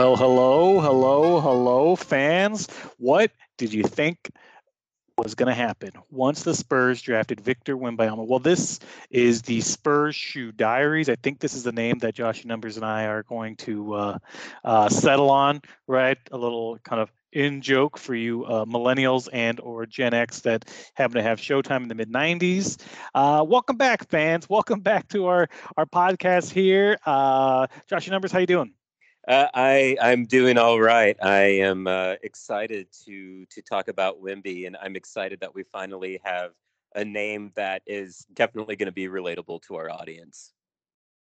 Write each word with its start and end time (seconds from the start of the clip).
Well, 0.00 0.16
hello, 0.16 0.80
hello, 0.80 1.40
hello, 1.40 1.94
fans. 1.94 2.68
What 2.96 3.32
did 3.58 3.74
you 3.74 3.82
think 3.82 4.30
was 5.18 5.34
going 5.34 5.48
to 5.48 5.54
happen 5.54 5.90
once 6.08 6.42
the 6.42 6.54
Spurs 6.54 7.02
drafted 7.02 7.38
Victor 7.38 7.76
Wembanyama? 7.76 8.26
Well, 8.26 8.38
this 8.38 8.80
is 9.10 9.42
the 9.42 9.60
Spurs 9.60 10.16
Shoe 10.16 10.52
Diaries. 10.52 11.10
I 11.10 11.16
think 11.16 11.40
this 11.40 11.52
is 11.52 11.64
the 11.64 11.72
name 11.72 11.98
that 11.98 12.14
Josh 12.14 12.46
Numbers 12.46 12.78
and 12.78 12.86
I 12.86 13.08
are 13.08 13.24
going 13.24 13.56
to 13.56 13.92
uh, 13.92 14.18
uh, 14.64 14.88
settle 14.88 15.28
on, 15.28 15.60
right? 15.86 16.16
A 16.32 16.38
little 16.38 16.78
kind 16.78 17.02
of 17.02 17.12
in 17.34 17.60
joke 17.60 17.98
for 17.98 18.14
you 18.14 18.46
uh, 18.46 18.64
millennials 18.64 19.28
and 19.34 19.60
or 19.60 19.84
Gen 19.84 20.14
X 20.14 20.40
that 20.40 20.64
happen 20.94 21.16
to 21.16 21.22
have 21.22 21.38
Showtime 21.38 21.82
in 21.82 21.88
the 21.88 21.94
mid 21.94 22.10
90s. 22.10 22.82
Uh, 23.14 23.44
welcome 23.46 23.76
back, 23.76 24.08
fans. 24.08 24.48
Welcome 24.48 24.80
back 24.80 25.08
to 25.08 25.26
our 25.26 25.50
our 25.76 25.84
podcast 25.84 26.50
here. 26.50 26.96
Uh, 27.04 27.66
Josh 27.86 28.08
Numbers, 28.08 28.32
how 28.32 28.38
you 28.38 28.46
doing? 28.46 28.72
Uh, 29.28 29.48
I 29.52 29.96
I'm 30.00 30.24
doing 30.24 30.56
all 30.58 30.80
right. 30.80 31.16
I 31.22 31.42
am 31.60 31.86
uh, 31.86 32.14
excited 32.22 32.88
to 33.04 33.46
to 33.46 33.62
talk 33.62 33.88
about 33.88 34.22
Wemby, 34.22 34.66
and 34.66 34.76
I'm 34.80 34.96
excited 34.96 35.40
that 35.40 35.54
we 35.54 35.62
finally 35.62 36.20
have 36.24 36.52
a 36.94 37.04
name 37.04 37.52
that 37.54 37.82
is 37.86 38.26
definitely 38.32 38.76
going 38.76 38.86
to 38.86 38.92
be 38.92 39.08
relatable 39.08 39.62
to 39.62 39.76
our 39.76 39.90
audience. 39.90 40.52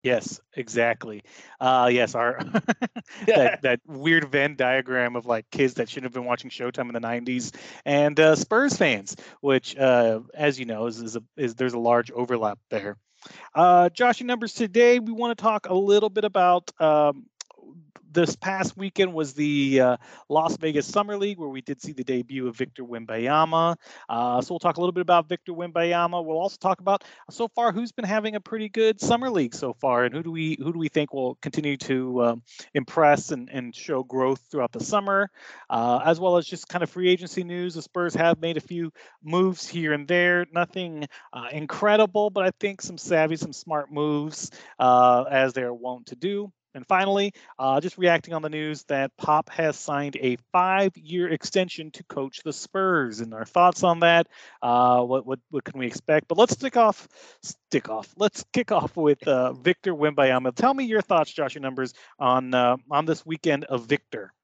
Yes, 0.02 0.40
exactly. 0.54 1.24
Uh, 1.60 1.90
yes, 1.92 2.14
our 2.14 2.38
that, 3.26 3.58
that 3.62 3.80
weird 3.86 4.30
Venn 4.30 4.54
diagram 4.54 5.16
of 5.16 5.26
like 5.26 5.50
kids 5.50 5.74
that 5.74 5.88
shouldn't 5.88 6.04
have 6.04 6.12
been 6.12 6.24
watching 6.24 6.50
Showtime 6.50 6.88
in 6.88 6.94
the 6.94 7.00
'90s 7.00 7.52
and 7.84 8.18
uh, 8.20 8.36
Spurs 8.36 8.76
fans, 8.76 9.16
which, 9.40 9.76
uh, 9.76 10.20
as 10.34 10.60
you 10.60 10.66
know, 10.66 10.86
is, 10.86 11.00
is, 11.00 11.16
a, 11.16 11.22
is 11.36 11.56
there's 11.56 11.72
a 11.72 11.78
large 11.78 12.12
overlap 12.12 12.58
there. 12.70 12.98
Uh, 13.54 13.88
Josh, 13.88 14.22
numbers 14.22 14.54
today, 14.54 15.00
we 15.00 15.10
want 15.10 15.36
to 15.36 15.42
talk 15.42 15.68
a 15.68 15.74
little 15.74 16.10
bit 16.10 16.24
about 16.24 16.70
um, 16.80 17.26
this 18.16 18.34
past 18.34 18.78
weekend 18.78 19.12
was 19.12 19.34
the 19.34 19.78
uh, 19.78 19.96
Las 20.30 20.56
Vegas 20.56 20.86
Summer 20.86 21.18
League, 21.18 21.38
where 21.38 21.50
we 21.50 21.60
did 21.60 21.82
see 21.82 21.92
the 21.92 22.02
debut 22.02 22.48
of 22.48 22.56
Victor 22.56 22.82
Wembanyama. 22.82 23.76
Uh, 24.08 24.40
so 24.40 24.54
we'll 24.54 24.58
talk 24.58 24.78
a 24.78 24.80
little 24.80 24.90
bit 24.90 25.02
about 25.02 25.28
Victor 25.28 25.52
Wembanyama. 25.52 26.24
We'll 26.24 26.38
also 26.38 26.56
talk 26.56 26.80
about 26.80 27.04
so 27.30 27.46
far 27.46 27.72
who's 27.72 27.92
been 27.92 28.06
having 28.06 28.34
a 28.34 28.40
pretty 28.40 28.70
good 28.70 29.02
summer 29.02 29.28
league 29.28 29.54
so 29.54 29.74
far, 29.74 30.04
and 30.04 30.14
who 30.14 30.22
do 30.22 30.30
we 30.30 30.56
who 30.58 30.72
do 30.72 30.78
we 30.78 30.88
think 30.88 31.12
will 31.12 31.34
continue 31.42 31.76
to 31.76 32.24
um, 32.24 32.42
impress 32.72 33.32
and, 33.32 33.50
and 33.50 33.74
show 33.74 34.02
growth 34.02 34.40
throughout 34.50 34.72
the 34.72 34.82
summer, 34.82 35.30
uh, 35.68 36.00
as 36.02 36.18
well 36.18 36.38
as 36.38 36.46
just 36.46 36.68
kind 36.68 36.82
of 36.82 36.88
free 36.88 37.10
agency 37.10 37.44
news. 37.44 37.74
The 37.74 37.82
Spurs 37.82 38.14
have 38.14 38.40
made 38.40 38.56
a 38.56 38.62
few 38.62 38.94
moves 39.22 39.68
here 39.68 39.92
and 39.92 40.08
there, 40.08 40.46
nothing 40.54 41.06
uh, 41.34 41.48
incredible, 41.52 42.30
but 42.30 42.46
I 42.46 42.50
think 42.60 42.80
some 42.80 42.96
savvy, 42.96 43.36
some 43.36 43.52
smart 43.52 43.92
moves 43.92 44.50
uh, 44.78 45.24
as 45.30 45.52
they're 45.52 45.74
wont 45.74 46.06
to 46.06 46.16
do. 46.16 46.50
And 46.76 46.86
finally, 46.86 47.32
uh, 47.58 47.80
just 47.80 47.96
reacting 47.96 48.34
on 48.34 48.42
the 48.42 48.50
news 48.50 48.84
that 48.84 49.10
Pop 49.16 49.48
has 49.48 49.76
signed 49.76 50.16
a 50.20 50.36
five-year 50.52 51.30
extension 51.30 51.90
to 51.92 52.04
coach 52.04 52.42
the 52.44 52.52
Spurs, 52.52 53.20
and 53.20 53.32
our 53.32 53.46
thoughts 53.46 53.82
on 53.82 54.00
that. 54.00 54.28
Uh, 54.60 55.02
what 55.02 55.24
what 55.26 55.38
what 55.48 55.64
can 55.64 55.78
we 55.78 55.86
expect? 55.86 56.28
But 56.28 56.36
let's 56.36 56.52
stick 56.52 56.76
off, 56.76 57.08
stick 57.42 57.88
off. 57.88 58.12
Let's 58.18 58.44
kick 58.52 58.72
off 58.72 58.94
with 58.94 59.26
uh, 59.26 59.54
Victor 59.54 59.94
Wembanyama. 59.94 60.54
Tell 60.54 60.74
me 60.74 60.84
your 60.84 61.00
thoughts, 61.00 61.32
Josh, 61.32 61.54
your 61.54 61.62
numbers 61.62 61.94
on 62.18 62.52
uh, 62.52 62.76
on 62.90 63.06
this 63.06 63.24
weekend 63.24 63.64
of 63.64 63.86
Victor. 63.86 64.34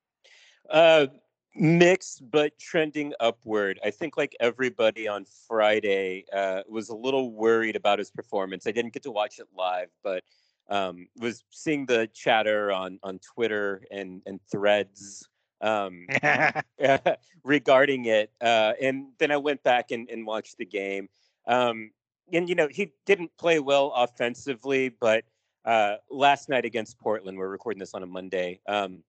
Uh, 0.70 1.08
mixed, 1.54 2.22
but 2.30 2.58
trending 2.58 3.12
upward. 3.20 3.78
I 3.84 3.90
think, 3.90 4.16
like 4.16 4.34
everybody 4.40 5.06
on 5.06 5.26
Friday, 5.46 6.24
uh, 6.32 6.62
was 6.66 6.88
a 6.88 6.96
little 6.96 7.30
worried 7.30 7.76
about 7.76 7.98
his 7.98 8.10
performance. 8.10 8.66
I 8.66 8.72
didn't 8.72 8.94
get 8.94 9.02
to 9.02 9.10
watch 9.10 9.38
it 9.38 9.48
live, 9.54 9.88
but 10.02 10.24
um, 10.68 11.08
was 11.18 11.44
seeing 11.50 11.86
the 11.86 12.08
chatter 12.12 12.72
on 12.72 12.98
on 13.02 13.18
Twitter 13.20 13.84
and 13.90 14.22
and 14.26 14.40
threads 14.50 15.28
um, 15.60 16.06
regarding 17.44 18.06
it, 18.06 18.30
uh, 18.40 18.72
and 18.80 19.06
then 19.18 19.30
I 19.30 19.36
went 19.36 19.62
back 19.62 19.90
and, 19.90 20.08
and 20.10 20.26
watched 20.26 20.58
the 20.58 20.66
game. 20.66 21.08
Um, 21.46 21.90
and 22.32 22.48
you 22.48 22.54
know 22.54 22.68
he 22.68 22.92
didn't 23.06 23.30
play 23.38 23.58
well 23.58 23.92
offensively, 23.94 24.88
but 24.88 25.24
uh, 25.64 25.96
last 26.10 26.48
night 26.48 26.64
against 26.64 26.98
Portland, 26.98 27.38
we're 27.38 27.48
recording 27.48 27.78
this 27.78 27.94
on 27.94 28.02
a 28.02 28.06
Monday. 28.06 28.60
Um, 28.66 29.02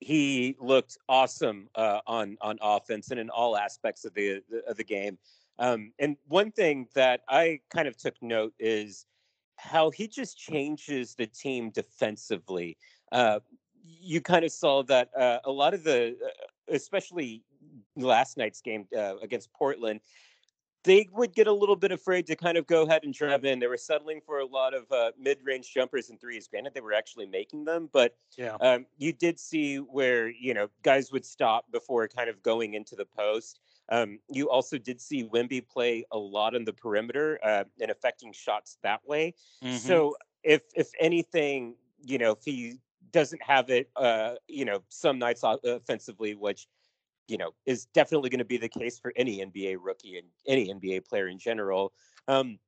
he 0.00 0.56
looked 0.60 0.98
awesome 1.08 1.68
uh, 1.74 2.00
on 2.06 2.36
on 2.40 2.58
offense 2.60 3.10
and 3.10 3.20
in 3.20 3.30
all 3.30 3.56
aspects 3.56 4.04
of 4.04 4.14
the 4.14 4.42
of 4.66 4.76
the 4.76 4.84
game. 4.84 5.18
Um, 5.58 5.92
and 5.98 6.16
one 6.28 6.50
thing 6.50 6.88
that 6.94 7.20
I 7.28 7.60
kind 7.70 7.86
of 7.86 7.96
took 7.96 8.14
note 8.22 8.54
is 8.58 9.06
how 9.62 9.90
he 9.90 10.08
just 10.08 10.36
changes 10.36 11.14
the 11.14 11.26
team 11.26 11.70
defensively. 11.70 12.76
Uh, 13.12 13.38
you 13.84 14.20
kind 14.20 14.44
of 14.44 14.50
saw 14.50 14.82
that 14.82 15.08
uh, 15.16 15.38
a 15.44 15.50
lot 15.50 15.72
of 15.72 15.84
the, 15.84 16.16
uh, 16.24 16.74
especially 16.74 17.42
last 17.96 18.36
night's 18.36 18.60
game 18.60 18.86
uh, 18.96 19.16
against 19.22 19.52
Portland, 19.52 20.00
they 20.84 21.08
would 21.12 21.32
get 21.32 21.46
a 21.46 21.52
little 21.52 21.76
bit 21.76 21.92
afraid 21.92 22.26
to 22.26 22.34
kind 22.34 22.58
of 22.58 22.66
go 22.66 22.82
ahead 22.82 23.04
and 23.04 23.14
drive 23.14 23.44
in. 23.44 23.60
They 23.60 23.68
were 23.68 23.76
settling 23.76 24.20
for 24.26 24.40
a 24.40 24.46
lot 24.46 24.74
of 24.74 24.90
uh, 24.90 25.12
mid-range 25.16 25.72
jumpers 25.72 26.10
and 26.10 26.20
threes. 26.20 26.48
Granted, 26.48 26.74
they 26.74 26.80
were 26.80 26.92
actually 26.92 27.26
making 27.26 27.64
them, 27.64 27.88
but 27.92 28.16
yeah. 28.36 28.56
um, 28.60 28.86
you 28.98 29.12
did 29.12 29.38
see 29.38 29.76
where 29.76 30.28
you 30.28 30.54
know 30.54 30.68
guys 30.82 31.12
would 31.12 31.24
stop 31.24 31.70
before 31.70 32.08
kind 32.08 32.28
of 32.28 32.42
going 32.42 32.74
into 32.74 32.96
the 32.96 33.04
post. 33.04 33.60
Um, 33.88 34.18
you 34.28 34.48
also 34.48 34.78
did 34.78 35.00
see 35.00 35.24
Wemby 35.24 35.66
play 35.68 36.04
a 36.12 36.18
lot 36.18 36.54
on 36.54 36.64
the 36.64 36.72
perimeter 36.72 37.38
uh, 37.44 37.64
and 37.80 37.90
affecting 37.90 38.32
shots 38.32 38.78
that 38.82 39.00
way. 39.06 39.34
Mm-hmm. 39.62 39.76
So 39.76 40.16
if 40.42 40.62
if 40.74 40.90
anything, 41.00 41.74
you 42.02 42.18
know, 42.18 42.32
if 42.32 42.44
he 42.44 42.78
doesn't 43.12 43.42
have 43.42 43.70
it, 43.70 43.90
uh, 43.96 44.34
you 44.48 44.64
know, 44.64 44.82
some 44.88 45.18
nights 45.18 45.42
offensively, 45.44 46.34
which 46.34 46.66
you 47.28 47.38
know 47.38 47.50
is 47.66 47.86
definitely 47.86 48.30
going 48.30 48.38
to 48.38 48.44
be 48.44 48.56
the 48.56 48.68
case 48.68 48.98
for 48.98 49.12
any 49.16 49.44
NBA 49.44 49.76
rookie 49.80 50.18
and 50.18 50.26
any 50.46 50.72
NBA 50.72 51.06
player 51.06 51.28
in 51.28 51.38
general. 51.38 51.92
Um, 52.28 52.58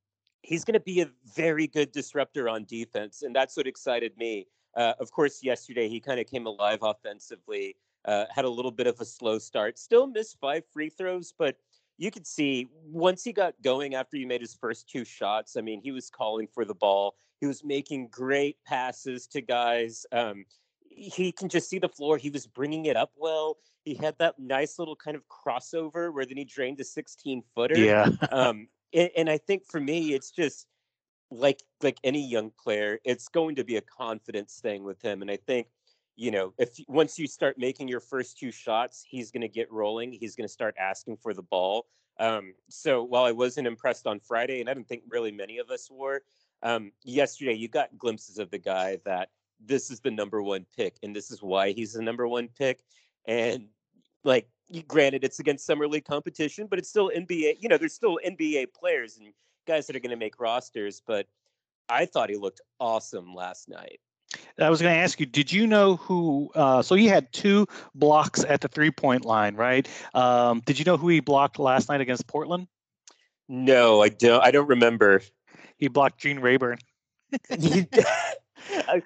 he's 0.42 0.64
going 0.64 0.74
to 0.74 0.80
be 0.80 1.00
a 1.00 1.10
very 1.34 1.66
good 1.66 1.92
disruptor 1.92 2.48
on 2.48 2.64
defense, 2.64 3.22
and 3.22 3.34
that's 3.34 3.56
what 3.56 3.66
excited 3.66 4.16
me. 4.16 4.46
Uh, 4.76 4.92
of 5.00 5.10
course, 5.10 5.42
yesterday 5.42 5.88
he 5.88 6.00
kind 6.00 6.20
of 6.20 6.26
came 6.26 6.46
alive 6.46 6.80
offensively. 6.82 7.76
Uh, 8.04 8.24
had 8.30 8.44
a 8.44 8.50
little 8.50 8.70
bit 8.70 8.86
of 8.86 9.00
a 9.00 9.04
slow 9.04 9.38
start. 9.38 9.78
Still 9.78 10.06
missed 10.06 10.38
five 10.40 10.62
free 10.72 10.90
throws, 10.90 11.32
but 11.38 11.56
you 11.96 12.10
could 12.10 12.26
see 12.26 12.68
once 12.86 13.22
he 13.22 13.32
got 13.32 13.54
going 13.62 13.94
after 13.94 14.16
he 14.16 14.24
made 14.24 14.40
his 14.40 14.54
first 14.54 14.88
two 14.88 15.04
shots. 15.04 15.56
I 15.56 15.60
mean, 15.60 15.80
he 15.82 15.90
was 15.90 16.10
calling 16.10 16.48
for 16.52 16.64
the 16.64 16.74
ball. 16.74 17.14
He 17.40 17.46
was 17.46 17.64
making 17.64 18.08
great 18.08 18.56
passes 18.66 19.26
to 19.28 19.40
guys. 19.40 20.04
Um, 20.12 20.44
he 20.88 21.32
can 21.32 21.48
just 21.48 21.68
see 21.68 21.78
the 21.78 21.88
floor. 21.88 22.18
He 22.18 22.30
was 22.30 22.46
bringing 22.46 22.86
it 22.86 22.96
up 22.96 23.12
well. 23.16 23.58
He 23.84 23.94
had 23.94 24.16
that 24.18 24.38
nice 24.38 24.78
little 24.78 24.96
kind 24.96 25.16
of 25.16 25.22
crossover 25.28 26.12
where 26.12 26.24
then 26.24 26.36
he 26.36 26.44
drained 26.44 26.80
a 26.80 26.84
16 26.84 27.42
footer. 27.54 27.78
Yeah. 27.78 28.08
um, 28.30 28.68
and, 28.92 29.10
and 29.16 29.30
I 29.30 29.38
think 29.38 29.64
for 29.66 29.80
me, 29.80 30.14
it's 30.14 30.30
just 30.30 30.66
like 31.30 31.60
like 31.82 31.98
any 32.04 32.26
young 32.26 32.52
player, 32.62 32.98
it's 33.04 33.28
going 33.28 33.56
to 33.56 33.64
be 33.64 33.76
a 33.76 33.80
confidence 33.80 34.60
thing 34.62 34.84
with 34.84 35.02
him. 35.02 35.22
And 35.22 35.30
I 35.30 35.36
think 35.36 35.66
you 36.16 36.30
know, 36.30 36.52
if 36.58 36.78
once 36.88 37.18
you 37.18 37.26
start 37.26 37.58
making 37.58 37.88
your 37.88 38.00
first 38.00 38.38
two 38.38 38.52
shots, 38.52 39.04
he's 39.08 39.30
going 39.30 39.42
to 39.42 39.48
get 39.48 39.70
rolling. 39.72 40.12
He's 40.12 40.36
going 40.36 40.46
to 40.46 40.52
start 40.52 40.74
asking 40.78 41.16
for 41.16 41.34
the 41.34 41.42
ball. 41.42 41.86
Um, 42.20 42.54
so 42.68 43.02
while 43.02 43.24
I 43.24 43.32
wasn't 43.32 43.66
impressed 43.66 44.06
on 44.06 44.20
Friday, 44.20 44.60
and 44.60 44.70
I 44.70 44.74
don't 44.74 44.86
think 44.86 45.02
really 45.08 45.32
many 45.32 45.58
of 45.58 45.70
us 45.70 45.88
were, 45.90 46.22
um, 46.62 46.92
yesterday 47.02 47.54
you 47.54 47.68
got 47.68 47.98
glimpses 47.98 48.38
of 48.38 48.50
the 48.50 48.58
guy 48.58 48.98
that 49.04 49.30
this 49.60 49.90
is 49.90 50.00
the 50.00 50.10
number 50.10 50.42
one 50.42 50.66
pick, 50.76 50.96
and 51.02 51.14
this 51.14 51.30
is 51.30 51.42
why 51.42 51.72
he's 51.72 51.94
the 51.94 52.02
number 52.02 52.28
one 52.28 52.48
pick. 52.48 52.84
And 53.26 53.68
like, 54.22 54.48
granted, 54.86 55.24
it's 55.24 55.40
against 55.40 55.66
summer 55.66 55.88
league 55.88 56.04
competition, 56.04 56.66
but 56.68 56.78
it's 56.78 56.88
still 56.88 57.10
NBA. 57.10 57.56
You 57.60 57.68
know, 57.68 57.76
there's 57.76 57.94
still 57.94 58.18
NBA 58.24 58.72
players 58.72 59.18
and 59.18 59.32
guys 59.66 59.86
that 59.86 59.96
are 59.96 60.00
going 60.00 60.10
to 60.10 60.16
make 60.16 60.40
rosters. 60.40 61.02
But 61.04 61.26
I 61.88 62.06
thought 62.06 62.30
he 62.30 62.36
looked 62.36 62.60
awesome 62.80 63.34
last 63.34 63.68
night. 63.68 64.00
I 64.58 64.70
was 64.70 64.80
going 64.80 64.94
to 64.94 65.00
ask 65.00 65.18
you, 65.20 65.26
did 65.26 65.52
you 65.52 65.66
know 65.66 65.96
who? 65.96 66.50
Uh, 66.54 66.82
so 66.82 66.94
he 66.94 67.06
had 67.06 67.32
two 67.32 67.66
blocks 67.94 68.44
at 68.44 68.60
the 68.60 68.68
three 68.68 68.90
point 68.90 69.24
line, 69.24 69.56
right? 69.56 69.88
Um, 70.14 70.62
did 70.64 70.78
you 70.78 70.84
know 70.84 70.96
who 70.96 71.08
he 71.08 71.20
blocked 71.20 71.58
last 71.58 71.88
night 71.88 72.00
against 72.00 72.26
Portland? 72.26 72.68
No, 73.48 74.02
I 74.02 74.08
don't. 74.08 74.42
I 74.42 74.50
don't 74.50 74.68
remember. 74.68 75.22
He 75.76 75.88
blocked 75.88 76.20
Gene 76.20 76.40
Rayburn. 76.40 76.78
I 77.50 79.02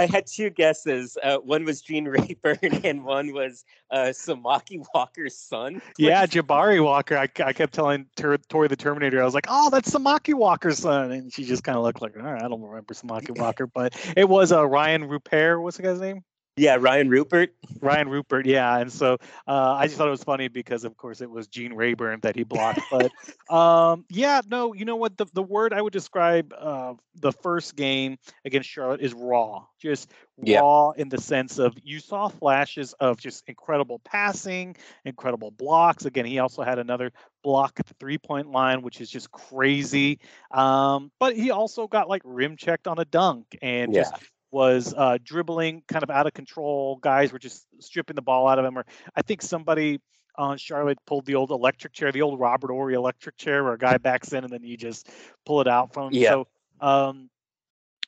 had 0.00 0.26
two 0.26 0.50
guesses. 0.50 1.16
Uh, 1.22 1.38
one 1.38 1.64
was 1.64 1.80
Gene 1.82 2.04
Rayburn, 2.08 2.80
and 2.84 3.04
one 3.04 3.32
was 3.32 3.64
uh, 3.90 4.12
Samaki 4.12 4.84
Walker's 4.94 5.36
son. 5.36 5.80
Yeah, 5.98 6.26
Jabari 6.26 6.82
Walker. 6.82 7.16
I, 7.16 7.28
I 7.44 7.52
kept 7.52 7.74
telling 7.74 8.06
Tor, 8.16 8.38
Tori 8.48 8.68
the 8.68 8.76
Terminator, 8.76 9.20
I 9.20 9.24
was 9.24 9.34
like, 9.34 9.46
"Oh, 9.48 9.70
that's 9.70 9.90
Samaki 9.90 10.34
Walker's 10.34 10.78
son," 10.78 11.12
and 11.12 11.32
she 11.32 11.44
just 11.44 11.64
kind 11.64 11.76
of 11.76 11.84
looked 11.84 12.02
like, 12.02 12.16
"All 12.16 12.22
right, 12.22 12.42
I 12.42 12.48
don't 12.48 12.62
remember 12.62 12.94
Samaki 12.94 13.36
Walker," 13.38 13.66
but 13.66 13.94
it 14.16 14.28
was 14.28 14.52
uh, 14.52 14.60
Rayan 14.62 15.08
Rupert. 15.08 15.62
What's 15.62 15.76
the 15.76 15.82
guy's 15.82 16.00
name? 16.00 16.24
Yeah, 16.56 16.76
Rayan 16.76 17.08
Rupert. 17.08 17.54
Rayan 17.78 18.10
Rupert, 18.10 18.44
yeah. 18.44 18.78
And 18.78 18.92
so 18.92 19.16
uh, 19.46 19.72
I 19.72 19.86
just 19.86 19.96
thought 19.96 20.08
it 20.08 20.10
was 20.10 20.22
funny 20.22 20.48
because, 20.48 20.84
of 20.84 20.98
course, 20.98 21.22
it 21.22 21.30
was 21.30 21.48
Gene 21.48 21.72
Rayburn 21.72 22.20
that 22.20 22.36
he 22.36 22.44
blocked. 22.44 22.80
But 22.90 23.10
um, 23.54 24.04
yeah, 24.10 24.42
no, 24.50 24.74
you 24.74 24.84
know 24.84 24.96
what? 24.96 25.16
The, 25.16 25.24
the 25.32 25.42
word 25.42 25.72
I 25.72 25.80
would 25.80 25.94
describe 25.94 26.52
uh, 26.56 26.94
the 27.14 27.32
first 27.32 27.74
game 27.74 28.18
against 28.44 28.68
Charlotte 28.68 29.00
is 29.00 29.14
raw. 29.14 29.64
Just 29.80 30.10
yeah. 30.42 30.60
raw 30.60 30.90
in 30.90 31.08
the 31.08 31.20
sense 31.20 31.58
of 31.58 31.74
you 31.82 32.00
saw 32.00 32.28
flashes 32.28 32.92
of 32.94 33.18
just 33.18 33.44
incredible 33.46 34.00
passing, 34.00 34.76
incredible 35.06 35.50
blocks. 35.50 36.04
Again, 36.04 36.26
he 36.26 36.38
also 36.38 36.62
had 36.62 36.78
another 36.78 37.12
block 37.42 37.80
at 37.80 37.86
the 37.86 37.94
three 37.94 38.18
point 38.18 38.50
line, 38.50 38.82
which 38.82 39.00
is 39.00 39.08
just 39.08 39.30
crazy. 39.30 40.20
Um, 40.50 41.10
but 41.18 41.34
he 41.34 41.50
also 41.50 41.86
got 41.86 42.10
like 42.10 42.22
rim 42.26 42.56
checked 42.58 42.86
on 42.86 42.98
a 42.98 43.06
dunk 43.06 43.56
and 43.62 43.94
yeah. 43.94 44.02
just 44.02 44.14
was 44.52 44.94
uh, 44.96 45.18
dribbling 45.24 45.82
kind 45.88 46.02
of 46.02 46.10
out 46.10 46.26
of 46.26 46.34
control. 46.34 46.98
Guys 47.00 47.32
were 47.32 47.38
just 47.38 47.66
stripping 47.80 48.14
the 48.14 48.22
ball 48.22 48.46
out 48.46 48.58
of 48.58 48.64
him. 48.64 48.78
Or 48.78 48.84
I 49.16 49.22
think 49.22 49.42
somebody 49.42 50.00
on 50.36 50.58
Charlotte 50.58 50.98
pulled 51.06 51.26
the 51.26 51.34
old 51.34 51.50
electric 51.50 51.92
chair, 51.92 52.12
the 52.12 52.22
old 52.22 52.38
Robert 52.38 52.70
Horry 52.70 52.94
electric 52.94 53.36
chair, 53.36 53.64
where 53.64 53.72
a 53.72 53.78
guy 53.78 53.98
backs 53.98 54.32
in 54.32 54.44
and 54.44 54.52
then 54.52 54.62
you 54.62 54.76
just 54.76 55.08
pull 55.44 55.60
it 55.60 55.68
out 55.68 55.92
from 55.92 56.08
him. 56.08 56.14
Yeah. 56.14 56.30
So 56.30 56.48
um, 56.80 57.30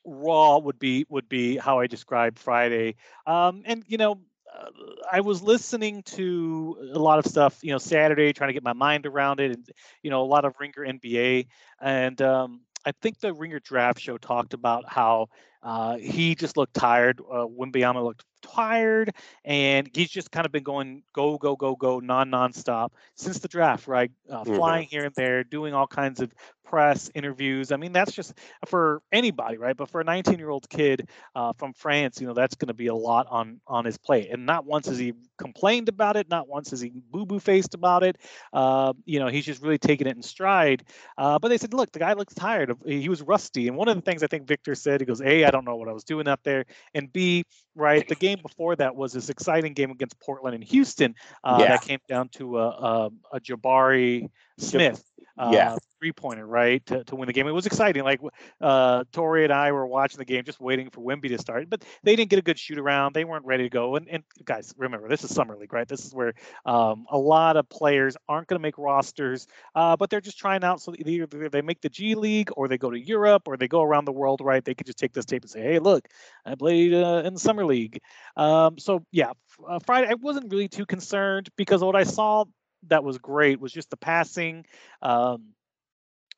raw 0.05 0.58
would 0.58 0.79
be 0.79 1.06
would 1.08 1.29
be 1.29 1.56
how 1.56 1.81
I 1.81 1.87
describe 1.87 2.38
Friday. 2.38 2.96
Um, 3.26 3.62
and 3.64 3.82
you 3.87 3.99
know, 3.99 4.20
uh, 4.55 4.70
I 5.11 5.20
was 5.20 5.43
listening 5.43 6.02
to 6.02 6.91
a 6.93 6.99
lot 6.99 7.19
of 7.19 7.26
stuff, 7.26 7.58
you 7.62 7.73
know, 7.73 7.79
Saturday, 7.79 8.32
trying 8.32 8.49
to 8.49 8.55
get 8.55 8.62
my 8.62 8.73
mind 8.73 9.06
around 9.06 9.41
it, 9.41 9.52
and 9.52 9.69
you 10.02 10.11
know, 10.11 10.23
a 10.23 10.26
lot 10.26 10.44
of 10.44 10.55
Ringer 10.61 10.85
NBA, 10.87 11.46
and 11.81 12.20
um, 12.23 12.61
I 12.86 12.92
think 13.00 13.20
the 13.20 13.32
Ringer 13.32 13.60
Draft 13.60 14.00
Show 14.00 14.19
talked 14.19 14.54
about 14.54 14.84
how 14.86 15.28
uh, 15.62 15.96
he 15.96 16.34
just 16.34 16.56
looked 16.56 16.75
tired. 16.75 17.20
Uh, 17.20 17.46
Wembanyama 17.46 18.02
looked 18.04 18.25
tired, 18.44 19.14
and 19.44 19.91
he's 19.94 20.11
just 20.11 20.31
kind 20.31 20.46
of 20.46 20.52
been 20.52 20.62
going 20.62 21.02
go 21.12 21.38
go 21.38 21.56
go 21.56 21.75
go 21.75 22.00
non 22.00 22.31
nonstop 22.31 22.91
since 23.17 23.38
the 23.38 23.49
draft, 23.49 23.87
right? 23.88 24.11
Uh, 24.31 24.43
mm-hmm. 24.43 24.56
Flying 24.56 24.88
here 24.88 25.05
and 25.05 25.14
there, 25.14 25.44
doing 25.44 25.75
all 25.75 25.87
kinds 25.87 26.20
of 26.20 26.32
press 26.64 27.11
interviews. 27.14 27.73
I 27.73 27.76
mean, 27.76 27.93
that's 27.93 28.12
just 28.12 28.35
for 28.67 29.02
anybody, 29.12 29.58
right? 29.58 29.76
But 29.76 29.91
for 29.91 30.00
a 30.00 30.05
19 30.05 30.38
year 30.38 30.50
old 30.50 30.69
kid 30.69 31.08
uh, 31.35 31.52
from 31.52 31.73
France, 31.73 32.20
you 32.20 32.26
know, 32.26 32.35
that's 32.35 32.55
going 32.55 32.69
to 32.69 32.75
be 32.75 32.88
a 32.88 32.94
lot 32.94 33.26
on 33.31 33.61
on 33.67 33.85
his 33.85 33.99
plate. 33.99 34.31
And 34.31 34.46
not 34.46 34.64
once 34.64 34.87
has 34.87 34.99
he 34.99 35.12
complained 35.37 35.88
about 35.88 36.17
it. 36.17 36.29
Not 36.29 36.49
once 36.49 36.70
has 36.70 36.81
he 36.81 36.93
boo 37.11 37.26
boo 37.26 37.38
faced 37.38 37.75
about 37.75 38.02
it. 38.02 38.17
Uh, 38.52 38.93
you 39.05 39.19
know, 39.19 39.29
he's 39.29 39.44
just 39.44 39.62
really 39.62 39.79
taking 39.79 40.06
it 40.06 40.17
in 40.17 40.23
stride. 40.23 40.85
Uh, 41.19 41.38
but 41.38 41.49
they 41.49 41.58
said, 41.58 41.75
look, 41.75 41.93
the 41.93 41.99
guy 41.99 42.12
looks 42.14 42.35
tired. 42.35 42.70
Of, 42.70 42.79
he 42.85 43.08
was 43.08 43.23
rusty. 43.23 43.69
And 43.69 43.76
one 43.76 43.88
of 43.88 43.96
the 43.96 44.02
things 44.02 44.23
I 44.23 44.26
think 44.26 44.46
Victor 44.46 44.75
said, 44.75 45.00
he 45.00 45.06
goes, 45.06 45.20
A, 45.20 45.44
I 45.44 45.50
don't 45.50 45.64
know 45.64 45.76
what 45.76 45.88
I 45.88 45.93
was 45.93 46.05
doing 46.05 46.29
out 46.29 46.43
there. 46.44 46.64
And 46.94 47.12
B, 47.12 47.44
right, 47.75 48.06
the 48.06 48.14
game 48.14 48.33
before 48.42 48.76
that 48.76 48.94
was 48.94 49.12
this 49.12 49.28
exciting 49.28 49.72
game 49.75 49.90
against 49.90 50.19
Portland 50.20 50.54
and 50.54 50.64
Houston 50.64 51.14
uh, 51.42 51.58
yeah. 51.60 51.69
that 51.69 51.82
came 51.82 52.00
down 52.08 52.28
to 52.31 52.58
a, 52.58 52.69
a, 52.69 53.10
a 53.32 53.40
Jabari 53.40 54.31
Smith 54.58 55.02
uh, 55.38 55.50
yeah. 55.53 55.76
three 55.99 56.12
pointer, 56.12 56.47
right, 56.47 56.85
to, 56.87 57.05
to 57.05 57.17
win 57.17 57.26
the 57.26 57.32
game. 57.32 57.47
It 57.47 57.53
was 57.53 57.67
exciting. 57.67 58.05
Like 58.05 58.21
uh, 58.61 59.05
Tori 59.12 59.44
and 59.44 59.53
I 59.53 59.73
were 59.73 59.87
watching 59.87 60.19
the 60.19 60.25
game, 60.25 60.44
just 60.44 60.61
waiting 60.61 60.91
for 60.91 61.00
Wemby 61.00 61.29
to 61.29 61.38
start, 61.38 61.69
but 61.69 61.85
they 62.03 62.17
didn't 62.17 62.31
get 62.31 62.38
a 62.38 62.43
good 62.43 62.59
shoot 62.59 62.79
around. 62.79 63.15
They 63.15 63.25
weren't 63.25 63.44
ready 63.44 63.65
to 63.65 63.71
go. 63.71 63.97
And, 63.97 64.09
and 64.09 64.23
guys, 64.44 64.75
remember, 64.76 65.09
this 65.09 65.25
is 65.25 65.35
summer 65.35 65.56
league, 65.56 65.73
right? 65.73 65.88
This 65.88 66.05
is 66.05 66.15
where 66.15 66.35
um, 66.67 67.06
a 67.11 67.19
lot 67.19 67.56
of 67.56 67.69
players 67.69 68.17
aren't 68.29 68.49
going 68.49 68.59
to 68.59 68.62
make 68.62 68.79
rosters, 68.79 69.47
uh, 69.75 69.97
but 69.97 70.11
they're 70.11 70.21
just 70.21 70.38
trying 70.38 70.65
out. 70.65 70.81
So 70.81 70.94
either 70.99 71.27
they 71.49 71.62
make 71.62 71.81
the 71.81 71.88
G 71.88 72.15
League, 72.15 72.50
or 72.56 72.69
they 72.69 72.79
go 72.79 72.91
to 72.91 72.99
Europe, 72.99 73.43
or 73.47 73.56
they 73.56 73.69
go 73.69 73.82
around 73.82 74.05
the 74.05 74.12
world, 74.12 74.41
right? 74.43 74.65
They 74.65 74.75
could 74.75 74.87
just 74.87 74.99
take 74.99 75.12
this 75.12 75.25
tape 75.25 75.43
and 75.43 75.50
say, 75.50 75.62
"Hey, 75.62 75.79
look, 75.79 76.09
I 76.44 76.55
played 76.55 76.94
uh, 76.94 77.23
in 77.25 77.35
the 77.35 77.41
summer 77.41 77.65
league." 77.65 78.00
Um, 78.37 78.79
so 78.79 79.05
yeah, 79.12 79.32
uh, 79.67 79.79
Friday, 79.85 80.09
I 80.09 80.15
wasn't 80.15 80.50
really 80.50 80.69
too 80.69 80.87
concerned 80.87 81.49
because 81.56 81.82
what 81.82 81.97
I 81.97 82.05
saw 82.05 82.44
that 82.88 83.04
was 83.04 83.19
great 83.19 83.60
was 83.60 83.72
just 83.72 83.90
the 83.90 83.96
passing. 83.96 84.64
Um, 85.02 85.54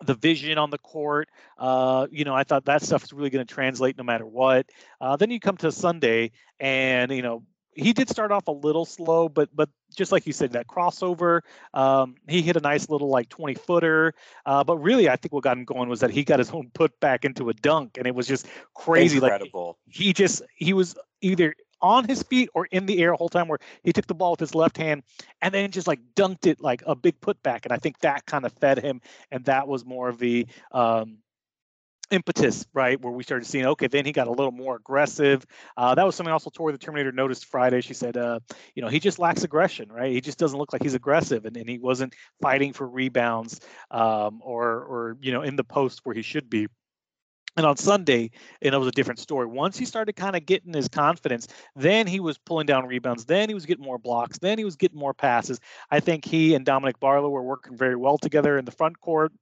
the 0.05 0.15
vision 0.15 0.59
on 0.59 0.71
the 0.71 0.79
court. 0.79 1.29
Uh, 1.59 2.07
you 2.11 2.25
know, 2.25 2.35
I 2.35 2.45
thought 2.45 2.67
that 2.67 2.83
stuff 2.83 3.05
is 3.05 3.13
really 3.13 3.31
going 3.31 3.47
to 3.47 3.55
translate 3.55 3.97
no 3.97 4.05
matter 4.05 4.27
what. 4.27 4.67
Uh, 5.01 5.17
then 5.17 5.31
you 5.31 5.41
come 5.41 5.57
to 5.59 5.73
Sunday, 5.73 6.33
and 6.61 7.11
you 7.11 7.23
know, 7.23 7.45
he 7.77 7.93
did 7.93 8.09
start 8.09 8.33
off 8.33 8.49
a 8.49 8.53
little 8.53 8.85
slow, 8.85 9.29
but 9.29 9.49
but 9.55 9.69
just 9.95 10.11
like 10.11 10.27
you 10.27 10.33
said, 10.33 10.53
that 10.53 10.67
crossover, 10.67 11.41
um, 11.75 12.15
he 12.29 12.43
hit 12.43 12.57
a 12.57 12.61
nice 12.61 12.89
little 12.89 13.09
like 13.09 13.29
20 13.29 13.55
footer. 13.55 14.15
Uh, 14.45 14.65
but 14.65 14.79
really, 14.79 15.09
I 15.09 15.17
think 15.17 15.33
what 15.33 15.45
got 15.45 15.57
him 15.57 15.65
going 15.65 15.89
was 15.89 16.01
that 16.01 16.11
he 16.11 16.25
got 16.25 16.39
his 16.39 16.51
own 16.51 16.71
put 16.75 16.99
back 17.01 17.25
into 17.25 17.49
a 17.49 17.55
dunk, 17.55 17.99
and 17.99 18.07
it 18.07 18.15
was 18.15 18.27
just 18.27 18.47
crazy. 18.75 19.19
Incredible. 19.19 19.79
Like 19.87 19.97
he 19.97 20.13
just 20.13 20.43
he 20.55 20.73
was 20.73 20.97
either 21.21 21.55
on 21.81 22.07
his 22.07 22.23
feet 22.23 22.49
or 22.55 22.67
in 22.67 22.87
the 22.87 23.03
air 23.03 23.11
the 23.11 23.17
whole 23.17 23.29
time 23.29 23.49
where 23.49 23.59
he 23.83 23.93
took 23.93 24.07
the 24.07 24.15
ball 24.15 24.33
with 24.33 24.41
his 24.41 24.55
left 24.55 24.77
hand 24.77 25.03
and 25.43 25.53
then 25.53 25.71
just 25.71 25.87
like 25.87 26.01
dunked 26.15 26.47
it 26.47 26.61
like 26.61 26.83
a 26.87 26.95
big 26.95 27.21
putback. 27.21 27.65
And 27.65 27.73
I 27.73 27.77
think 27.77 27.99
that 28.01 28.27
kind 28.27 28.45
of 28.45 28.53
fed 28.53 28.79
him. 28.79 29.01
And 29.31 29.45
that 29.47 29.69
was 29.69 29.85
more 29.85 30.09
of 30.09 30.19
the 30.19 30.47
um, 30.73 31.19
impetus, 32.11 32.67
right? 32.73 33.01
Where 33.01 33.13
we 33.13 33.23
started 33.23 33.47
seeing, 33.47 33.67
okay, 33.67 33.87
then 33.89 34.05
he 34.05 34.13
got 34.13 34.29
a 34.29 34.33
little 34.33 34.53
more 34.53 34.77
aggressive. 34.77 35.45
Uh, 35.77 35.95
that 35.95 36.07
was 36.07 36.15
something 36.15 36.33
also 36.33 36.51
Tori 36.51 36.73
the 36.73 36.79
Terminator 36.79 37.13
noticed 37.13 37.47
Friday. 37.47 37.81
She 37.81 37.95
said, 37.95 38.17
uh, 38.17 38.41
you 38.75 38.83
know, 38.83 38.89
he 38.89 39.01
just 39.01 39.19
lacks 39.19 39.45
aggression, 39.45 39.91
right? 39.91 40.13
He 40.13 40.21
just 40.21 40.39
doesn't 40.39 40.59
look 40.59 40.73
like 40.73 40.83
he's 40.83 40.95
aggressive 40.95 41.45
and, 41.45 41.57
and 41.57 41.69
he 41.69 41.79
wasn't 41.79 42.15
fighting 42.41 42.73
for 42.73 42.87
rebounds 42.87 43.61
um, 43.91 44.41
or, 44.43 44.67
or, 44.67 45.17
you 45.21 45.33
know, 45.33 45.43
in 45.43 45.57
the 45.57 45.65
post 45.65 46.01
where 46.05 46.15
he 46.15 46.23
should 46.23 46.49
be. 46.49 46.69
And 47.57 47.65
on 47.65 47.77
Sunday, 47.79 48.31
and 48.61 48.75
it 48.75 48.79
was 48.79 48.89
a 48.89 48.93
different 48.93 49.19
story. 49.19 49.47
Once 49.47 49.79
he 49.79 49.87
started 49.87 50.15
kind 50.15 50.37
of 50.37 50.45
getting 50.45 50.75
his 50.75 50.89
confidence, 50.89 51.49
then 51.75 52.07
he 52.07 52.21
was 52.21 52.37
pulling 52.37 52.67
down 52.67 52.87
rebounds. 52.87 53.25
Then 53.25 53.49
he 53.49 53.55
was 53.55 53.65
getting 53.65 53.85
more 53.85 53.99
blocks. 53.99 54.39
Then 54.39 54.59
he 54.59 54.65
was 54.65 54.77
getting 54.77 54.99
more 54.99 55.15
passes. 55.15 55.59
I 55.91 56.01
think 56.01 56.27
he 56.27 56.55
and 56.55 56.67
Dominick 56.67 57.01
Barlow 57.01 57.31
were 57.31 57.43
working 57.43 57.75
very 57.77 57.97
well 57.97 58.19
together 58.19 58.59
in 58.59 58.67
the 58.67 58.73
front 58.73 59.01
court. 59.01 59.33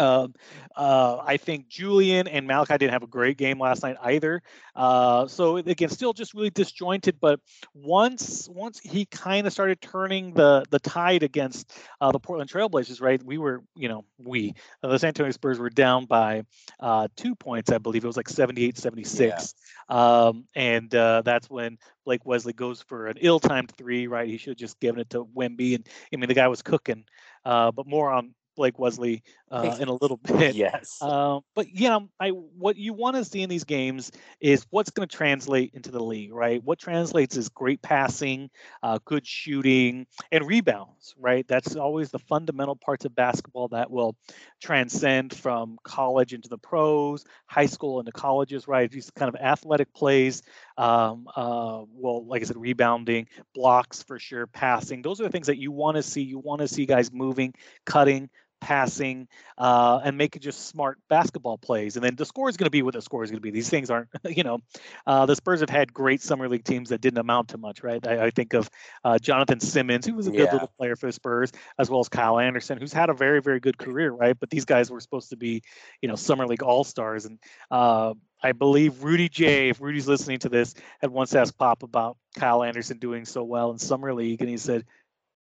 Uh, 0.00 0.28
uh, 0.76 1.22
I 1.26 1.36
think 1.36 1.68
Julian 1.68 2.26
and 2.26 2.48
Malaki 2.48 2.78
didn't 2.78 2.92
have 2.92 3.02
a 3.02 3.06
great 3.06 3.36
game 3.36 3.60
last 3.60 3.82
night 3.82 3.96
either. 4.02 4.42
Uh, 4.74 5.26
so 5.26 5.58
again, 5.58 5.90
still 5.90 6.14
just 6.14 6.32
really 6.32 6.48
disjointed. 6.48 7.20
But 7.20 7.38
once 7.74 8.48
once 8.48 8.80
he 8.80 9.04
kind 9.04 9.46
of 9.46 9.52
started 9.52 9.80
turning 9.82 10.32
the 10.32 10.64
the 10.70 10.78
tide 10.78 11.22
against 11.22 11.76
uh, 12.00 12.10
the 12.12 12.18
Portland 12.18 12.50
Trailblazers, 12.50 13.02
right? 13.02 13.22
We 13.22 13.36
were, 13.36 13.62
you 13.76 13.88
know, 13.88 14.06
we 14.18 14.54
the 14.82 14.96
San 14.96 15.08
Antonio 15.08 15.32
Spurs 15.32 15.58
were 15.58 15.70
down 15.70 16.06
by 16.06 16.44
uh, 16.80 17.08
two 17.16 17.34
points, 17.34 17.70
I 17.70 17.76
believe. 17.76 18.02
It 18.02 18.06
was 18.06 18.16
like 18.16 18.28
78 18.30 18.78
76. 18.78 19.54
Yeah. 19.90 19.96
Um, 20.26 20.46
and 20.54 20.88
that's 20.90 21.50
when 21.50 21.76
Blake 22.06 22.24
Wesley 22.24 22.54
goes 22.54 22.80
for 22.80 23.08
an 23.08 23.18
ill-timed 23.20 23.72
three, 23.76 24.06
right? 24.06 24.28
He 24.28 24.38
should 24.38 24.52
have 24.52 24.56
just 24.56 24.80
given 24.80 25.00
it 25.00 25.10
to 25.10 25.24
Wemby, 25.24 25.74
and 25.74 25.86
I 26.12 26.16
mean 26.16 26.28
the 26.28 26.34
guy 26.34 26.48
was 26.48 26.62
cooking. 26.62 27.04
Uh, 27.44 27.70
but 27.70 27.86
more 27.86 28.10
on 28.10 28.34
Blake 28.60 28.78
Wesley 28.78 29.22
uh, 29.50 29.78
in 29.80 29.88
a 29.88 29.94
little 29.94 30.18
bit. 30.22 30.54
yes. 30.54 30.98
Uh, 31.00 31.40
but 31.54 31.74
yeah, 31.74 31.98
I 32.20 32.28
what 32.28 32.76
you 32.76 32.92
want 32.92 33.16
to 33.16 33.24
see 33.24 33.40
in 33.40 33.48
these 33.48 33.64
games 33.64 34.12
is 34.38 34.66
what's 34.68 34.90
going 34.90 35.08
to 35.08 35.16
translate 35.16 35.72
into 35.72 35.90
the 35.90 36.02
league, 36.02 36.30
right? 36.30 36.62
What 36.62 36.78
translates 36.78 37.38
is 37.38 37.48
great 37.48 37.80
passing, 37.80 38.50
uh, 38.82 38.98
good 39.06 39.26
shooting, 39.26 40.06
and 40.30 40.46
rebounds, 40.46 41.14
right? 41.18 41.48
That's 41.48 41.74
always 41.74 42.10
the 42.10 42.18
fundamental 42.18 42.76
parts 42.76 43.06
of 43.06 43.14
basketball 43.14 43.68
that 43.68 43.90
will 43.90 44.14
transcend 44.60 45.34
from 45.34 45.78
college 45.82 46.34
into 46.34 46.50
the 46.50 46.58
pros, 46.58 47.24
high 47.46 47.64
school 47.64 47.98
into 47.98 48.12
colleges, 48.12 48.68
right? 48.68 48.90
These 48.90 49.10
kind 49.12 49.34
of 49.34 49.40
athletic 49.40 49.94
plays. 49.94 50.42
Um, 50.76 51.28
uh, 51.34 51.80
well, 51.94 52.26
like 52.26 52.42
I 52.42 52.44
said, 52.44 52.58
rebounding, 52.58 53.26
blocks 53.54 54.02
for 54.02 54.18
sure, 54.18 54.46
passing. 54.46 55.00
Those 55.00 55.18
are 55.18 55.24
the 55.24 55.30
things 55.30 55.46
that 55.46 55.56
you 55.56 55.72
want 55.72 55.96
to 55.96 56.02
see. 56.02 56.20
You 56.20 56.38
want 56.38 56.60
to 56.60 56.68
see 56.68 56.84
guys 56.84 57.10
moving, 57.10 57.54
cutting, 57.86 58.28
passing, 58.60 59.26
uh, 59.58 60.00
and 60.04 60.16
making 60.16 60.42
just 60.42 60.68
smart 60.68 60.98
basketball 61.08 61.58
plays. 61.58 61.96
And 61.96 62.04
then 62.04 62.16
the 62.16 62.24
score 62.24 62.48
is 62.48 62.56
going 62.56 62.66
to 62.66 62.70
be 62.70 62.82
what 62.82 62.94
the 62.94 63.02
score 63.02 63.24
is 63.24 63.30
going 63.30 63.38
to 63.38 63.42
be. 63.42 63.50
These 63.50 63.70
things 63.70 63.90
aren't, 63.90 64.08
you 64.28 64.42
know, 64.42 64.58
uh, 65.06 65.26
the 65.26 65.36
Spurs 65.36 65.60
have 65.60 65.70
had 65.70 65.92
great 65.92 66.22
summer 66.22 66.48
league 66.48 66.64
teams 66.64 66.90
that 66.90 67.00
didn't 67.00 67.18
amount 67.18 67.48
to 67.48 67.58
much, 67.58 67.82
right? 67.82 68.06
I, 68.06 68.26
I 68.26 68.30
think 68.30 68.54
of 68.54 68.70
uh, 69.04 69.18
Jonathan 69.18 69.60
Simmons, 69.60 70.06
who 70.06 70.14
was 70.14 70.26
a 70.26 70.30
good 70.30 70.40
yeah. 70.40 70.52
little 70.52 70.72
player 70.78 70.96
for 70.96 71.06
the 71.06 71.12
Spurs, 71.12 71.52
as 71.78 71.90
well 71.90 72.00
as 72.00 72.08
Kyle 72.08 72.38
Anderson, 72.38 72.78
who's 72.78 72.92
had 72.92 73.10
a 73.10 73.14
very, 73.14 73.40
very 73.40 73.60
good 73.60 73.78
career, 73.78 74.12
right? 74.12 74.38
But 74.38 74.50
these 74.50 74.64
guys 74.64 74.90
were 74.90 75.00
supposed 75.00 75.30
to 75.30 75.36
be, 75.36 75.62
you 76.02 76.08
know, 76.08 76.16
summer 76.16 76.46
league 76.46 76.62
all 76.62 76.84
stars. 76.84 77.24
And 77.24 77.38
uh, 77.70 78.14
I 78.42 78.52
believe 78.52 79.02
Rudy 79.02 79.28
J, 79.28 79.68
if 79.68 79.80
Rudy's 79.80 80.08
listening 80.08 80.38
to 80.40 80.48
this, 80.48 80.74
had 81.00 81.10
once 81.10 81.34
asked 81.34 81.58
Pop 81.58 81.82
about 81.82 82.16
Kyle 82.36 82.62
Anderson 82.62 82.98
doing 82.98 83.24
so 83.24 83.42
well 83.42 83.70
in 83.70 83.78
summer 83.78 84.14
league, 84.14 84.40
and 84.40 84.48
he 84.48 84.56
said, 84.56 84.84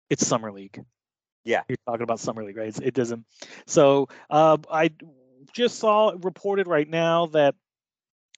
"It's 0.08 0.26
summer 0.26 0.52
league." 0.52 0.82
Yeah, 1.44 1.62
you're 1.68 1.78
talking 1.86 2.02
about 2.02 2.20
summer 2.20 2.44
league, 2.44 2.56
right? 2.56 2.78
It 2.80 2.94
doesn't. 2.94 3.24
So 3.66 4.08
uh, 4.30 4.58
I 4.70 4.90
just 5.52 5.78
saw 5.78 6.12
reported 6.18 6.66
right 6.66 6.88
now 6.88 7.26
that 7.26 7.54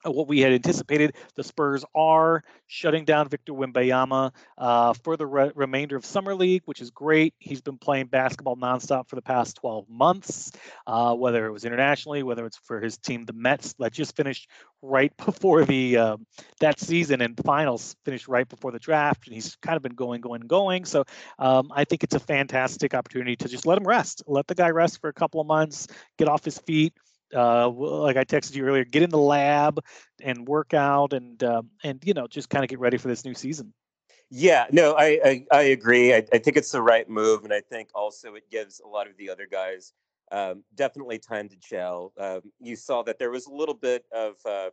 what 0.05 0.29
we 0.29 0.41
had 0.41 0.53
anticipated. 0.53 1.15
The 1.37 1.45
Spurs 1.45 1.85
are 1.95 2.43
shutting 2.67 3.05
down 3.05 3.29
Victor 3.29 3.53
Wembanyama 3.53 4.33
uh, 4.57 4.93
for 4.95 5.17
the 5.17 5.27
re- 5.27 5.53
remainder 5.55 5.97
of 5.97 6.05
Summer 6.05 6.35
League, 6.35 6.63
which 6.65 6.81
is 6.81 6.91
great. 6.91 7.35
He's 7.39 7.61
been 7.61 7.79
playing 7.79 8.07
basketball 8.07 8.57
nonstop 8.57 9.09
for 9.09 9.17
the 9.17 9.23
past 9.23 9.57
12 9.57 9.89
months, 9.89 10.53
uh, 10.87 11.15
whether 11.15 11.47
it 11.47 11.53
was 11.53 11.65
internationally, 11.65 12.23
whether 12.23 12.47
it's 12.47 12.59
for 12.59 12.81
his 12.81 12.97
team, 12.97 13.25
the 13.25 13.33
Mets, 13.33 13.75
that 13.79 13.93
just 13.93 14.17
finished 14.17 14.49
right 14.83 15.13
before 15.25 15.65
the 15.65 15.97
uh, 15.97 16.17
that 16.61 16.81
season 16.81 17.21
and 17.21 17.39
finals 17.45 17.97
finished 18.05 18.29
right 18.29 18.49
before 18.49 18.73
the 18.73 18.79
draft, 18.79 19.27
and 19.27 19.35
he's 19.35 19.57
kind 19.57 19.77
of 19.77 19.83
been 19.83 19.95
going, 19.95 20.21
going, 20.21 20.43
going. 20.43 20.85
So 20.85 21.05
um, 21.39 21.71
I 21.75 21.85
think 21.85 22.05
it's 22.05 22.15
a 22.15 22.21
fantastic 22.21 22.95
opportunity 22.95 23.37
to 23.37 23.49
just 23.49 23.67
let 23.67 23.79
him 23.79 23.87
rest, 23.87 24.23
let 24.27 24.47
the 24.47 24.55
guy 24.55 24.71
rest 24.71 25.01
for 25.01 25.09
a 25.09 25.13
couple 25.13 25.41
of 25.41 25.47
months, 25.47 25.87
get 26.19 26.29
off 26.29 26.45
his 26.45 26.59
feet 26.59 26.95
uh, 27.35 27.69
like 27.69 28.17
I 28.17 28.25
texted 28.25 28.55
you 28.55 28.65
earlier, 28.65 28.85
get 28.85 29.03
in 29.03 29.11
the 29.11 29.19
lab 29.19 29.81
and 30.23 30.47
work 30.47 30.75
out 30.75 31.13
and 31.13 31.43
um, 31.43 31.71
and 31.83 32.03
you 32.05 32.15
know 32.15 32.27
just 32.27 32.51
kind 32.51 32.65
of 32.65 32.69
get 32.69 32.79
ready 32.79 32.97
for 32.97 33.09
this 33.09 33.25
new 33.25 33.35
season. 33.35 33.73
Yeah, 34.31 34.67
no, 34.71 34.95
I 34.95 35.21
I, 35.25 35.47
I 35.53 35.63
agree. 35.63 36.15
I, 36.15 36.25
I, 36.33 36.39
think 36.39 36.57
it's 36.57 36.71
the 36.71 36.83
right 36.83 37.09
move, 37.09 37.45
and 37.45 37.53
I 37.53 37.61
think 37.61 37.89
also 37.95 38.35
it 38.35 38.45
gives 38.51 38.81
a 38.81 38.87
lot 38.87 39.09
of 39.09 39.17
the 39.17 39.29
other 39.29 39.47
guys 39.51 39.93
um, 40.31 40.63
definitely 40.77 41.19
time 41.19 41.49
to 41.49 41.57
gel. 41.57 42.13
Um, 42.19 42.43
you 42.61 42.77
saw 42.77 43.03
that 43.03 43.19
there 43.19 43.31
was 43.31 43.47
a 43.47 43.53
little 43.53 43.75
bit 43.75 44.05
of. 44.13 44.35
Uh, 44.45 44.71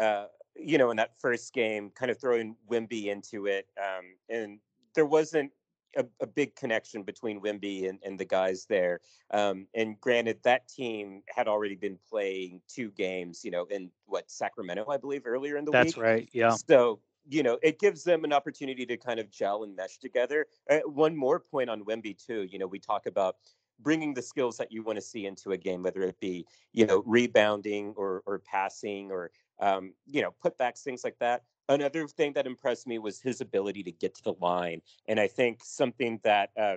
uh, 0.00 0.26
you 0.54 0.78
know, 0.78 0.90
in 0.90 0.96
that 0.96 1.12
first 1.18 1.52
game, 1.52 1.90
kind 1.90 2.10
of 2.10 2.20
throwing 2.20 2.56
Wemby 2.70 3.06
into 3.06 3.46
it, 3.46 3.66
um, 3.78 4.04
and 4.28 4.58
there 4.94 5.06
wasn't 5.06 5.52
a, 5.98 6.04
a, 6.20 6.26
big 6.26 6.56
connection 6.56 7.02
between 7.02 7.40
Wemby 7.40 7.88
and, 7.88 7.98
and 8.04 8.18
the 8.18 8.24
guys 8.24 8.66
there. 8.68 9.00
Um, 9.32 9.66
and 9.74 10.00
granted, 10.00 10.38
that 10.44 10.68
team 10.68 11.22
had 11.28 11.48
already 11.48 11.74
been 11.74 11.98
playing 12.08 12.60
two 12.68 12.90
games, 12.92 13.44
you 13.44 13.50
know, 13.50 13.66
in 13.70 13.90
what 14.06 14.30
Sacramento, 14.30 14.86
I 14.88 14.96
believe, 14.96 15.22
earlier 15.26 15.56
in 15.56 15.64
the 15.64 15.72
That's 15.72 15.88
week. 15.88 15.94
That's 15.96 16.02
right. 16.02 16.28
Yeah. 16.32 16.54
So 16.68 17.00
you 17.30 17.42
know, 17.42 17.58
it 17.62 17.78
gives 17.78 18.04
them 18.04 18.24
an 18.24 18.32
opportunity 18.32 18.86
to 18.86 18.96
kind 18.96 19.20
of 19.20 19.30
gel 19.30 19.62
and 19.62 19.76
mesh 19.76 19.98
together. 19.98 20.46
Uh, 20.70 20.78
one 20.86 21.14
more 21.14 21.38
point 21.38 21.68
on 21.68 21.84
Wemby 21.84 22.16
too. 22.16 22.48
You 22.50 22.58
know, 22.58 22.66
we 22.66 22.78
talk 22.78 23.06
about 23.06 23.36
bringing 23.80 24.14
the 24.14 24.22
skills 24.22 24.56
that 24.56 24.72
you 24.72 24.82
want 24.82 24.96
to 24.96 25.02
see 25.02 25.26
into 25.26 25.52
a 25.52 25.56
game, 25.56 25.82
whether 25.82 26.02
it 26.02 26.18
be 26.20 26.46
you 26.72 26.86
know 26.86 27.02
rebounding 27.06 27.92
or 27.96 28.22
or 28.26 28.38
passing 28.40 29.10
or 29.10 29.30
um, 29.60 29.92
you 30.06 30.22
know 30.22 30.34
putbacks, 30.44 30.82
things 30.82 31.04
like 31.04 31.18
that. 31.20 31.42
Another 31.68 32.06
thing 32.06 32.32
that 32.32 32.46
impressed 32.46 32.86
me 32.86 32.98
was 32.98 33.20
his 33.20 33.40
ability 33.40 33.82
to 33.82 33.92
get 33.92 34.14
to 34.14 34.22
the 34.22 34.34
line. 34.40 34.80
And 35.06 35.20
I 35.20 35.26
think 35.26 35.60
something 35.62 36.18
that 36.24 36.50
uh, 36.58 36.76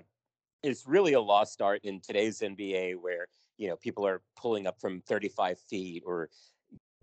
is 0.63 0.86
really 0.86 1.13
a 1.13 1.21
lost 1.21 1.62
art 1.62 1.81
in 1.83 2.01
today's 2.01 2.41
NBA 2.41 2.95
where, 2.95 3.27
you 3.57 3.69
know, 3.69 3.77
people 3.77 4.05
are 4.05 4.21
pulling 4.36 4.67
up 4.67 4.79
from 4.81 5.01
35 5.01 5.60
feet 5.60 6.03
or, 6.05 6.29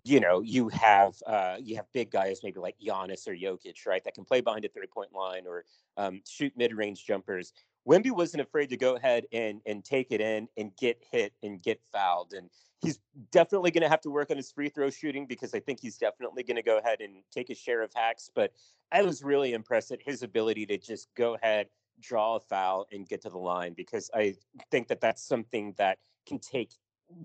you 0.03 0.19
know, 0.19 0.41
you 0.41 0.69
have 0.69 1.15
uh, 1.25 1.57
you 1.59 1.75
have 1.75 1.85
big 1.91 2.11
guys 2.11 2.41
maybe 2.43 2.59
like 2.59 2.75
Giannis 2.79 3.27
or 3.27 3.33
Jokic, 3.33 3.85
right, 3.87 4.03
that 4.03 4.13
can 4.13 4.23
play 4.23 4.41
behind 4.41 4.65
a 4.65 4.69
three 4.69 4.87
point 4.87 5.11
line 5.13 5.45
or 5.47 5.65
um, 5.97 6.21
shoot 6.27 6.53
mid 6.55 6.73
range 6.73 7.05
jumpers. 7.05 7.53
Wemby 7.87 8.11
wasn't 8.11 8.41
afraid 8.41 8.69
to 8.69 8.77
go 8.77 8.95
ahead 8.95 9.25
and 9.31 9.61
and 9.65 9.83
take 9.83 10.11
it 10.11 10.21
in 10.21 10.47
and 10.57 10.75
get 10.77 11.01
hit 11.11 11.33
and 11.43 11.61
get 11.61 11.81
fouled. 11.91 12.33
And 12.33 12.49
he's 12.81 12.99
definitely 13.31 13.71
going 13.71 13.83
to 13.83 13.89
have 13.89 14.01
to 14.01 14.09
work 14.09 14.31
on 14.31 14.37
his 14.37 14.51
free 14.51 14.69
throw 14.69 14.89
shooting 14.89 15.25
because 15.25 15.53
I 15.53 15.59
think 15.59 15.79
he's 15.79 15.97
definitely 15.97 16.43
going 16.43 16.57
to 16.57 16.63
go 16.63 16.77
ahead 16.77 17.01
and 17.01 17.23
take 17.31 17.49
a 17.49 17.55
share 17.55 17.81
of 17.81 17.91
hacks. 17.95 18.29
But 18.33 18.53
I 18.91 19.01
was 19.01 19.23
really 19.23 19.53
impressed 19.53 19.91
at 19.91 20.01
his 20.01 20.23
ability 20.23 20.65
to 20.67 20.77
just 20.77 21.07
go 21.15 21.35
ahead, 21.35 21.67
draw 21.99 22.35
a 22.35 22.39
foul, 22.39 22.87
and 22.91 23.07
get 23.07 23.21
to 23.23 23.29
the 23.29 23.37
line 23.37 23.73
because 23.75 24.09
I 24.13 24.35
think 24.71 24.87
that 24.87 25.01
that's 25.01 25.23
something 25.23 25.73
that 25.77 25.97
can 26.27 26.39
take 26.39 26.71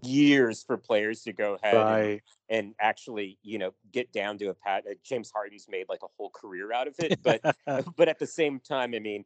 years 0.02 0.62
for 0.62 0.76
players 0.76 1.22
to 1.22 1.32
go 1.32 1.58
ahead 1.62 1.76
right. 1.76 2.22
and, 2.48 2.66
and, 2.66 2.74
actually 2.80 3.38
you 3.42 3.58
know 3.58 3.74
get 3.92 4.10
down 4.12 4.38
to 4.38 4.48
a 4.48 4.54
pat 4.54 4.82
uh, 4.90 4.94
james 5.04 5.30
harden's 5.30 5.66
made 5.68 5.84
like 5.90 6.00
a 6.02 6.06
whole 6.16 6.30
career 6.30 6.72
out 6.72 6.88
of 6.88 6.94
it 6.98 7.20
but 7.22 7.42
but 7.96 8.08
at 8.08 8.18
the 8.18 8.26
same 8.26 8.58
time 8.58 8.94
i 8.94 8.98
mean 8.98 9.24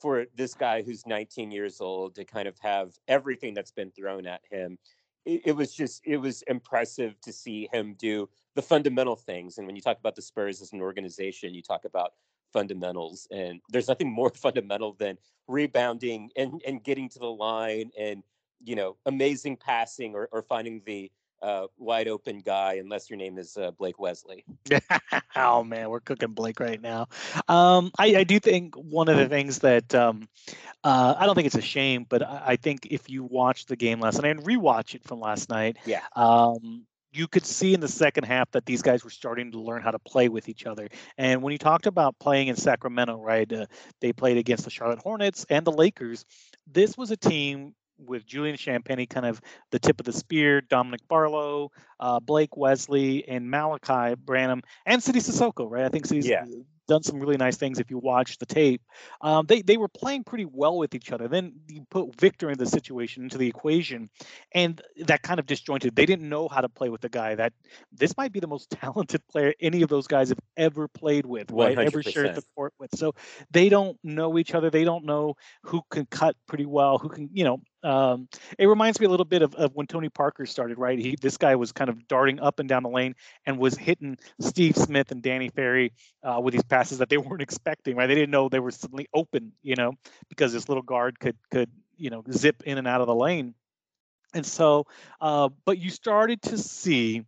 for 0.00 0.26
this 0.36 0.54
guy 0.54 0.82
who's 0.82 1.06
19 1.06 1.50
years 1.50 1.80
old 1.80 2.14
to 2.14 2.24
kind 2.24 2.48
of 2.48 2.58
have 2.58 2.92
everything 3.08 3.54
that's 3.54 3.72
been 3.72 3.90
thrown 3.90 4.26
at 4.26 4.40
him 4.50 4.78
it, 5.24 5.42
it, 5.46 5.52
was 5.52 5.74
just 5.74 6.00
it 6.04 6.16
was 6.16 6.42
impressive 6.42 7.20
to 7.20 7.32
see 7.32 7.68
him 7.72 7.94
do 7.98 8.28
the 8.54 8.62
fundamental 8.62 9.16
things 9.16 9.58
and 9.58 9.66
when 9.66 9.76
you 9.76 9.82
talk 9.82 9.98
about 9.98 10.14
the 10.14 10.22
spurs 10.22 10.62
as 10.62 10.72
an 10.72 10.80
organization 10.80 11.54
you 11.54 11.62
talk 11.62 11.84
about 11.84 12.12
fundamentals 12.52 13.26
and 13.30 13.60
there's 13.68 13.88
nothing 13.88 14.10
more 14.10 14.30
fundamental 14.34 14.94
than 14.98 15.18
rebounding 15.46 16.30
and 16.36 16.62
and 16.66 16.84
getting 16.84 17.08
to 17.08 17.18
the 17.18 17.26
line 17.26 17.90
and 17.98 18.22
you 18.62 18.74
know 18.74 18.96
amazing 19.06 19.56
passing 19.56 20.14
or, 20.14 20.28
or 20.32 20.42
finding 20.42 20.82
the 20.86 21.10
uh, 21.42 21.66
wide 21.76 22.08
open 22.08 22.40
guy, 22.40 22.74
unless 22.74 23.08
your 23.08 23.16
name 23.16 23.38
is 23.38 23.56
uh, 23.56 23.70
Blake 23.72 23.98
Wesley. 23.98 24.44
oh 25.36 25.62
man, 25.62 25.88
we're 25.90 26.00
cooking 26.00 26.32
Blake 26.32 26.60
right 26.60 26.80
now. 26.80 27.06
Um, 27.48 27.90
I, 27.98 28.16
I, 28.16 28.24
do 28.24 28.40
think 28.40 28.74
one 28.74 29.08
of 29.08 29.16
the 29.16 29.28
things 29.28 29.60
that 29.60 29.94
um, 29.94 30.28
uh, 30.84 31.14
I 31.18 31.26
don't 31.26 31.34
think 31.34 31.46
it's 31.46 31.56
a 31.56 31.62
shame, 31.62 32.06
but 32.08 32.22
I, 32.22 32.42
I, 32.46 32.56
think 32.56 32.88
if 32.90 33.08
you 33.08 33.24
watch 33.24 33.66
the 33.66 33.76
game 33.76 34.00
last 34.00 34.20
night 34.20 34.30
and 34.30 34.44
rewatch 34.44 34.94
it 34.94 35.04
from 35.04 35.20
last 35.20 35.48
night, 35.48 35.78
yeah. 35.84 36.02
Um, 36.16 36.86
you 37.12 37.26
could 37.26 37.46
see 37.46 37.74
in 37.74 37.80
the 37.80 37.88
second 37.88 38.24
half 38.24 38.50
that 38.50 38.66
these 38.66 38.82
guys 38.82 39.02
were 39.02 39.10
starting 39.10 39.50
to 39.52 39.58
learn 39.58 39.82
how 39.82 39.90
to 39.90 39.98
play 39.98 40.28
with 40.28 40.48
each 40.48 40.66
other. 40.66 40.88
And 41.16 41.42
when 41.42 41.52
you 41.52 41.58
talked 41.58 41.86
about 41.86 42.18
playing 42.18 42.48
in 42.48 42.56
Sacramento, 42.56 43.20
right, 43.20 43.50
uh, 43.50 43.66
they 44.00 44.12
played 44.12 44.36
against 44.36 44.64
the 44.64 44.70
Charlotte 44.70 44.98
Hornets 44.98 45.46
and 45.48 45.66
the 45.66 45.72
Lakers. 45.72 46.26
This 46.66 46.98
was 46.98 47.10
a 47.10 47.16
team 47.16 47.74
with 47.98 48.26
Julian 48.26 48.56
Champagnie, 48.56 49.08
kind 49.08 49.26
of 49.26 49.40
the 49.70 49.78
tip 49.78 50.00
of 50.00 50.06
the 50.06 50.12
spear, 50.12 50.60
Dominick 50.60 51.06
Barlow, 51.08 51.70
uh, 52.00 52.20
Blake 52.20 52.56
Wesley, 52.56 53.26
and 53.28 53.52
Malaki 53.52 54.16
Branham, 54.18 54.62
and 54.86 55.02
Sidy 55.02 55.20
Cissoko, 55.20 55.70
right? 55.70 55.84
I 55.84 55.88
think 55.88 56.06
Sidy's 56.06 56.26
yeah 56.26 56.44
done 56.88 57.02
some 57.02 57.20
really 57.20 57.36
nice 57.36 57.56
things 57.56 57.78
if 57.78 57.90
you 57.90 57.98
watch 57.98 58.38
the 58.38 58.46
tape. 58.46 58.82
Um, 59.20 59.46
they 59.46 59.62
they 59.62 59.76
were 59.76 59.88
playing 59.88 60.24
pretty 60.24 60.46
well 60.46 60.76
with 60.76 60.94
each 60.94 61.12
other. 61.12 61.28
Then 61.28 61.52
you 61.68 61.86
put 61.90 62.18
Victor 62.18 62.50
in 62.50 62.58
the 62.58 62.66
situation 62.66 63.22
into 63.22 63.38
the 63.38 63.46
equation, 63.46 64.10
and 64.52 64.80
that 65.04 65.22
kind 65.22 65.38
of 65.38 65.46
disjointed. 65.46 65.94
They 65.94 66.06
didn't 66.06 66.28
know 66.28 66.48
how 66.48 66.62
to 66.62 66.68
play 66.68 66.88
with 66.88 67.02
the 67.02 67.08
guy 67.08 67.36
that 67.36 67.52
this 67.92 68.16
might 68.16 68.32
be 68.32 68.40
the 68.40 68.48
most 68.48 68.70
talented 68.82 69.22
player 69.28 69.54
any 69.60 69.82
of 69.82 69.88
those 69.88 70.08
guys 70.08 70.30
have 70.30 70.40
ever 70.56 70.88
played 70.88 71.26
with, 71.26 71.50
right? 71.52 71.76
100%. 71.76 71.86
Ever 71.86 72.02
shared 72.02 72.34
the 72.34 72.42
court 72.56 72.72
with. 72.80 72.90
So 72.96 73.14
they 73.50 73.68
don't 73.68 73.98
know 74.02 74.38
each 74.38 74.54
other. 74.54 74.70
They 74.70 74.84
don't 74.84 75.04
know 75.04 75.36
who 75.62 75.82
can 75.90 76.06
cut 76.06 76.34
pretty 76.46 76.66
well, 76.66 76.98
who 76.98 77.10
can 77.10 77.28
you 77.32 77.44
know 77.44 77.60
um, 77.82 78.28
it 78.58 78.66
reminds 78.66 78.98
me 79.00 79.06
a 79.06 79.08
little 79.08 79.24
bit 79.24 79.42
of, 79.42 79.54
of 79.54 79.74
when 79.74 79.86
Tony 79.86 80.08
Parker 80.08 80.46
started, 80.46 80.78
right? 80.78 80.98
He 80.98 81.16
this 81.20 81.36
guy 81.36 81.54
was 81.56 81.72
kind 81.72 81.90
of 81.90 82.08
darting 82.08 82.40
up 82.40 82.58
and 82.58 82.68
down 82.68 82.82
the 82.82 82.88
lane 82.88 83.14
and 83.46 83.58
was 83.58 83.76
hitting 83.76 84.18
Steve 84.40 84.76
Smith 84.76 85.12
and 85.12 85.22
Danny 85.22 85.48
Ferry 85.48 85.92
uh, 86.22 86.40
with 86.42 86.52
these 86.52 86.64
passes 86.64 86.98
that 86.98 87.08
they 87.08 87.16
weren't 87.18 87.42
expecting, 87.42 87.96
right? 87.96 88.06
They 88.06 88.14
didn't 88.14 88.30
know 88.30 88.48
they 88.48 88.60
were 88.60 88.70
suddenly 88.70 89.08
open, 89.14 89.52
you 89.62 89.76
know, 89.76 89.92
because 90.28 90.52
this 90.52 90.68
little 90.68 90.82
guard 90.82 91.20
could 91.20 91.36
could 91.50 91.70
you 91.96 92.10
know 92.10 92.22
zip 92.32 92.62
in 92.64 92.78
and 92.78 92.88
out 92.88 93.00
of 93.00 93.06
the 93.06 93.14
lane. 93.14 93.54
And 94.34 94.44
so, 94.44 94.86
uh, 95.20 95.48
but 95.64 95.78
you 95.78 95.90
started 95.90 96.42
to 96.42 96.58
see 96.58 97.24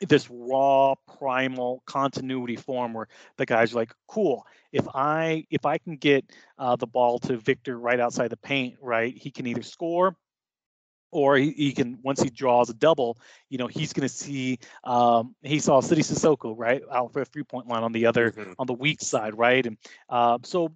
this 0.00 0.28
raw 0.30 0.94
primal 1.18 1.82
continuity 1.86 2.56
form 2.56 2.92
where 2.92 3.08
the 3.36 3.46
guys 3.46 3.72
are 3.72 3.76
like 3.76 3.94
cool 4.06 4.46
if 4.72 4.86
i 4.94 5.44
if 5.50 5.64
i 5.64 5.78
can 5.78 5.96
get 5.96 6.24
uh, 6.58 6.76
the 6.76 6.86
ball 6.86 7.18
to 7.18 7.36
victor 7.36 7.78
right 7.78 8.00
outside 8.00 8.28
the 8.28 8.36
paint 8.36 8.74
right 8.80 9.16
he 9.16 9.30
can 9.30 9.46
either 9.46 9.62
score 9.62 10.14
or 11.12 11.36
he, 11.36 11.52
he 11.52 11.72
can 11.72 11.98
once 12.02 12.20
he 12.20 12.28
draws 12.28 12.68
a 12.68 12.74
double 12.74 13.16
you 13.48 13.56
know 13.56 13.66
he's 13.66 13.92
going 13.92 14.06
to 14.06 14.14
see 14.14 14.58
um, 14.84 15.34
he 15.42 15.58
saw 15.58 15.80
Sidy 15.80 16.02
Cissoko 16.02 16.54
right 16.56 16.82
out 16.92 17.12
for 17.12 17.22
a 17.22 17.24
three 17.24 17.44
point 17.44 17.68
line 17.68 17.82
on 17.82 17.92
the 17.92 18.06
other 18.06 18.32
mm-hmm. 18.32 18.52
on 18.58 18.66
the 18.66 18.74
weak 18.74 19.00
side 19.00 19.36
right 19.38 19.64
and 19.64 19.78
uh, 20.10 20.38
so 20.42 20.72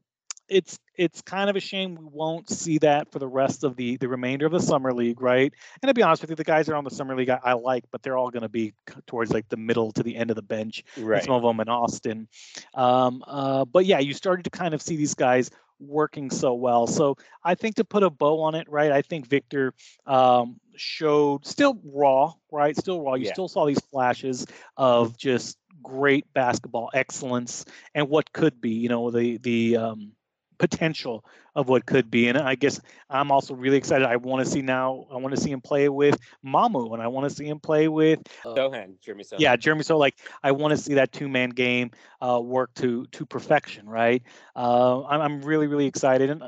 it's 0.50 0.78
it's 0.96 1.22
kind 1.22 1.48
of 1.48 1.56
a 1.56 1.60
shame 1.60 1.94
we 1.94 2.04
won't 2.10 2.50
see 2.50 2.76
that 2.78 3.10
for 3.10 3.18
the 3.18 3.28
rest 3.28 3.64
of 3.64 3.76
the 3.76 3.96
the 3.96 4.08
remainder 4.08 4.46
of 4.46 4.52
the 4.52 4.60
summer 4.60 4.92
league, 4.92 5.20
right? 5.22 5.52
And 5.82 5.88
to 5.88 5.94
be 5.94 6.02
honest 6.02 6.22
with 6.22 6.30
you, 6.30 6.36
the 6.36 6.44
guys 6.44 6.66
that 6.66 6.72
are 6.72 6.76
on 6.76 6.84
the 6.84 6.90
summer 6.90 7.16
league 7.16 7.30
I, 7.30 7.38
I 7.42 7.52
like, 7.54 7.84
but 7.90 8.02
they're 8.02 8.18
all 8.18 8.30
going 8.30 8.42
to 8.42 8.48
be 8.48 8.74
towards 9.06 9.32
like 9.32 9.48
the 9.48 9.56
middle 9.56 9.92
to 9.92 10.02
the 10.02 10.16
end 10.16 10.30
of 10.30 10.36
the 10.36 10.42
bench. 10.42 10.84
Right. 10.98 11.22
Some 11.22 11.34
of 11.34 11.42
them 11.42 11.60
in 11.60 11.68
Austin. 11.68 12.28
Um, 12.74 13.24
uh, 13.26 13.64
but 13.64 13.86
yeah, 13.86 14.00
you 14.00 14.12
started 14.12 14.42
to 14.44 14.50
kind 14.50 14.74
of 14.74 14.82
see 14.82 14.96
these 14.96 15.14
guys 15.14 15.50
working 15.78 16.30
so 16.30 16.54
well. 16.54 16.86
So 16.86 17.16
I 17.44 17.54
think 17.54 17.76
to 17.76 17.84
put 17.84 18.02
a 18.02 18.10
bow 18.10 18.42
on 18.42 18.54
it, 18.54 18.68
right? 18.68 18.92
I 18.92 19.02
think 19.02 19.26
Victor 19.26 19.72
um, 20.06 20.60
showed 20.76 21.46
still 21.46 21.80
raw, 21.84 22.34
right? 22.52 22.76
Still 22.76 23.02
raw. 23.02 23.14
You 23.14 23.26
yeah. 23.26 23.32
still 23.32 23.48
saw 23.48 23.66
these 23.66 23.80
flashes 23.80 24.46
of 24.76 25.16
just 25.16 25.56
great 25.82 26.30
basketball 26.34 26.90
excellence 26.92 27.64
and 27.94 28.08
what 28.08 28.32
could 28.32 28.60
be. 28.60 28.70
You 28.70 28.88
know, 28.88 29.10
the 29.10 29.38
the 29.38 29.76
um, 29.76 30.12
potential 30.60 31.24
of 31.56 31.68
what 31.68 31.84
could 31.86 32.10
be. 32.10 32.28
And 32.28 32.38
I 32.38 32.54
guess 32.54 32.80
I'm 33.08 33.32
also 33.32 33.54
really 33.54 33.76
excited. 33.76 34.06
I 34.06 34.16
want 34.16 34.44
to 34.44 34.50
see 34.50 34.62
now. 34.62 35.06
I 35.10 35.16
want 35.16 35.34
to 35.34 35.40
see 35.40 35.50
him 35.50 35.60
play 35.60 35.88
with 35.88 36.16
Mamu, 36.46 36.92
and 36.92 37.02
I 37.02 37.08
want 37.08 37.28
to 37.28 37.34
see 37.34 37.46
him 37.46 37.58
play 37.58 37.88
with 37.88 38.20
uh, 38.44 38.54
Sochan, 38.54 39.00
Jeremy 39.00 39.24
Sochan. 39.24 39.40
Yeah, 39.40 39.56
Jeremy. 39.56 39.82
So 39.82 39.98
like, 39.98 40.16
I 40.44 40.52
want 40.52 40.70
to 40.70 40.76
see 40.76 40.94
that 40.94 41.10
two 41.10 41.28
man 41.28 41.50
game 41.50 41.90
uh, 42.20 42.40
work 42.40 42.72
to 42.74 43.06
to 43.06 43.26
perfection. 43.26 43.88
Right. 43.88 44.22
Uh, 44.54 45.02
I'm, 45.04 45.20
I'm 45.20 45.42
really 45.42 45.66
really 45.66 45.86
excited. 45.86 46.30
And 46.30 46.42
uh, 46.42 46.46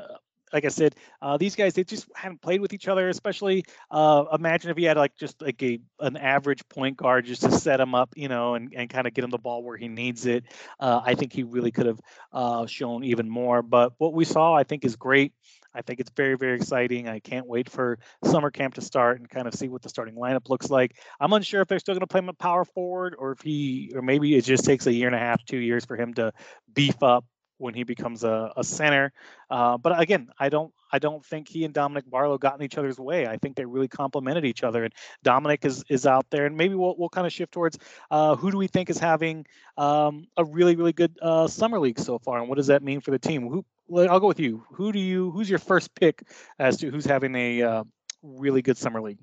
like 0.53 0.65
I 0.65 0.69
said, 0.69 0.95
uh, 1.21 1.37
these 1.37 1.55
guys 1.55 1.73
they 1.73 1.83
just 1.83 2.07
haven't 2.15 2.41
played 2.41 2.61
with 2.61 2.73
each 2.73 2.87
other. 2.87 3.09
Especially, 3.09 3.65
uh, 3.91 4.25
imagine 4.31 4.71
if 4.71 4.77
he 4.77 4.83
had 4.83 4.97
like 4.97 5.15
just 5.17 5.41
like 5.41 5.61
a 5.63 5.79
an 5.99 6.15
average 6.15 6.67
point 6.69 6.95
guard 6.95 7.25
just 7.25 7.41
to 7.41 7.51
set 7.51 7.79
him 7.79 7.95
up, 7.95 8.13
you 8.15 8.27
know, 8.27 8.55
and, 8.55 8.73
and 8.75 8.89
kind 8.89 9.07
of 9.07 9.13
get 9.13 9.23
him 9.23 9.31
the 9.31 9.37
ball 9.37 9.63
where 9.63 9.77
he 9.77 9.87
needs 9.87 10.25
it. 10.25 10.45
Uh, 10.79 11.01
I 11.03 11.15
think 11.15 11.33
he 11.33 11.43
really 11.43 11.71
could 11.71 11.87
have 11.87 11.99
uh, 12.31 12.65
shown 12.67 13.03
even 13.03 13.29
more. 13.29 13.61
But 13.61 13.93
what 13.97 14.13
we 14.13 14.25
saw, 14.25 14.53
I 14.53 14.63
think, 14.63 14.85
is 14.85 14.95
great. 14.95 15.33
I 15.75 15.81
think 15.81 15.99
it's 15.99 16.11
very, 16.15 16.37
very 16.37 16.55
exciting. 16.55 17.07
I 17.07 17.19
can't 17.19 17.47
wait 17.47 17.69
for 17.69 17.97
summer 18.23 18.51
camp 18.51 18.75
to 18.75 18.81
start 18.81 19.19
and 19.19 19.27
kind 19.29 19.47
of 19.47 19.55
see 19.55 19.69
what 19.69 19.81
the 19.81 19.89
starting 19.89 20.15
lineup 20.15 20.49
looks 20.49 20.69
like. 20.69 20.97
I'm 21.19 21.33
unsure 21.33 21.61
if 21.61 21.67
they're 21.67 21.79
still 21.79 21.95
going 21.95 22.01
to 22.01 22.07
play 22.07 22.19
him 22.19 22.29
a 22.29 22.33
power 22.33 22.63
forward 22.63 23.15
or 23.17 23.31
if 23.31 23.41
he, 23.41 23.91
or 23.95 24.01
maybe 24.01 24.35
it 24.35 24.43
just 24.43 24.65
takes 24.65 24.85
a 24.85 24.93
year 24.93 25.07
and 25.07 25.15
a 25.15 25.19
half, 25.19 25.43
two 25.45 25.57
years 25.57 25.85
for 25.85 25.97
him 25.97 26.13
to 26.15 26.31
beef 26.73 27.01
up 27.01 27.25
when 27.57 27.73
he 27.73 27.83
becomes 27.83 28.23
a, 28.23 28.51
a 28.57 28.63
center. 28.63 29.13
Uh, 29.49 29.77
but 29.77 29.99
again, 29.99 30.29
I 30.39 30.49
don't 30.49 30.73
I 30.91 30.99
don't 30.99 31.25
think 31.25 31.47
he 31.47 31.65
and 31.65 31.73
Dominick 31.73 32.09
Barlow 32.09 32.37
got 32.37 32.55
in 32.55 32.63
each 32.63 32.77
other's 32.77 32.99
way. 32.99 33.27
I 33.27 33.37
think 33.37 33.55
they 33.55 33.65
really 33.65 33.87
complemented 33.87 34.45
each 34.45 34.63
other. 34.63 34.83
And 34.83 34.93
Dominick 35.23 35.65
is 35.65 35.83
is 35.89 36.05
out 36.05 36.25
there, 36.29 36.45
and 36.45 36.57
maybe 36.57 36.75
we'll 36.75 36.95
we'll 36.97 37.09
kind 37.09 37.27
of 37.27 37.33
shift 37.33 37.51
towards 37.51 37.77
uh, 38.11 38.35
who 38.35 38.51
do 38.51 38.57
we 38.57 38.67
think 38.67 38.89
is 38.89 38.99
having 38.99 39.45
um, 39.77 40.27
a 40.37 40.45
really 40.45 40.75
really 40.75 40.93
good 40.93 41.17
uh, 41.21 41.47
summer 41.47 41.79
league 41.79 41.99
so 41.99 42.19
far, 42.19 42.39
and 42.39 42.49
what 42.49 42.55
does 42.55 42.67
that 42.67 42.83
mean 42.83 43.01
for 43.01 43.11
the 43.11 43.19
team? 43.19 43.47
Who 43.47 43.65
I'll 43.95 44.19
go 44.19 44.27
with 44.27 44.39
you. 44.39 44.65
Who 44.71 44.91
do 44.91 44.99
you 44.99 45.31
who's 45.31 45.49
your 45.49 45.59
first 45.59 45.93
pick 45.95 46.23
as 46.59 46.77
to 46.77 46.89
who's 46.89 47.05
having 47.05 47.35
a 47.35 47.61
uh, 47.61 47.83
really 48.21 48.61
good 48.61 48.77
summer 48.77 49.01
league? 49.01 49.19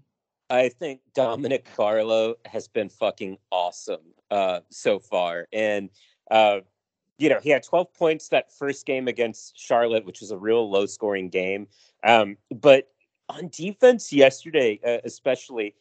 I 0.49 0.69
think 0.69 1.01
Dominick 1.15 1.69
Barlow 1.77 2.35
has 2.45 2.67
been 2.67 2.89
fucking 2.89 3.39
awesome 3.53 4.03
uh, 4.31 4.61
so 4.71 4.99
far, 4.99 5.47
and 5.53 5.91
uh, 6.31 6.61
you 7.21 7.29
know, 7.29 7.39
he 7.43 7.51
had 7.51 7.63
12 7.63 7.93
points 7.93 8.29
that 8.29 8.51
first 8.51 8.87
game 8.87 9.07
against 9.07 9.59
Charlotte, 9.59 10.07
which 10.07 10.21
was 10.21 10.31
a 10.31 10.39
real 10.39 10.71
low 10.71 10.87
scoring 10.87 11.29
game. 11.29 11.69
Um, 12.03 12.39
but 12.51 12.89
on 13.29 13.49
defense 13.49 14.13
yesterday, 14.13 14.81
uh, 14.85 14.99
especially, 15.05 15.75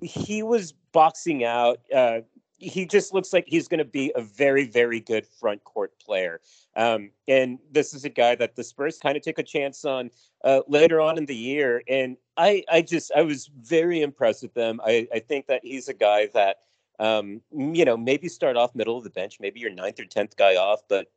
he 0.00 0.42
was 0.44 0.72
boxing 0.92 1.44
out. 1.44 1.80
Uh, 1.94 2.20
he 2.58 2.86
just 2.86 3.12
looks 3.12 3.32
like 3.32 3.44
he's 3.48 3.66
going 3.66 3.78
to 3.78 3.84
be 3.84 4.12
a 4.14 4.22
very, 4.22 4.66
very 4.68 5.00
good 5.00 5.26
front 5.26 5.64
court 5.64 5.92
player. 5.98 6.40
Um, 6.76 7.10
and 7.26 7.58
this 7.72 7.92
is 7.92 8.04
a 8.04 8.08
guy 8.08 8.36
that 8.36 8.54
the 8.54 8.62
Spurs 8.62 8.98
kind 8.98 9.16
of 9.16 9.22
took 9.22 9.38
a 9.38 9.42
chance 9.42 9.84
on 9.84 10.10
uh, 10.44 10.60
later 10.68 11.00
on 11.00 11.18
in 11.18 11.26
the 11.26 11.34
year. 11.34 11.82
And 11.88 12.16
I, 12.36 12.62
I 12.70 12.82
just, 12.82 13.10
I 13.16 13.22
was 13.22 13.50
very 13.60 14.00
impressed 14.00 14.42
with 14.42 14.54
them. 14.54 14.80
I, 14.84 15.08
I 15.12 15.18
think 15.18 15.48
that 15.48 15.60
he's 15.64 15.88
a 15.88 15.94
guy 15.94 16.28
that 16.34 16.58
um, 16.98 17.40
you 17.52 17.84
know, 17.84 17.96
maybe 17.96 18.28
start 18.28 18.56
off 18.56 18.74
middle 18.74 18.96
of 18.96 19.04
the 19.04 19.10
bench, 19.10 19.38
maybe 19.40 19.60
your 19.60 19.70
ninth 19.70 20.00
or 20.00 20.04
tenth 20.04 20.36
guy 20.36 20.56
off, 20.56 20.80
but 20.88 21.08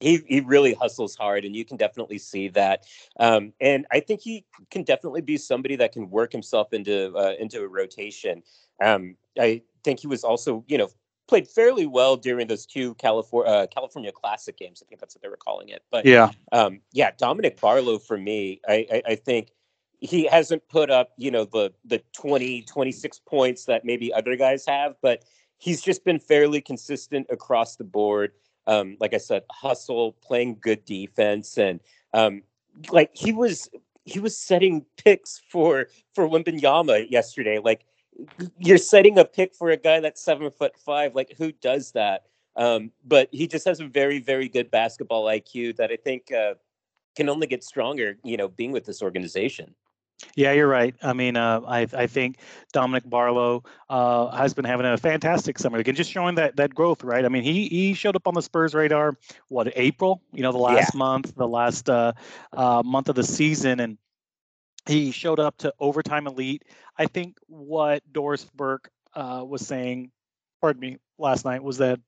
he 0.00 0.22
he 0.28 0.40
really 0.40 0.74
hustles 0.74 1.16
hard, 1.16 1.44
and 1.44 1.56
you 1.56 1.64
can 1.64 1.76
definitely 1.76 2.18
see 2.18 2.48
that. 2.48 2.84
Um, 3.18 3.52
and 3.60 3.86
I 3.90 4.00
think 4.00 4.20
he 4.20 4.44
can 4.70 4.84
definitely 4.84 5.22
be 5.22 5.36
somebody 5.36 5.76
that 5.76 5.92
can 5.92 6.10
work 6.10 6.32
himself 6.32 6.72
into 6.72 7.12
uh, 7.16 7.34
into 7.38 7.60
a 7.62 7.68
rotation. 7.68 8.42
Um, 8.82 9.16
I 9.38 9.62
think 9.84 10.00
he 10.00 10.06
was 10.06 10.22
also, 10.22 10.64
you 10.68 10.78
know, 10.78 10.88
played 11.26 11.48
fairly 11.48 11.86
well 11.86 12.16
during 12.16 12.46
those 12.46 12.64
two 12.64 12.94
California 12.94 13.52
uh, 13.52 13.66
California 13.66 14.12
Classic 14.12 14.56
games. 14.56 14.82
I 14.84 14.88
think 14.88 15.00
that's 15.00 15.16
what 15.16 15.22
they 15.22 15.28
were 15.28 15.36
calling 15.36 15.68
it. 15.68 15.82
But 15.90 16.06
yeah, 16.06 16.30
um, 16.52 16.80
yeah, 16.92 17.10
Dominick 17.18 17.60
Barlow 17.60 17.98
for 17.98 18.16
me, 18.16 18.60
I, 18.68 18.86
I, 18.92 19.02
I 19.08 19.14
think 19.16 19.50
he 20.00 20.26
hasn't 20.26 20.66
put 20.68 20.90
up, 20.90 21.10
you 21.16 21.30
know, 21.30 21.44
the 21.44 21.72
the 21.84 22.02
20, 22.12 22.62
26 22.62 23.20
points 23.26 23.64
that 23.64 23.84
maybe 23.84 24.12
other 24.12 24.36
guys 24.36 24.64
have, 24.66 24.94
but 25.02 25.24
he's 25.58 25.82
just 25.82 26.04
been 26.04 26.18
fairly 26.20 26.60
consistent 26.60 27.26
across 27.30 27.76
the 27.76 27.84
board. 27.84 28.32
Um, 28.66 28.96
like 29.00 29.14
I 29.14 29.18
said, 29.18 29.42
hustle, 29.50 30.12
playing 30.12 30.58
good 30.60 30.84
defense, 30.84 31.58
and 31.58 31.80
um, 32.12 32.42
like 32.90 33.10
he 33.12 33.32
was 33.32 33.68
he 34.04 34.20
was 34.20 34.36
setting 34.36 34.84
picks 34.96 35.40
for 35.50 35.88
for 36.14 36.28
Wembanyama 36.28 37.10
yesterday. 37.10 37.58
Like 37.58 37.84
you're 38.58 38.78
setting 38.78 39.18
a 39.18 39.24
pick 39.24 39.54
for 39.54 39.70
a 39.70 39.76
guy 39.76 40.00
that's 40.00 40.22
seven 40.22 40.50
foot 40.50 40.78
five. 40.78 41.14
Like 41.14 41.34
who 41.36 41.52
does 41.52 41.92
that? 41.92 42.26
Um, 42.56 42.90
but 43.04 43.28
he 43.32 43.46
just 43.46 43.66
has 43.66 43.80
a 43.80 43.86
very 43.86 44.20
very 44.20 44.48
good 44.48 44.70
basketball 44.70 45.24
IQ 45.24 45.76
that 45.76 45.90
I 45.90 45.96
think 45.96 46.30
uh, 46.30 46.54
can 47.16 47.28
only 47.28 47.46
get 47.46 47.64
stronger. 47.64 48.18
You 48.22 48.36
know, 48.36 48.48
being 48.48 48.70
with 48.70 48.84
this 48.84 49.02
organization. 49.02 49.74
Yeah, 50.34 50.52
you're 50.52 50.68
right. 50.68 50.94
I 51.02 51.12
mean, 51.12 51.36
uh, 51.36 51.60
I 51.66 51.86
I 51.92 52.06
think 52.06 52.38
Dominick 52.72 53.08
Barlow 53.08 53.62
uh, 53.88 54.28
has 54.36 54.52
been 54.52 54.64
having 54.64 54.86
a 54.86 54.96
fantastic 54.96 55.58
summer 55.58 55.78
again, 55.78 55.94
just 55.94 56.10
showing 56.10 56.34
that 56.36 56.56
that 56.56 56.74
growth, 56.74 57.04
right? 57.04 57.24
I 57.24 57.28
mean, 57.28 57.44
he 57.44 57.68
he 57.68 57.94
showed 57.94 58.16
up 58.16 58.26
on 58.26 58.34
the 58.34 58.42
Spurs 58.42 58.74
radar 58.74 59.16
what 59.48 59.72
April, 59.76 60.22
you 60.32 60.42
know, 60.42 60.52
the 60.52 60.58
last 60.58 60.94
yeah. 60.94 60.98
month, 60.98 61.34
the 61.36 61.46
last 61.46 61.88
uh, 61.88 62.12
uh, 62.52 62.82
month 62.84 63.08
of 63.08 63.14
the 63.14 63.22
season, 63.22 63.78
and 63.78 63.98
he 64.86 65.12
showed 65.12 65.38
up 65.38 65.56
to 65.58 65.72
overtime 65.78 66.26
elite. 66.26 66.64
I 66.96 67.06
think 67.06 67.38
what 67.46 68.02
Doris 68.12 68.44
Burke 68.44 68.90
uh, 69.14 69.44
was 69.46 69.64
saying, 69.66 70.10
pardon 70.60 70.80
me, 70.80 70.98
last 71.18 71.44
night 71.44 71.62
was 71.62 71.78
that 71.78 72.00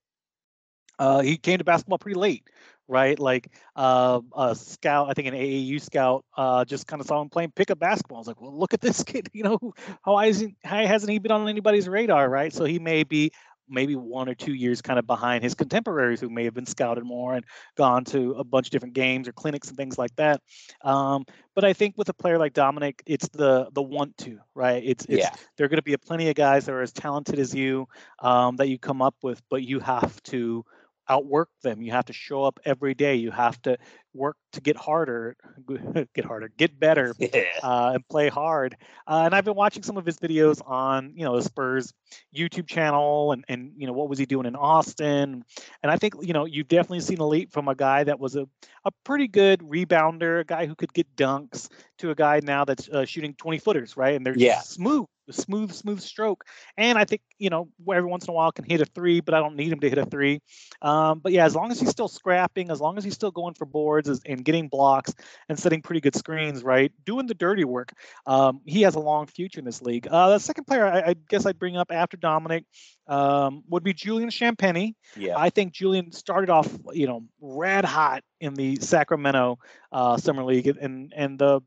uh, 0.99 1.21
he 1.21 1.37
came 1.37 1.59
to 1.59 1.65
basketball 1.65 1.99
pretty 1.99 2.19
late, 2.19 2.45
right? 2.91 3.19
Like 3.19 3.49
uh, 3.77 4.21
a 4.37 4.55
scout, 4.55 5.09
I 5.09 5.15
think 5.15 5.29
an 5.29 5.35
AAU 5.35 5.81
scout, 5.81 6.25
uh, 6.37 6.65
just 6.65 6.87
kind 6.87 7.01
of 7.01 7.07
saw 7.07 7.23
him 7.23 7.31
playing 7.31 7.53
pickup 7.53 7.79
basketball. 7.79 8.19
I 8.19 8.21
was 8.21 8.27
like, 8.27 8.41
well, 8.41 8.59
look 8.59 8.75
at 8.75 8.81
this 8.81 9.03
kid. 9.05 9.31
You 9.33 9.45
know, 9.45 9.73
how 10.05 10.19
isn't 10.21 10.57
how 10.65 10.85
hasn't 10.85 11.11
he 11.11 11.19
been 11.19 11.33
on 11.33 11.49
anybody's 11.49 11.89
radar, 11.89 12.29
right? 12.29 12.53
So 12.53 12.65
he 12.65 12.79
may 12.79 13.05
be 13.05 13.31
maybe 13.71 13.95
one 13.95 14.29
or 14.29 14.35
two 14.35 14.53
years 14.53 14.83
kind 14.83 14.99
of 14.99 15.07
behind 15.07 15.45
his 15.45 15.55
contemporaries 15.55 16.21
who 16.21 16.29
may 16.29 16.45
have 16.45 16.55
been 16.55 16.67
scouted 16.67 17.05
more 17.05 17.35
and 17.35 17.45
gone 17.77 18.05
to 18.05 18.33
a 18.33 18.43
bunch 18.43 18.67
of 18.67 18.73
different 18.73 18.95
games 18.95 19.29
or 19.29 19.33
clinics 19.33 19.69
and 19.69 19.77
things 19.77 19.97
like 19.97 20.15
that. 20.17 20.43
Um, 20.83 21.25
but 21.55 21.65
I 21.65 21.73
think 21.73 21.97
with 21.97 22.09
a 22.09 22.13
player 22.13 22.37
like 22.37 22.53
Dominick, 22.53 23.03
it's 23.07 23.29
the 23.29 23.69
the 23.73 23.83
want 23.83 24.19
to, 24.19 24.41
right? 24.55 24.83
It's, 24.85 25.05
it's 25.05 25.23
yeah. 25.23 25.31
there 25.57 25.65
are 25.65 25.69
going 25.69 25.79
to 25.79 25.83
be 25.83 25.93
a 25.93 25.99
plenty 25.99 26.29
of 26.29 26.35
guys 26.35 26.67
that 26.67 26.73
are 26.73 26.83
as 26.83 26.93
talented 26.93 27.39
as 27.39 27.55
you 27.55 27.87
um, 28.19 28.57
that 28.57 28.69
you 28.69 28.79
come 28.79 29.01
up 29.01 29.15
with, 29.23 29.41
but 29.49 29.63
you 29.63 29.79
have 29.79 30.21
to 30.25 30.65
outwork 31.11 31.49
them. 31.63 31.83
You 31.83 31.91
have 31.93 32.07
to 32.07 32.13
show 32.13 32.45
up 32.45 32.61
every 32.65 32.95
day. 32.95 33.17
You 33.17 33.33
have 33.33 33.61
to 33.63 33.77
work 34.15 34.37
to 34.53 34.61
get 34.61 34.77
harder, 34.77 35.37
get 36.15 36.25
harder, 36.25 36.49
get 36.57 36.79
better, 36.79 37.15
yeah. 37.19 37.43
uh, 37.63 37.93
and 37.95 38.09
play 38.09 38.29
hard. 38.29 38.77
Uh, 39.07 39.23
and 39.25 39.35
I've 39.35 39.45
been 39.45 39.57
watching 39.57 39.83
some 39.83 39.97
of 39.97 40.07
his 40.07 40.19
videos 40.19 40.63
on, 40.65 41.13
you 41.17 41.25
know, 41.25 41.37
the 41.37 41.43
Spurs 41.43 41.93
YouTube 42.35 42.69
channel, 42.69 43.33
and 43.33 43.45
and 43.49 43.73
you 43.77 43.87
know 43.87 43.93
what 43.93 44.09
was 44.09 44.19
he 44.19 44.27
doing 44.27 44.47
in 44.47 44.55
Austin. 44.57 45.45
And 45.83 45.93
I 45.93 45.97
think 45.97 46.15
you 46.23 46.33
know 46.33 46.45
you've 46.45 46.69
definitely 46.69 47.01
seen 47.01 47.19
a 47.19 47.27
leap 47.27 47.53
from 47.53 47.69
a 47.69 47.75
guy 47.75 48.05
that 48.05 48.21
was 48.21 48.37
a 48.37 48.49
a 48.85 48.91
pretty 49.05 49.27
good 49.27 49.61
rebounder, 49.61 50.41
a 50.41 50.45
guy 50.45 50.67
who 50.67 50.75
could 50.75 50.95
get 50.95 51.15
dunks, 51.17 51.69
to 51.99 52.11
a 52.11 52.15
guy 52.15 52.41
now 52.43 52.65
that's 52.65 52.89
uh, 52.89 53.05
shooting 53.05 53.35
20 53.35 53.59
footers, 53.59 53.97
right? 53.97 54.15
And 54.15 54.25
they're 54.25 54.37
yeah. 54.37 54.61
smooth 54.61 55.07
smooth, 55.33 55.73
smooth 55.73 56.01
stroke. 56.01 56.45
And 56.77 56.99
I 56.99 57.05
think, 57.05 57.23
you 57.39 57.51
know, 57.51 57.69
every 57.93 58.09
once 58.09 58.25
in 58.25 58.31
a 58.31 58.35
while 58.35 58.53
can 58.53 58.65
hit 58.65 58.81
a 58.81 58.85
three, 58.85 59.21
but 59.21 59.35
I 59.35 59.39
don't 59.39 59.57
need 59.57 59.73
him 59.73 59.81
to 59.81 59.89
hit 59.89 59.99
a 59.99 60.07
three. 60.07 60.41
Um, 60.83 61.21
but 61.21 61.33
yeah, 61.33 61.45
as 61.45 61.55
long 61.55 61.71
as 61.71 61.81
he's 61.81 61.91
still 61.91 62.09
scrapping, 62.09 62.71
as 62.71 62.81
long 62.81 62.99
as 62.99 63.05
he's 63.05 63.15
still 63.15 63.31
going 63.31 63.55
for 63.55 63.65
boards 63.65 64.09
and 64.09 64.45
getting 64.45 64.69
blocks 64.69 65.15
and 65.49 65.59
setting 65.59 65.83
pretty 65.83 66.01
good 66.01 66.15
screens, 66.15 66.63
right? 66.63 66.93
Doing 67.05 67.27
the 67.27 67.35
dirty 67.35 67.65
work, 67.65 67.93
um, 68.27 68.61
he 68.67 68.83
has 68.83 68.95
a 68.95 69.01
long 69.01 69.27
future 69.27 69.59
in 69.59 69.65
this 69.65 69.83
league. 69.83 70.07
Uh, 70.09 70.31
the 70.31 70.39
second 70.39 70.65
player 70.65 70.87
I, 70.87 71.11
I 71.11 71.15
guess 71.29 71.47
I'd 71.47 71.59
bring 71.59 71.77
up 71.77 71.91
after 71.91 72.17
Dominick 72.17 72.65
um, 73.07 73.63
would 73.69 73.83
be 73.83 73.93
Julian 73.93 74.31
Champagnie. 74.31 74.95
Yeah. 75.17 75.37
I 75.37 75.51
think 75.51 75.73
Julian 75.73 76.13
started 76.13 76.51
off, 76.51 76.69
you 76.93 77.07
know, 77.07 77.25
red 77.41 77.85
hot 77.85 78.23
in 78.41 78.55
the 78.55 78.77
Sacramento 78.77 79.59
uh, 79.93 80.17
Summer 80.17 80.45
League, 80.45 80.67
and 80.67 81.13
and 81.15 81.39
the 81.39 81.61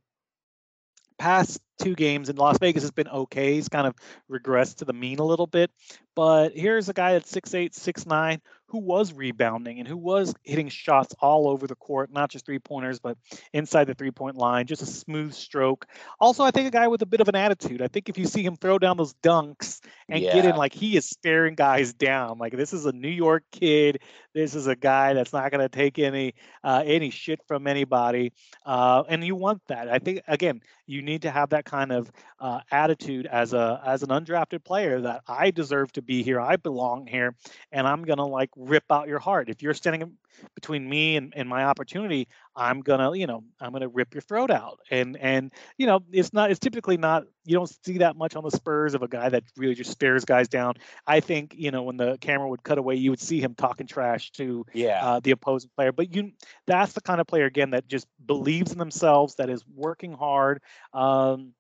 past 1.17 1.62
two 1.80 1.96
games 1.96 2.30
in 2.30 2.36
Las 2.36 2.58
Vegas 2.60 2.84
has 2.84 2.92
been 2.92 3.08
okay. 3.08 3.54
He's 3.56 3.70
kind 3.70 3.88
of 3.88 3.96
regressed 4.30 4.78
to 4.78 4.86
the 4.86 4.94
mean 4.94 5.20
a 5.20 5.26
little 5.26 5.48
bit. 5.48 5.72
But 6.16 6.54
here's 6.54 6.90
a 6.90 6.94
guy 6.94 7.16
at 7.16 7.26
6'8, 7.26 7.72
6'9, 7.72 8.40
who 8.68 8.80
was 8.80 9.14
rebounding 9.14 9.78
and 9.78 9.88
who 9.88 9.98
was 9.98 10.34
hitting 10.44 10.68
shots 10.68 11.14
all 11.20 11.48
over 11.48 11.68
the 11.68 11.76
court, 11.76 12.12
not 12.12 12.32
just 12.32 12.46
three 12.46 12.58
pointers, 12.58 13.00
but 13.00 13.18
inside 13.54 13.86
the 13.86 13.94
three 13.94 14.10
point 14.10 14.36
line, 14.36 14.66
just 14.66 14.82
a 14.82 14.86
smooth 14.88 15.34
stroke. 15.34 15.86
Also, 16.20 16.44
I 16.44 16.50
think 16.50 16.68
a 16.68 16.72
guy 16.72 16.88
with 16.88 17.04
a 17.04 17.06
bit 17.06 17.22
of 17.22 17.28
an 17.28 17.36
attitude. 17.36 17.82
I 17.82 17.88
think 17.88 18.10
if 18.10 18.18
you 18.18 18.26
see 18.26 18.44
him 18.44 18.56
throw 18.56 18.80
down 18.80 18.98
those 18.98 19.14
dunks 19.16 19.80
and 20.10 20.24
yeah. 20.24 20.34
get 20.34 20.46
in, 20.46 20.56
like 20.56 20.74
he 20.74 20.98
is 20.98 21.08
staring 21.08 21.54
guys 21.54 21.94
down. 21.94 22.40
Like 22.40 22.58
this 22.58 22.74
is 22.74 22.88
a 22.88 22.92
New 22.92 23.10
York 23.10 23.44
kid. 23.52 24.02
This 24.34 24.56
is 24.56 24.66
a 24.66 24.76
guy 24.76 25.14
that's 25.14 25.34
not 25.34 25.52
going 25.52 25.62
to 25.62 25.70
take 25.70 26.00
any 26.00 26.34
uh, 26.64 26.84
any 26.84 27.12
shit 27.12 27.42
from 27.48 27.68
anybody. 27.68 28.34
Uh, 28.66 29.04
and 29.08 29.24
you 29.24 29.36
want 29.36 29.62
that. 29.68 29.88
I 29.88 30.00
think 30.00 30.22
again, 30.28 30.62
you 30.88 31.04
need 31.04 31.22
to 31.22 31.32
have 31.32 31.50
that 31.52 31.62
kind 31.63 31.91
of 31.91 32.12
uh, 32.39 32.62
attitude 32.71 33.26
as 33.26 33.54
a 33.54 33.82
as 33.86 34.04
an 34.04 34.10
undrafted 34.10 34.63
player 34.63 35.02
that 35.02 35.21
I 35.28 35.52
deserve 35.52 35.91
to 35.93 36.02
be 36.02 36.23
here. 36.23 36.39
I 36.39 36.58
belong 36.58 37.08
here, 37.08 37.36
and 37.71 37.88
I'm 37.88 38.04
gonna 38.04 38.28
like 38.28 38.49
rip 38.56 38.86
out 38.91 39.08
your 39.08 39.19
heart. 39.19 39.49
If 39.49 39.62
you're 39.62 39.73
standing 39.73 40.17
between 40.56 40.88
me 40.89 41.17
and, 41.17 41.34
and 41.36 41.48
my 41.48 41.63
opportunity, 41.65 42.28
I'm 42.56 42.82
gonna, 42.82 43.15
you 43.15 43.28
know, 43.28 43.43
I'm 43.60 43.72
gonna 43.72 43.88
rip 43.88 44.13
your 44.13 44.22
throat 44.22 44.52
out. 44.52 44.80
And 44.91 45.17
and 45.17 45.52
you 45.78 45.88
know, 45.88 46.02
it's 46.12 46.34
not 46.34 46.52
it's 46.52 46.60
typically 46.60 46.98
not 46.98 47.24
you 47.46 47.56
don't 47.56 47.72
see 47.86 47.98
that 48.00 48.15
much 48.15 48.36
on 48.36 48.43
the 48.43 48.52
Spurs 48.52 48.93
of 48.93 49.04
a 49.04 49.08
guy 49.08 49.30
that 49.30 49.43
really 49.58 49.76
just 49.76 49.91
stares 49.91 50.26
guys 50.26 50.48
down. 50.48 50.76
I 51.06 51.19
think, 51.19 51.56
you 51.58 51.72
know, 51.72 51.84
when 51.84 51.98
the 51.98 52.17
camera 52.22 52.48
would 52.48 52.63
cut 52.63 52.78
away, 52.78 52.96
you 52.96 53.10
would 53.10 53.19
see 53.19 53.41
him 53.41 53.56
talking 53.56 53.88
trash 53.88 54.32
to 54.32 54.65
yeah. 54.74 55.06
uh, 55.06 55.19
the 55.19 55.32
opposing 55.32 55.72
player. 55.76 55.91
But 55.91 56.15
you 56.15 56.32
that's 56.67 56.93
the 56.93 57.02
kind 57.02 57.19
of 57.19 57.28
player 57.28 57.46
again 57.46 57.72
that 57.72 57.88
just 57.88 58.08
believes 58.26 58.72
in 58.72 58.78
themselves, 58.78 59.36
that 59.36 59.50
is 59.50 59.63
working 59.76 60.13
hard. 60.13 60.62
Um, 60.93 61.54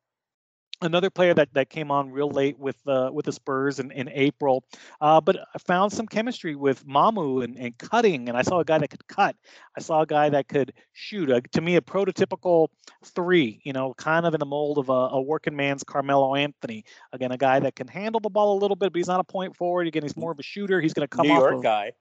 another 0.83 1.09
player 1.09 1.33
that, 1.33 1.53
that 1.53 1.69
came 1.69 1.89
on 1.89 2.11
real 2.11 2.29
late 2.29 2.59
with 2.59 2.77
uh, 2.87 3.09
with 3.11 3.25
the 3.25 3.31
Spurs 3.31 3.79
in, 3.79 3.91
in 3.91 4.09
April, 4.09 4.63
uh, 5.01 5.19
but 5.19 5.37
I 5.55 5.57
found 5.59 5.91
some 5.91 6.07
chemistry 6.07 6.55
with 6.55 6.85
Mamu 6.85 7.43
and, 7.43 7.57
and 7.57 7.77
cutting, 7.77 8.29
and 8.29 8.37
I 8.37 8.41
saw 8.41 8.59
a 8.59 8.65
guy 8.65 8.77
that 8.77 8.89
could 8.89 9.07
cut. 9.07 9.35
I 9.77 9.81
saw 9.81 10.01
a 10.01 10.05
guy 10.05 10.29
that 10.29 10.47
could 10.47 10.73
shoot. 10.91 11.29
A, 11.29 11.41
to 11.41 11.61
me, 11.61 11.75
a 11.77 11.81
prototypical 11.81 12.67
three, 13.03 13.61
you 13.63 13.73
know, 13.73 13.93
kind 13.95 14.25
of 14.25 14.33
in 14.33 14.39
the 14.39 14.45
mold 14.45 14.77
of 14.77 14.89
a, 14.89 14.91
a, 14.91 15.21
working 15.21 15.55
man's 15.55 15.83
Carmelo 15.83 16.35
Anthony. 16.35 16.83
Again, 17.11 17.31
a 17.31 17.37
guy 17.37 17.59
that 17.59 17.75
can 17.75 17.87
handle 17.87 18.19
the 18.19 18.29
ball 18.29 18.57
a 18.57 18.59
little 18.59 18.75
bit, 18.75 18.91
but 18.91 18.97
he's 18.97 19.07
not 19.07 19.19
a 19.19 19.23
point 19.23 19.55
forward. 19.55 19.87
Again, 19.87 20.03
he's 20.03 20.17
more 20.17 20.31
of 20.31 20.39
a 20.39 20.43
shooter. 20.43 20.81
He's 20.81 20.93
going 20.93 21.07
to 21.07 21.15
come 21.15 21.27
New 21.27 21.33
York 21.33 21.55
of, 21.55 21.63
guy. 21.63 21.93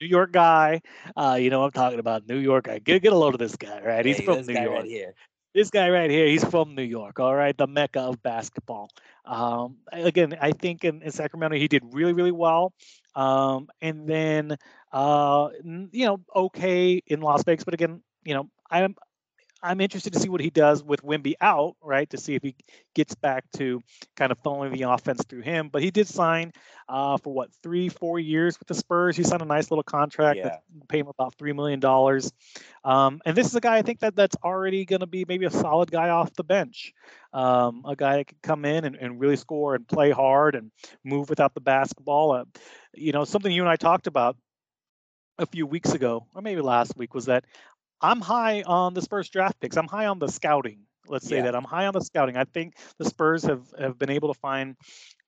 New 0.00 0.08
York 0.08 0.32
guy. 0.32 0.80
Uh, 1.14 1.36
you 1.38 1.50
know, 1.50 1.62
I'm 1.62 1.72
talking 1.72 1.98
about 1.98 2.26
New 2.26 2.38
York 2.38 2.64
guy. 2.64 2.78
Get, 2.78 3.02
get 3.02 3.12
a 3.12 3.16
load 3.16 3.34
of 3.34 3.38
this 3.38 3.56
guy, 3.56 3.80
right? 3.82 4.04
He's 4.04 4.20
from 4.20 4.46
New 4.46 4.54
York. 4.54 4.70
Right 4.70 4.84
here 4.86 5.14
this 5.54 5.70
guy 5.70 5.90
right 5.90 6.10
here, 6.10 6.26
he's 6.26 6.44
from 6.44 6.74
New 6.74 6.82
York, 6.82 7.18
all 7.20 7.34
right, 7.34 7.56
the 7.56 7.66
mecca 7.66 8.00
of 8.00 8.22
basketball. 8.22 8.88
Um, 9.24 9.76
again, 9.92 10.36
I 10.40 10.52
think 10.52 10.84
in, 10.84 11.02
in, 11.02 11.10
Sacramento 11.10 11.56
he 11.56 11.68
did 11.68 11.82
really, 11.92 12.12
really 12.12 12.32
well. 12.32 12.72
Um, 13.14 13.68
and 13.80 14.08
then, 14.08 14.56
uh, 14.92 15.48
you 15.64 16.06
know, 16.06 16.20
okay 16.34 17.02
in 17.06 17.20
Las 17.20 17.42
Vegas, 17.44 17.64
but 17.64 17.74
again, 17.74 18.02
you 18.24 18.34
know, 18.34 18.48
I'm 18.70 18.94
I'm 19.62 19.80
interested 19.80 20.12
to 20.14 20.18
see 20.18 20.28
what 20.28 20.40
he 20.40 20.50
does 20.50 20.82
with 20.82 21.02
Wemby 21.02 21.34
out, 21.40 21.76
right? 21.82 22.08
To 22.10 22.18
see 22.18 22.34
if 22.34 22.42
he 22.42 22.54
gets 22.94 23.14
back 23.14 23.44
to 23.56 23.82
kind 24.16 24.32
of 24.32 24.38
following 24.38 24.72
the 24.72 24.82
offense 24.82 25.22
through 25.28 25.42
him. 25.42 25.68
But 25.68 25.82
he 25.82 25.90
did 25.90 26.08
sign 26.08 26.52
uh, 26.88 27.18
for 27.18 27.32
what 27.32 27.50
three, 27.62 27.88
four 27.88 28.18
years 28.18 28.58
with 28.58 28.68
the 28.68 28.74
Spurs. 28.74 29.16
He 29.16 29.22
signed 29.22 29.42
a 29.42 29.46
nice 29.46 29.70
little 29.70 29.82
contract 29.82 30.38
yeah. 30.38 30.44
that 30.44 30.62
pay 30.88 31.00
him 31.00 31.08
about 31.08 31.34
three 31.34 31.52
million 31.52 31.80
dollars. 31.80 32.32
Um, 32.84 33.20
and 33.26 33.36
this 33.36 33.46
is 33.46 33.54
a 33.54 33.60
guy 33.60 33.76
I 33.76 33.82
think 33.82 34.00
that 34.00 34.16
that's 34.16 34.36
already 34.42 34.84
going 34.84 35.00
to 35.00 35.06
be 35.06 35.24
maybe 35.28 35.44
a 35.44 35.50
solid 35.50 35.90
guy 35.90 36.08
off 36.08 36.32
the 36.34 36.44
bench, 36.44 36.94
um, 37.32 37.84
a 37.86 37.94
guy 37.94 38.18
that 38.18 38.28
can 38.28 38.38
come 38.42 38.64
in 38.64 38.84
and, 38.84 38.96
and 38.96 39.20
really 39.20 39.36
score 39.36 39.74
and 39.74 39.86
play 39.86 40.10
hard 40.10 40.54
and 40.54 40.70
move 41.04 41.28
without 41.28 41.54
the 41.54 41.60
basketball. 41.60 42.32
Uh, 42.32 42.44
you 42.94 43.12
know, 43.12 43.24
something 43.24 43.52
you 43.52 43.62
and 43.62 43.70
I 43.70 43.76
talked 43.76 44.06
about 44.06 44.36
a 45.40 45.46
few 45.46 45.66
weeks 45.66 45.92
ago, 45.92 46.26
or 46.34 46.42
maybe 46.42 46.60
last 46.60 46.96
week, 46.96 47.14
was 47.14 47.24
that 47.24 47.44
I'm 48.00 48.20
high 48.20 48.62
on 48.62 48.94
the 48.94 49.02
Spurs 49.02 49.28
draft 49.28 49.60
picks. 49.60 49.76
I'm 49.76 49.88
high 49.88 50.06
on 50.06 50.18
the 50.18 50.28
scouting. 50.28 50.80
Let's 51.06 51.26
say 51.26 51.36
yeah. 51.36 51.42
that 51.42 51.54
I'm 51.54 51.64
high 51.64 51.86
on 51.86 51.92
the 51.92 52.00
scouting. 52.00 52.36
I 52.36 52.44
think 52.44 52.74
the 52.98 53.04
Spurs 53.04 53.42
have 53.44 53.62
have 53.78 53.98
been 53.98 54.10
able 54.10 54.32
to 54.32 54.38
find 54.38 54.76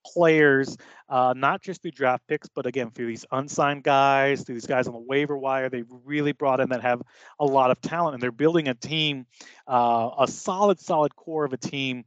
players, 0.04 0.76
uh, 1.08 1.34
not 1.36 1.62
just 1.62 1.82
through 1.82 1.92
draft 1.92 2.26
picks, 2.26 2.48
but 2.48 2.66
again 2.66 2.90
through 2.90 3.06
these 3.06 3.24
unsigned 3.32 3.82
guys, 3.82 4.42
through 4.42 4.56
these 4.56 4.66
guys 4.66 4.86
on 4.86 4.94
the 4.94 5.00
waiver 5.00 5.36
wire. 5.36 5.68
They've 5.68 5.86
really 6.04 6.32
brought 6.32 6.60
in 6.60 6.70
that 6.70 6.82
have 6.82 7.02
a 7.38 7.44
lot 7.44 7.70
of 7.70 7.80
talent, 7.80 8.14
and 8.14 8.22
they're 8.22 8.32
building 8.32 8.68
a 8.68 8.74
team, 8.74 9.26
uh, 9.66 10.10
a 10.18 10.28
solid, 10.28 10.80
solid 10.80 11.14
core 11.16 11.44
of 11.44 11.52
a 11.52 11.58
team 11.58 12.04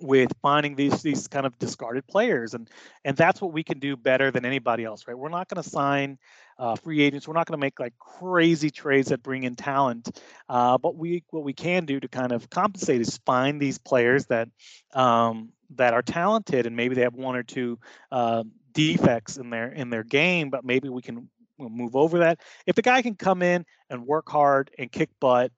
with 0.00 0.32
finding 0.40 0.76
these 0.76 1.02
these 1.02 1.28
kind 1.28 1.46
of 1.46 1.58
discarded 1.58 2.06
players 2.06 2.54
and 2.54 2.68
and 3.04 3.16
that's 3.16 3.40
what 3.40 3.52
we 3.52 3.62
can 3.62 3.78
do 3.78 3.96
better 3.96 4.30
than 4.30 4.44
anybody 4.44 4.84
else 4.84 5.06
right 5.06 5.18
we're 5.18 5.28
not 5.28 5.46
going 5.48 5.62
to 5.62 5.68
sign 5.68 6.18
uh, 6.60 6.76
free 6.76 7.00
agents. 7.00 7.26
We're 7.26 7.34
not 7.34 7.46
going 7.46 7.58
to 7.58 7.64
make 7.64 7.80
like 7.80 7.94
crazy 7.98 8.70
trades 8.70 9.08
that 9.08 9.22
bring 9.22 9.44
in 9.44 9.56
talent 9.56 10.20
uh, 10.48 10.78
but 10.78 10.96
we 10.96 11.24
what 11.30 11.44
we 11.44 11.52
can 11.52 11.86
do 11.86 12.00
to 12.00 12.08
kind 12.08 12.32
of 12.32 12.50
compensate 12.50 13.00
is 13.00 13.18
find 13.24 13.60
these 13.60 13.78
players 13.78 14.26
that 14.26 14.48
um, 14.94 15.50
that 15.76 15.94
are 15.94 16.02
talented 16.02 16.66
and 16.66 16.76
maybe 16.76 16.94
they 16.94 17.02
have 17.02 17.14
one 17.14 17.36
or 17.36 17.42
two 17.42 17.78
uh, 18.12 18.44
defects 18.72 19.36
in 19.36 19.50
their 19.50 19.68
in 19.68 19.90
their 19.90 20.04
game 20.04 20.50
but 20.50 20.64
maybe 20.64 20.88
we 20.88 21.02
can 21.02 21.28
move 21.58 21.94
over 21.96 22.18
that. 22.20 22.40
If 22.66 22.76
the 22.76 22.82
guy 22.82 23.02
can 23.02 23.14
come 23.14 23.42
in 23.42 23.66
and 23.90 24.06
work 24.06 24.28
hard 24.28 24.70
and 24.78 24.90
kick 24.90 25.10
butt 25.20 25.52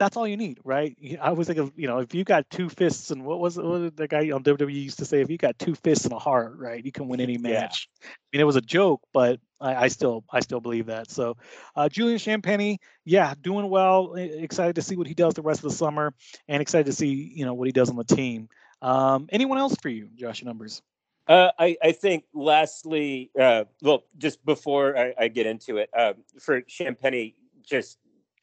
that's 0.00 0.16
all 0.16 0.26
you 0.26 0.38
need, 0.38 0.58
right? 0.64 0.96
I 1.20 1.32
was 1.32 1.46
thinking, 1.46 1.72
you 1.76 1.86
know, 1.86 1.98
if 1.98 2.14
you 2.14 2.24
got 2.24 2.48
two 2.48 2.70
fists 2.70 3.10
and 3.10 3.22
what 3.22 3.38
was 3.38 3.58
it, 3.58 3.64
what 3.64 3.94
the 3.94 4.08
guy 4.08 4.30
on 4.30 4.42
WWE 4.42 4.72
used 4.72 4.98
to 5.00 5.04
say? 5.04 5.20
If 5.20 5.28
you 5.28 5.36
got 5.36 5.58
two 5.58 5.74
fists 5.74 6.06
and 6.06 6.14
a 6.14 6.18
heart, 6.18 6.56
right, 6.56 6.82
you 6.82 6.90
can 6.90 7.06
win 7.06 7.20
any 7.20 7.36
match. 7.36 7.88
Yeah. 8.00 8.08
I 8.08 8.16
mean, 8.32 8.40
it 8.40 8.44
was 8.44 8.56
a 8.56 8.62
joke, 8.62 9.02
but 9.12 9.40
I, 9.60 9.74
I 9.74 9.88
still, 9.88 10.24
I 10.32 10.40
still 10.40 10.60
believe 10.60 10.86
that. 10.86 11.10
So, 11.10 11.36
uh, 11.76 11.90
Julian 11.90 12.18
Champagnie, 12.18 12.78
yeah, 13.04 13.34
doing 13.42 13.68
well. 13.68 14.14
Excited 14.14 14.76
to 14.76 14.82
see 14.82 14.96
what 14.96 15.06
he 15.06 15.12
does 15.12 15.34
the 15.34 15.42
rest 15.42 15.62
of 15.62 15.70
the 15.70 15.76
summer, 15.76 16.14
and 16.48 16.62
excited 16.62 16.86
to 16.86 16.92
see, 16.94 17.32
you 17.36 17.44
know, 17.44 17.52
what 17.52 17.68
he 17.68 17.72
does 17.72 17.90
on 17.90 17.96
the 17.96 18.04
team. 18.04 18.48
Um, 18.80 19.28
anyone 19.30 19.58
else 19.58 19.76
for 19.82 19.90
you, 19.90 20.08
Josh 20.16 20.42
Numbers? 20.42 20.80
Uh, 21.28 21.50
I, 21.58 21.76
I, 21.82 21.92
think 21.92 22.24
lastly, 22.32 23.30
uh, 23.38 23.64
well, 23.82 24.04
just 24.16 24.42
before 24.46 24.96
I, 24.96 25.12
I 25.18 25.28
get 25.28 25.46
into 25.46 25.76
it, 25.76 25.90
uh, 25.94 26.14
for 26.40 26.62
Champagnie, 26.62 27.34
just 27.62 27.98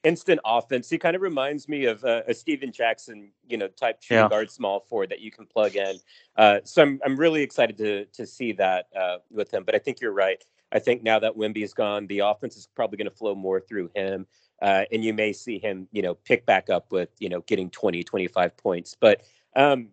instant 0.07 0.39
offense. 0.45 0.89
He 0.89 0.97
kind 0.97 1.15
of 1.15 1.21
reminds 1.21 1.67
me 1.67 1.85
of 1.85 2.03
uh, 2.05 2.21
a 2.27 2.33
Stephen 2.33 2.71
Jackson, 2.71 3.29
you 3.47 3.57
know, 3.57 3.67
type 3.67 4.01
shooting 4.01 4.23
yeah. 4.23 4.29
guard 4.29 4.49
small 4.49 4.79
forward 4.79 5.09
that 5.09 5.19
you 5.19 5.31
can 5.31 5.45
plug 5.45 5.75
in. 5.75 5.97
Uh, 6.37 6.59
so 6.63 6.81
I'm 6.81 6.99
I'm 7.05 7.17
really 7.17 7.43
excited 7.43 7.77
to 7.79 8.05
to 8.05 8.25
see 8.25 8.53
that 8.53 8.87
uh, 8.97 9.17
with 9.29 9.53
him. 9.53 9.63
But 9.63 9.75
I 9.75 9.79
think 9.79 9.99
you're 9.99 10.13
right. 10.13 10.43
I 10.71 10.79
think 10.79 11.03
now 11.03 11.19
that 11.19 11.35
Wemby's 11.35 11.73
gone, 11.73 12.07
the 12.07 12.19
offense 12.19 12.55
is 12.55 12.67
probably 12.67 12.97
going 12.97 13.09
to 13.09 13.15
flow 13.15 13.35
more 13.35 13.59
through 13.59 13.89
him. 13.95 14.25
Uh, 14.61 14.83
and 14.91 15.03
you 15.03 15.13
may 15.13 15.31
see 15.31 15.59
him, 15.59 15.87
you 15.91 16.01
know, 16.01 16.15
pick 16.15 16.45
back 16.45 16.69
up 16.69 16.91
with, 16.91 17.09
you 17.19 17.29
know, 17.29 17.41
getting 17.41 17.69
20, 17.69 18.03
25 18.03 18.57
points. 18.57 18.97
But 18.99 19.21
um, 19.55 19.89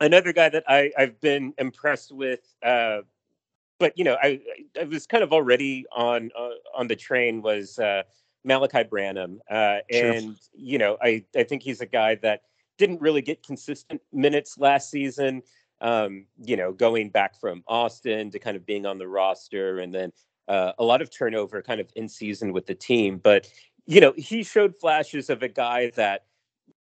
another 0.00 0.32
guy 0.32 0.50
that 0.50 0.64
I, 0.68 0.92
I've 0.96 1.20
been 1.20 1.54
impressed 1.58 2.12
with, 2.12 2.40
uh, 2.62 2.98
but 3.78 3.98
you 3.98 4.04
know, 4.04 4.16
I 4.22 4.40
I 4.80 4.84
was 4.84 5.06
kind 5.06 5.24
of 5.24 5.32
already 5.32 5.84
on 5.94 6.30
uh, 6.38 6.50
on 6.76 6.86
the 6.86 6.96
train 6.96 7.42
was 7.42 7.78
Malaki 8.46 8.88
Branham. 8.88 9.40
Uh, 9.50 9.78
and, 9.90 10.22
sure. 10.22 10.34
you 10.54 10.78
know, 10.78 10.96
I, 11.02 11.24
I 11.36 11.44
think 11.44 11.62
he's 11.62 11.80
a 11.80 11.86
guy 11.86 12.16
that 12.16 12.42
didn't 12.78 13.00
really 13.00 13.22
get 13.22 13.42
consistent 13.42 14.00
minutes 14.12 14.58
last 14.58 14.90
season. 14.90 15.42
Um, 15.80 16.26
you 16.42 16.56
know, 16.56 16.72
going 16.72 17.10
back 17.10 17.38
from 17.38 17.62
Austin 17.66 18.30
to 18.30 18.38
kind 18.38 18.56
of 18.56 18.64
being 18.64 18.86
on 18.86 18.98
the 18.98 19.08
roster 19.08 19.80
and 19.80 19.92
then 19.92 20.12
uh, 20.48 20.72
a 20.78 20.84
lot 20.84 21.02
of 21.02 21.10
turnover 21.10 21.62
kind 21.62 21.80
of 21.80 21.90
in 21.96 22.08
season 22.08 22.52
with 22.52 22.66
the 22.66 22.74
team. 22.74 23.18
But, 23.18 23.48
you 23.86 24.00
know, 24.00 24.12
he 24.16 24.42
showed 24.42 24.76
flashes 24.76 25.30
of 25.30 25.42
a 25.42 25.48
guy 25.48 25.90
that, 25.96 26.26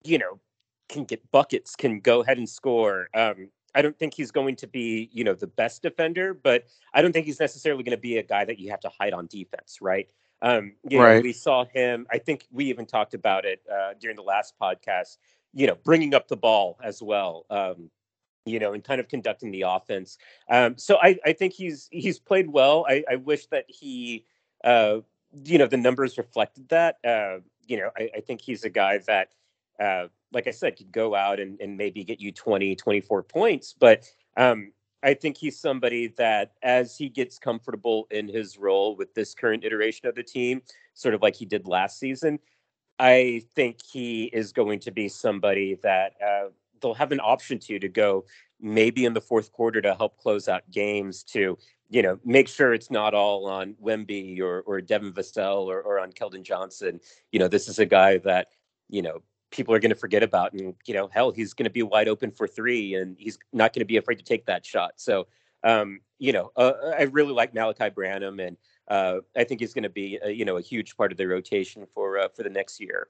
you 0.05 0.19
know, 0.19 0.41
can 0.89 1.05
get 1.05 1.31
buckets, 1.31 1.75
can 1.75 2.01
go 2.01 2.23
ahead 2.23 2.39
and 2.39 2.49
score. 2.49 3.09
Um, 3.13 3.51
I 3.75 3.83
don't 3.83 3.99
think 3.99 4.15
he's 4.15 4.31
going 4.31 4.57
to 4.57 4.67
be, 4.67 5.11
you 5.13 5.25
know, 5.25 5.35
the 5.35 5.49
best 5.49 5.83
defender, 5.83 6.33
but 6.33 6.65
I 6.95 7.03
don't 7.03 7.13
think 7.13 7.27
he's 7.27 7.41
necessarily 7.41 7.83
going 7.83 7.97
to 7.97 8.01
be 8.01 8.17
a 8.17 8.23
guy 8.23 8.45
that 8.45 8.59
you 8.59 8.71
have 8.71 8.81
to 8.81 8.91
hide 8.99 9.13
on 9.13 9.27
defense, 9.27 9.79
right? 9.83 10.09
Um, 10.43 10.75
you 10.89 11.01
right. 11.01 11.17
know, 11.17 11.21
we 11.23 11.33
saw 11.33 11.65
him. 11.65 12.07
I 12.11 12.19
think 12.19 12.47
we 12.51 12.67
even 12.67 12.87
talked 12.87 13.15
about 13.15 13.45
it 13.45 13.61
uh, 13.73 13.95
during 14.01 14.17
the 14.17 14.23
last 14.23 14.55
podcast. 14.61 15.17
You 15.55 15.67
know, 15.67 15.77
bringing 15.85 16.15
up 16.15 16.29
the 16.29 16.37
ball 16.37 16.79
as 16.83 17.03
well. 17.03 17.47
Um, 17.51 17.91
you 18.47 18.61
know, 18.61 18.73
and 18.73 18.83
kind 18.83 19.01
of 19.01 19.09
conducting 19.09 19.51
the 19.51 19.63
offense. 19.63 20.17
Um, 20.49 20.79
so 20.79 20.99
I, 21.03 21.19
I 21.25 21.33
think 21.33 21.53
he's 21.53 21.89
he's 21.91 22.19
played 22.19 22.49
well. 22.49 22.87
I, 22.89 23.05
I 23.11 23.17
wish 23.17 23.47
that 23.47 23.65
he, 23.69 24.25
uh, 24.65 24.99
you 25.45 25.59
know, 25.59 25.67
the 25.67 25.77
numbers 25.77 26.17
reflected 26.17 26.69
that. 26.69 26.99
Uh, 27.05 27.41
you 27.67 27.77
know, 27.77 27.91
I, 27.99 28.11
I 28.17 28.21
think 28.21 28.41
he's 28.41 28.65
a 28.65 28.71
guy 28.71 28.99
that, 29.07 29.33
uh, 29.81 30.07
like 30.33 30.47
I 30.47 30.53
said, 30.53 30.77
could 30.77 30.93
go 30.93 31.15
out 31.15 31.41
and, 31.41 31.61
and 31.61 31.77
maybe 31.77 32.05
get 32.05 32.21
you 32.21 32.31
20, 32.31 32.77
24 32.77 33.23
points. 33.25 33.75
But 33.79 34.05
um, 34.37 34.73
I 35.07 35.15
think 35.15 35.37
he's 35.37 35.57
somebody 35.57 36.09
that, 36.19 36.55
as 36.65 36.97
he 36.97 37.09
gets 37.09 37.39
comfortable 37.39 38.09
in 38.11 38.27
his 38.27 38.59
role 38.59 38.97
with 38.97 39.15
this 39.15 39.35
current 39.35 39.65
iteration 39.65 40.09
of 40.09 40.17
the 40.17 40.23
team, 40.25 40.63
sort 40.95 41.15
of 41.15 41.23
like 41.23 41.37
he 41.37 41.45
did 41.45 41.69
last 41.69 42.01
season, 42.01 42.41
I 42.99 43.45
think 43.55 43.79
he 43.85 44.25
is 44.25 44.53
going 44.53 44.81
to 44.81 44.91
be 44.91 45.09
somebody 45.09 45.79
that 45.85 46.15
uh, 46.21 46.49
they'll 46.83 46.95
have 46.95 47.13
an 47.13 47.21
option 47.21 47.61
to 47.61 47.79
to 47.79 47.89
go 47.89 48.25
maybe 48.61 49.05
in 49.05 49.13
the 49.13 49.21
fourth 49.21 49.53
quarter 49.53 49.81
to 49.81 49.95
help 49.95 50.19
close 50.19 50.49
out 50.49 50.69
games 50.73 51.23
to 51.23 51.57
you 51.89 52.03
know 52.03 52.19
make 52.25 52.49
sure 52.49 52.75
it's 52.75 52.91
not 52.91 53.15
all 53.15 53.47
on 53.47 53.75
Wemby 53.75 54.41
or 54.41 54.63
or 54.63 54.81
Devin 54.81 55.13
Vassell 55.13 55.67
or, 55.67 55.83
or 55.83 56.01
on 56.01 56.11
Keldon 56.11 56.43
Johnson. 56.43 56.99
You 57.31 57.39
know, 57.39 57.49
this 57.49 57.69
is 57.69 57.79
a 57.79 57.87
guy 57.87 58.19
that 58.19 58.49
you 58.89 59.03
know 59.03 59.23
people 59.51 59.75
are 59.75 59.79
going 59.79 59.91
to 59.91 59.97
forget 59.97 60.23
about. 60.23 60.53
And, 60.53 60.75
you 60.87 60.95
know, 60.95 61.09
hell, 61.13 61.31
he's 61.31 61.55
going 61.55 61.65
to 61.65 61.71
be 61.71 61.83
wide 61.83 62.09
open 62.09 62.31
for 62.31 62.47
three 62.47 62.95
and 62.95 63.17
he's 63.19 63.39
not 63.53 63.73
going 63.73 63.81
to 63.81 63.87
be 63.87 63.97
afraid 63.97 64.17
to 64.17 64.25
take 64.25 64.47
that 64.47 64.65
shot. 64.65 64.93
So, 64.97 65.27
um, 65.65 66.01
you 66.19 66.33
know, 66.33 66.51
uh, 66.57 66.73
I 66.99 67.03
really 67.03 67.33
like 67.33 67.55
Malaki 67.55 67.95
Branham 67.95 68.41
and 68.41 68.57
uh, 68.89 69.19
I 69.37 69.45
think 69.45 69.61
he's 69.61 69.75
going 69.75 69.85
to 69.85 69.91
be, 69.91 70.19
you 70.27 70.45
know, 70.45 70.57
a 70.57 70.63
huge 70.63 70.97
part 70.97 71.13
of 71.13 71.19
the 71.19 71.27
rotation 71.27 71.87
for, 71.95 72.19
uh, 72.19 72.29
for 72.29 72.43
the 72.43 72.51
next 72.51 72.81
year. 72.81 73.09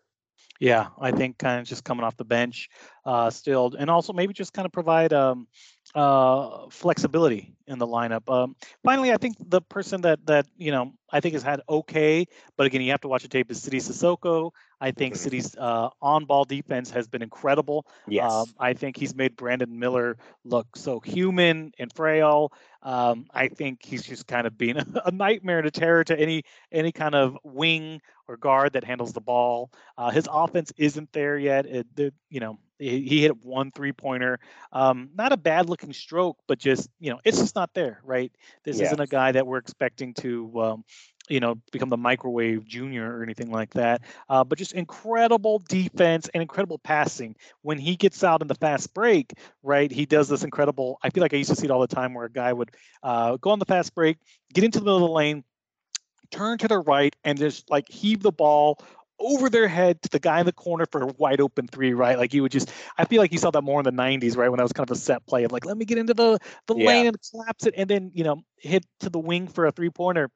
Yeah, 0.61 0.89
I 1.01 1.11
think 1.11 1.39
kind 1.39 1.61
of 1.61 1.67
just 1.67 1.85
coming 1.85 2.05
off 2.05 2.17
the 2.17 2.25
bench 2.25 2.71
uh, 3.05 3.31
still, 3.31 3.75
and 3.79 3.91
also 3.91 4.13
maybe 4.13 4.33
just 4.33 4.53
kind 4.53 4.65
of 4.65 4.73
provide 4.73 5.13
um, 5.13 5.49
uh, 5.95 6.69
flexibility 6.71 7.56
in 7.67 7.79
the 7.79 7.87
lineup. 7.87 8.33
Um, 8.33 8.57
finally, 8.85 9.13
I 9.13 9.17
think 9.17 9.37
the 9.39 9.61
person 9.61 10.03
that 10.03 10.25
that 10.27 10.47
you 10.57 10.71
know 10.71 10.93
I 11.11 11.21
think 11.21 11.35
has 11.35 11.43
had 11.43 11.61
okay, 11.69 12.27
but 12.57 12.67
again, 12.67 12.81
you 12.83 12.91
have 12.91 13.01
to 13.03 13.09
watch 13.09 13.23
the 13.23 13.29
tape 13.29 13.51
is 13.51 13.63
Sidy 13.63 13.79
Cissoko. 13.79 14.51
I 14.81 14.91
think 14.91 15.15
mm-hmm. 15.15 15.23
Sidy's 15.23 15.57
uh, 15.57 15.89
on-ball 16.03 16.45
defense 16.45 16.91
has 16.91 17.09
been 17.09 17.23
incredible. 17.23 17.87
Yes. 18.07 18.31
Um, 18.31 18.47
I 18.59 18.75
think 18.75 18.97
he's 18.97 19.15
made 19.15 19.37
Brandon 19.37 19.79
Miller 19.79 20.19
look 20.45 20.67
so 20.77 21.01
human 21.01 21.73
and 21.79 21.93
frail. 21.95 22.53
Um, 22.83 23.27
I 23.33 23.49
think 23.49 23.85
he's 23.85 24.03
just 24.03 24.27
kind 24.27 24.47
of 24.47 24.59
being 24.59 24.77
a 25.05 25.11
nightmare 25.11 25.59
and 25.59 25.67
a 25.67 25.71
terror 25.71 26.05
to 26.05 26.19
any 26.19 26.43
any 26.71 26.93
kind 26.93 27.15
of 27.15 27.37
wing 27.43 28.01
or 28.29 28.37
guard 28.37 28.73
that 28.75 28.85
handles 28.85 29.13
the 29.13 29.21
ball. 29.21 29.71
Uh, 29.97 30.11
his 30.11 30.29
offense 30.31 30.73
isn't 30.77 31.13
there 31.13 31.39
yet. 31.39 31.67
It, 31.67 31.87
it, 31.97 32.15
you 32.29 32.41
know, 32.41 32.59
he, 32.79 33.03
he 33.03 33.23
hit 33.23 33.45
one 33.45 33.71
three 33.71 33.93
pointer. 33.93 34.39
Um, 34.73 35.11
not 35.15 35.33
a 35.33 35.37
bad 35.37 35.69
looking 35.69 35.93
stroke, 35.93 36.39
but 36.47 36.59
just 36.59 36.89
you 37.01 37.11
know, 37.11 37.21
it's 37.25 37.39
just 37.39 37.56
not 37.57 37.75
there, 37.75 38.01
right? 38.05 38.31
This 38.65 38.79
yeah. 38.79 38.87
isn't 38.87 39.01
a 39.01 39.07
guy 39.07 39.33
that 39.33 39.47
we're 39.47 39.59
expecting 39.59 40.15
to. 40.15 40.61
Um, 40.61 40.85
you 41.29 41.41
know, 41.41 41.57
become 41.73 41.89
the 41.89 41.97
microwave 41.97 42.65
junior 42.65 43.19
or 43.19 43.25
anything 43.25 43.51
like 43.51 43.75
that. 43.75 44.03
Uh, 44.29 44.45
but 44.45 44.59
just 44.59 44.73
incredible 44.75 45.61
defense 45.69 46.29
and 46.33 46.41
incredible 46.41 46.79
passing. 46.79 47.35
When 47.63 47.79
he 47.79 47.97
gets 47.97 48.23
out 48.23 48.43
in 48.43 48.47
the 48.49 48.55
fast 48.55 48.95
break, 48.95 49.35
right, 49.63 49.91
he 49.91 50.07
does 50.07 50.29
this 50.29 50.45
incredible. 50.45 50.99
I 51.03 51.11
feel 51.11 51.23
like 51.23 51.35
I 51.35 51.39
used 51.39 51.51
to 51.51 51.57
see 51.57 51.65
it 51.65 51.71
all 51.73 51.81
the 51.81 51.89
time 51.89 52.15
where 52.15 52.27
a 52.27 52.31
guy 52.31 52.53
would 52.53 52.71
uh, 53.03 53.39
go 53.39 53.51
on 53.51 53.59
the 53.59 53.65
fast 53.65 53.93
break, 53.93 54.19
get 54.53 54.63
into 54.63 54.79
the 54.79 54.85
middle 54.85 55.03
of 55.03 55.09
the 55.09 55.15
lane, 55.15 55.43
turn 56.31 56.59
to 56.59 56.69
the 56.69 56.79
right 56.79 57.15
and 57.25 57.39
just 57.39 57.71
like 57.71 57.89
heave 57.89 58.23
the 58.23 58.33
ball 58.33 58.79
over 59.19 59.49
their 59.49 59.69
head 59.69 60.03
to 60.03 60.09
the 60.09 60.19
guy 60.19 60.41
in 60.41 60.47
the 60.47 60.53
corner 60.53 60.87
for 60.91 61.03
a 61.03 61.07
wide 61.19 61.41
open 61.41 61.67
three, 61.67 61.93
right? 61.95 62.19
Like 62.19 62.35
you 62.35 62.43
would 62.43 62.53
just 62.53 62.71
I 62.99 63.05
feel 63.05 63.21
like 63.21 63.33
you 63.33 63.39
saw 63.39 63.51
that 63.51 63.63
more 63.63 63.81
in 63.81 63.85
the 63.85 63.93
nineties, 63.93 64.37
right? 64.37 64.49
When 64.49 64.59
that 64.59 64.63
was 64.65 64.73
kind 64.73 64.89
of 64.89 64.97
a 64.97 65.01
set 65.01 65.27
play 65.27 65.45
of 65.45 65.53
like, 65.53 65.65
let 65.65 65.77
me 65.77 65.85
get 65.85 65.99
into 65.99 66.15
the 66.15 66.39
the 66.67 66.77
yeah. 66.77 66.87
lane 66.87 67.07
and 67.07 67.17
collapse 67.31 67.67
it 67.67 67.75
and 67.77 67.89
then, 67.89 68.11
you 68.15 68.25
know, 68.25 68.43
hit 68.59 68.85
to 69.01 69.11
the 69.11 69.19
wing 69.19 69.49
for 69.49 69.67
a 69.67 69.73
three 69.73 69.91
pointer. 69.91 70.31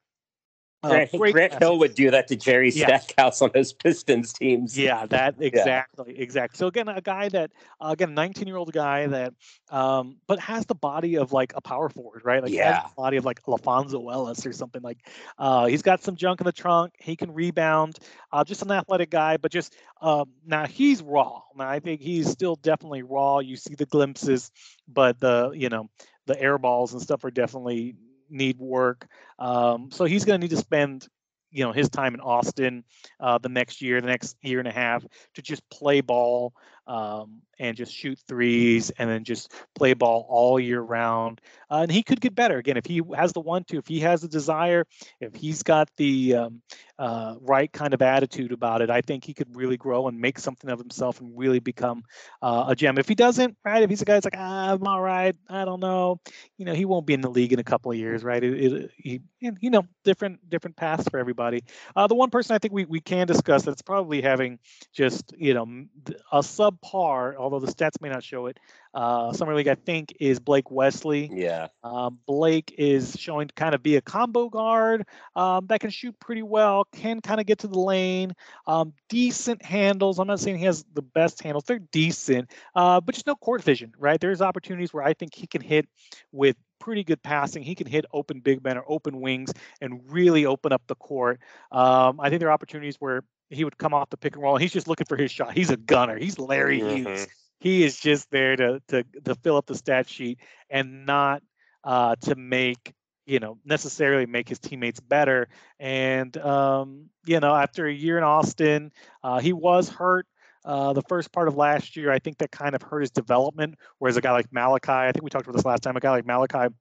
Uh, 0.83 1.05
Grant, 1.15 1.33
Grant 1.33 1.53
Hill 1.59 1.77
would 1.77 1.93
do 1.93 2.09
that 2.09 2.27
to 2.29 2.35
Jerry 2.35 2.71
Stackhouse 2.71 3.39
on 3.43 3.51
his 3.53 3.71
Pistons 3.71 4.33
teams. 4.33 4.75
Yeah, 4.75 5.05
that 5.07 5.35
exactly, 5.39 6.05
yeah. 6.15 6.23
exactly. 6.23 6.57
So 6.57 6.65
again, 6.67 6.87
a 6.87 7.01
guy 7.01 7.29
that 7.29 7.51
uh, 7.79 7.89
again, 7.91 8.15
nineteen 8.15 8.47
year 8.47 8.57
old 8.57 8.73
guy 8.73 9.05
that, 9.05 9.33
um, 9.69 10.17
but 10.25 10.39
has 10.39 10.65
the 10.65 10.73
body 10.73 11.17
of 11.17 11.33
like 11.33 11.53
a 11.55 11.61
power 11.61 11.87
forward, 11.89 12.23
right? 12.25 12.41
Like 12.41 12.51
yeah. 12.51 12.87
body 12.97 13.17
of 13.17 13.25
like 13.25 13.43
LaPhonso 13.43 14.11
Ellis 14.11 14.43
or 14.45 14.53
something. 14.53 14.81
Like, 14.81 15.07
uh, 15.37 15.67
he's 15.67 15.83
got 15.83 16.01
some 16.01 16.15
junk 16.15 16.41
in 16.41 16.45
the 16.45 16.51
trunk. 16.51 16.93
He 16.97 17.15
can 17.15 17.31
rebound. 17.31 17.99
Uh, 18.31 18.43
just 18.43 18.63
an 18.63 18.71
athletic 18.71 19.11
guy, 19.11 19.37
but 19.37 19.51
just 19.51 19.75
um, 20.01 20.31
now 20.47 20.65
he's 20.65 21.03
raw. 21.03 21.43
Now 21.55 21.69
I 21.69 21.79
think 21.79 22.01
he's 22.01 22.27
still 22.27 22.55
definitely 22.55 23.03
raw. 23.03 23.37
You 23.37 23.55
see 23.55 23.75
the 23.75 23.85
glimpses, 23.85 24.51
but 24.87 25.19
the 25.19 25.51
you 25.53 25.69
know 25.69 25.91
the 26.25 26.41
air 26.41 26.57
balls 26.57 26.93
and 26.93 27.01
stuff 27.01 27.23
are 27.23 27.31
definitely 27.31 27.95
need 28.31 28.57
work. 28.57 29.07
Um, 29.39 29.89
so 29.91 30.05
he's 30.05 30.25
going 30.25 30.39
to 30.39 30.43
need 30.43 30.55
to 30.55 30.61
spend, 30.61 31.07
you 31.51 31.63
know, 31.63 31.71
his 31.71 31.89
time 31.89 32.13
in 32.13 32.21
Austin 32.21 32.83
uh, 33.19 33.37
the 33.37 33.49
next 33.49 33.81
year, 33.81 34.01
the 34.01 34.07
next 34.07 34.37
year 34.41 34.59
and 34.59 34.67
a 34.67 34.71
half 34.71 35.05
to 35.35 35.41
just 35.41 35.67
play 35.69 36.01
ball 36.01 36.53
um, 36.87 37.41
and 37.59 37.77
just 37.77 37.93
shoot 37.93 38.19
threes 38.27 38.89
and 38.97 39.09
then 39.09 39.23
just 39.23 39.53
play 39.75 39.93
ball 39.93 40.25
all 40.29 40.59
year 40.59 40.81
round. 40.81 41.41
Uh, 41.69 41.81
and 41.83 41.91
he 41.91 42.03
could 42.03 42.19
get 42.19 42.35
better 42.35 42.57
again 42.57 42.77
if 42.77 42.85
he 42.85 43.01
has 43.15 43.33
the 43.33 43.39
one 43.39 43.63
to, 43.65 43.77
if 43.77 43.87
he 43.87 43.99
has 43.99 44.21
the 44.21 44.27
desire, 44.27 44.85
if 45.19 45.35
he's 45.35 45.63
got 45.63 45.89
the 45.97 46.35
um, 46.35 46.61
uh, 47.01 47.35
right 47.41 47.71
kind 47.71 47.93
of 47.93 48.01
attitude 48.01 48.51
about 48.51 48.81
it. 48.81 48.89
I 48.89 49.01
think 49.01 49.25
he 49.25 49.33
could 49.33 49.55
really 49.55 49.77
grow 49.77 50.07
and 50.07 50.19
make 50.19 50.37
something 50.37 50.69
of 50.69 50.77
himself 50.79 51.19
and 51.19 51.31
really 51.35 51.59
become 51.59 52.03
uh, 52.41 52.65
a 52.67 52.75
gem. 52.75 52.97
If 52.97 53.07
he 53.07 53.15
doesn't, 53.15 53.57
right? 53.65 53.81
If 53.81 53.89
he's 53.89 54.01
a 54.01 54.05
guy 54.05 54.13
that's 54.13 54.25
like, 54.25 54.35
ah, 54.37 54.73
I'm 54.73 54.85
all 54.85 55.01
right, 55.01 55.35
I 55.49 55.65
don't 55.65 55.79
know, 55.79 56.19
you 56.57 56.65
know, 56.65 56.73
he 56.73 56.85
won't 56.85 57.07
be 57.07 57.13
in 57.13 57.21
the 57.21 57.29
league 57.29 57.53
in 57.53 57.59
a 57.59 57.63
couple 57.63 57.91
of 57.91 57.97
years, 57.97 58.23
right? 58.23 58.43
It, 58.43 58.73
it, 58.73 58.91
he, 58.97 59.21
you 59.39 59.69
know, 59.69 59.83
different 60.03 60.47
different 60.47 60.75
paths 60.75 61.07
for 61.09 61.19
everybody. 61.19 61.63
Uh, 61.95 62.05
the 62.05 62.15
one 62.15 62.29
person 62.29 62.55
I 62.55 62.59
think 62.59 62.73
we, 62.73 62.85
we 62.85 62.99
can 62.99 63.25
discuss 63.25 63.63
that's 63.63 63.81
probably 63.81 64.21
having 64.21 64.59
just 64.93 65.33
you 65.37 65.53
know 65.53 65.85
a 66.31 66.43
subpar, 66.71 67.35
although 67.35 67.59
the 67.59 67.71
stats 67.71 68.01
may 68.01 68.09
not 68.09 68.23
show 68.23 68.47
it, 68.47 68.59
uh, 68.93 69.31
summer 69.33 69.55
league, 69.55 69.67
I 69.67 69.75
think, 69.75 70.13
is 70.19 70.39
Blake 70.39 70.69
Wesley. 70.69 71.29
Yeah. 71.33 71.67
Um, 71.83 72.19
Blake 72.25 72.75
is 72.77 73.15
showing 73.17 73.47
to 73.47 73.53
kind 73.53 73.73
of 73.73 73.81
be 73.81 73.95
a 73.95 74.01
combo 74.01 74.49
guard 74.49 75.05
um, 75.35 75.67
that 75.67 75.79
can 75.79 75.89
shoot 75.89 76.19
pretty 76.19 76.43
well, 76.43 76.85
can 76.91 77.21
kind 77.21 77.39
of 77.39 77.45
get 77.45 77.59
to 77.59 77.67
the 77.67 77.79
lane, 77.79 78.33
um, 78.67 78.93
decent 79.09 79.63
handles. 79.63 80.19
I'm 80.19 80.27
not 80.27 80.39
saying 80.39 80.57
he 80.57 80.65
has 80.65 80.85
the 80.93 81.01
best 81.01 81.41
handles; 81.41 81.63
they're 81.65 81.79
decent, 81.79 82.51
uh, 82.75 82.99
but 83.01 83.15
just 83.15 83.27
no 83.27 83.35
court 83.35 83.63
vision, 83.63 83.93
right? 83.97 84.19
There's 84.19 84.41
opportunities 84.41 84.93
where 84.93 85.03
I 85.03 85.13
think 85.13 85.33
he 85.35 85.47
can 85.47 85.61
hit 85.61 85.87
with 86.31 86.55
pretty 86.79 87.03
good 87.03 87.21
passing. 87.21 87.63
He 87.63 87.75
can 87.75 87.87
hit 87.87 88.05
open 88.11 88.39
big 88.39 88.63
men 88.63 88.77
or 88.77 88.83
open 88.87 89.21
wings 89.21 89.53
and 89.79 90.01
really 90.11 90.45
open 90.45 90.73
up 90.73 90.81
the 90.87 90.95
court. 90.95 91.39
Um, 91.71 92.19
I 92.19 92.29
think 92.29 92.39
there 92.39 92.49
are 92.49 92.53
opportunities 92.53 92.97
where 92.99 93.23
he 93.51 93.63
would 93.63 93.77
come 93.77 93.93
off 93.93 94.09
the 94.09 94.17
pick 94.17 94.33
and 94.33 94.43
roll. 94.43 94.55
And 94.55 94.61
he's 94.61 94.73
just 94.73 94.87
looking 94.87 95.05
for 95.05 95.17
his 95.17 95.31
shot. 95.31 95.53
He's 95.53 95.69
a 95.69 95.77
gunner. 95.77 96.17
He's 96.17 96.39
Larry 96.39 96.79
mm-hmm. 96.79 97.07
Hughes 97.07 97.27
he 97.61 97.83
is 97.83 97.97
just 97.99 98.29
there 98.31 98.55
to 98.57 98.81
to 98.89 99.05
to 99.23 99.35
fill 99.35 99.55
up 99.55 99.67
the 99.67 99.75
stat 99.75 100.09
sheet 100.09 100.39
and 100.69 101.05
not 101.05 101.41
uh, 101.83 102.15
to 102.21 102.35
make 102.35 102.93
you 103.25 103.39
know 103.39 103.57
necessarily 103.63 104.25
make 104.25 104.49
his 104.49 104.59
teammates 104.59 104.99
better. 104.99 105.47
And 105.79 106.35
um, 106.37 107.09
you 107.25 107.39
know, 107.39 107.55
after 107.55 107.85
a 107.85 107.93
year 107.93 108.17
in 108.17 108.23
Austin, 108.23 108.91
uh, 109.23 109.39
he 109.39 109.53
was 109.53 109.87
hurt. 109.87 110.25
Uh, 110.63 110.93
the 110.93 111.01
first 111.03 111.31
part 111.31 111.47
of 111.47 111.55
last 111.55 111.95
year, 111.95 112.11
I 112.11 112.19
think 112.19 112.39
that 112.39 112.51
kind 112.51 112.75
of 112.75 112.81
hurt 112.81 113.01
his 113.01 113.11
development. 113.11 113.75
Whereas 113.99 114.17
a 114.17 114.21
guy 114.21 114.31
like 114.31 114.49
Malaki, 114.51 114.89
I 114.89 115.11
think 115.11 115.23
we 115.23 115.29
talked 115.29 115.45
about 115.45 115.55
this 115.55 115.65
last 115.65 115.81
time, 115.81 115.95
a 115.95 115.99
guy 115.99 116.11
like 116.11 116.25
Malaki 116.25 116.73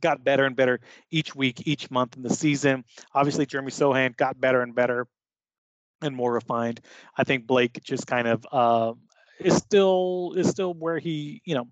got 0.00 0.24
better 0.24 0.44
and 0.44 0.56
better 0.56 0.80
each 1.10 1.34
week, 1.34 1.66
each 1.66 1.90
month 1.90 2.16
in 2.16 2.22
the 2.22 2.30
season. 2.30 2.84
Obviously, 3.14 3.46
Jeremy 3.46 3.70
Sochan 3.70 4.16
got 4.16 4.40
better 4.40 4.62
and 4.62 4.74
better 4.74 5.06
and 6.02 6.14
more 6.14 6.32
refined. 6.32 6.80
I 7.16 7.24
think 7.24 7.46
Blake 7.46 7.82
just 7.82 8.06
kind 8.06 8.28
of 8.28 8.46
uh, 8.50 8.92
is 9.40 9.56
still 9.56 10.34
is 10.36 10.48
still 10.48 10.74
where 10.74 10.98
he 10.98 11.42
you 11.44 11.54
know 11.54 11.68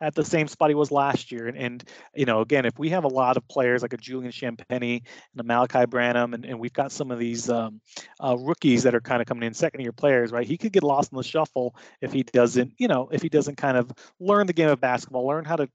at 0.00 0.14
the 0.14 0.24
same 0.24 0.48
spot 0.48 0.70
he 0.70 0.74
was 0.74 0.90
last 0.90 1.30
year. 1.30 1.46
And, 1.46 1.56
and, 1.56 1.84
you 2.14 2.24
know, 2.24 2.40
again, 2.40 2.64
if 2.64 2.78
we 2.78 2.90
have 2.90 3.04
a 3.04 3.08
lot 3.08 3.36
of 3.36 3.46
players 3.48 3.82
like 3.82 3.92
a 3.92 3.96
Julian 3.96 4.32
Champagnie 4.32 5.02
and 5.32 5.40
a 5.40 5.44
Malaki 5.44 5.88
Branham, 5.88 6.34
and, 6.34 6.44
and 6.44 6.58
we've 6.58 6.72
got 6.72 6.92
some 6.92 7.10
of 7.10 7.18
these 7.18 7.48
um, 7.48 7.80
uh, 8.22 8.36
rookies 8.38 8.82
that 8.82 8.94
are 8.94 9.00
kind 9.00 9.20
of 9.20 9.26
coming 9.26 9.44
in 9.44 9.54
second 9.54 9.80
year 9.80 9.92
players, 9.92 10.32
right? 10.32 10.46
He 10.46 10.58
could 10.58 10.72
get 10.72 10.82
lost 10.82 11.12
in 11.12 11.16
the 11.16 11.24
shuffle 11.24 11.74
if 12.00 12.12
he 12.12 12.22
doesn't, 12.22 12.72
you 12.78 12.88
know, 12.88 13.08
if 13.12 13.22
he 13.22 13.28
doesn't 13.28 13.56
kind 13.56 13.76
of 13.76 13.90
learn 14.18 14.46
the 14.46 14.52
game 14.52 14.68
of 14.68 14.80
basketball, 14.80 15.26
learn 15.26 15.44
how 15.44 15.56
to 15.56 15.68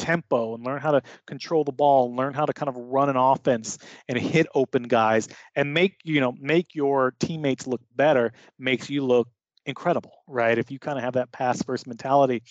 tempo 0.00 0.54
and 0.54 0.64
learn 0.64 0.80
how 0.80 0.90
to 0.90 1.02
control 1.26 1.62
the 1.62 1.72
ball 1.72 2.14
learn 2.14 2.32
how 2.32 2.46
to 2.46 2.52
kind 2.52 2.68
of 2.68 2.76
run 2.76 3.08
an 3.08 3.16
offense 3.16 3.78
and 4.08 4.18
hit 4.18 4.46
open 4.54 4.84
guys 4.84 5.28
and 5.54 5.74
make 5.74 5.98
you 6.04 6.20
know 6.20 6.32
make 6.40 6.74
your 6.74 7.14
teammates 7.20 7.66
look 7.66 7.82
better 7.94 8.32
makes 8.58 8.88
you 8.88 9.04
look 9.04 9.28
incredible, 9.66 10.12
right? 10.26 10.58
If 10.58 10.70
you 10.70 10.78
kind 10.78 10.98
of 10.98 11.04
have 11.04 11.14
that 11.14 11.32
pass 11.32 11.62
first 11.62 11.86
mentality, 11.86 12.42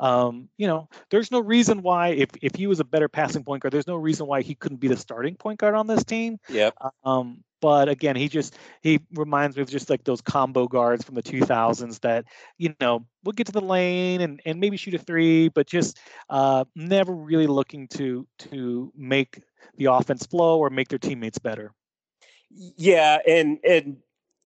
um, 0.00 0.48
you 0.56 0.66
know, 0.66 0.88
there's 1.10 1.30
no 1.30 1.40
reason 1.40 1.82
why 1.82 2.08
if 2.08 2.30
if 2.42 2.54
he 2.54 2.66
was 2.66 2.80
a 2.80 2.84
better 2.84 3.08
passing 3.08 3.44
point 3.44 3.62
guard, 3.62 3.72
there's 3.72 3.86
no 3.86 3.96
reason 3.96 4.26
why 4.26 4.42
he 4.42 4.54
couldn't 4.54 4.78
be 4.78 4.88
the 4.88 4.96
starting 4.96 5.34
point 5.34 5.58
guard 5.58 5.74
on 5.74 5.86
this 5.86 6.04
team. 6.04 6.38
Yep. 6.48 6.74
Um, 7.04 7.44
but 7.60 7.88
again, 7.88 8.16
he 8.16 8.28
just 8.28 8.56
he 8.82 9.00
reminds 9.14 9.56
me 9.56 9.62
of 9.62 9.70
just 9.70 9.90
like 9.90 10.04
those 10.04 10.20
combo 10.20 10.66
guards 10.66 11.04
from 11.04 11.14
the 11.14 11.22
2000s 11.22 12.00
that 12.00 12.24
you 12.58 12.74
know 12.80 13.06
will 13.24 13.32
get 13.32 13.46
to 13.46 13.52
the 13.52 13.60
lane 13.60 14.20
and 14.20 14.40
and 14.44 14.60
maybe 14.60 14.76
shoot 14.76 14.94
a 14.94 14.98
three, 14.98 15.48
but 15.48 15.66
just 15.66 15.98
uh, 16.30 16.64
never 16.74 17.14
really 17.14 17.46
looking 17.46 17.88
to 17.88 18.26
to 18.38 18.92
make 18.96 19.42
the 19.76 19.86
offense 19.86 20.26
flow 20.26 20.58
or 20.58 20.70
make 20.70 20.88
their 20.88 20.98
teammates 20.98 21.38
better. 21.38 21.72
Yeah, 22.50 23.18
and 23.26 23.58
and 23.64 23.98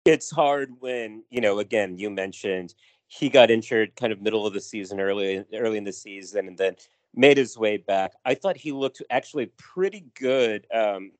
it's 0.06 0.32
hard 0.32 0.72
when 0.80 1.24
you 1.30 1.42
know 1.42 1.60
again 1.60 1.98
you 1.98 2.10
mentioned 2.10 2.74
he 3.08 3.30
got 3.30 3.52
injured 3.52 3.96
kind 3.96 4.14
of 4.14 4.22
middle 4.22 4.46
of 4.46 4.54
the 4.54 4.62
season 4.62 5.00
early 5.00 5.44
early 5.54 5.78
in 5.78 5.84
the 5.84 5.94
season 5.94 6.48
and 6.48 6.58
then 6.58 6.76
made 7.14 7.38
his 7.38 7.58
way 7.58 7.78
back 7.78 8.14
i 8.26 8.34
thought 8.34 8.58
he 8.58 8.72
looked 8.72 9.02
actually 9.10 9.48
pretty 9.58 10.06
good 10.16 10.68
um, 10.74 11.12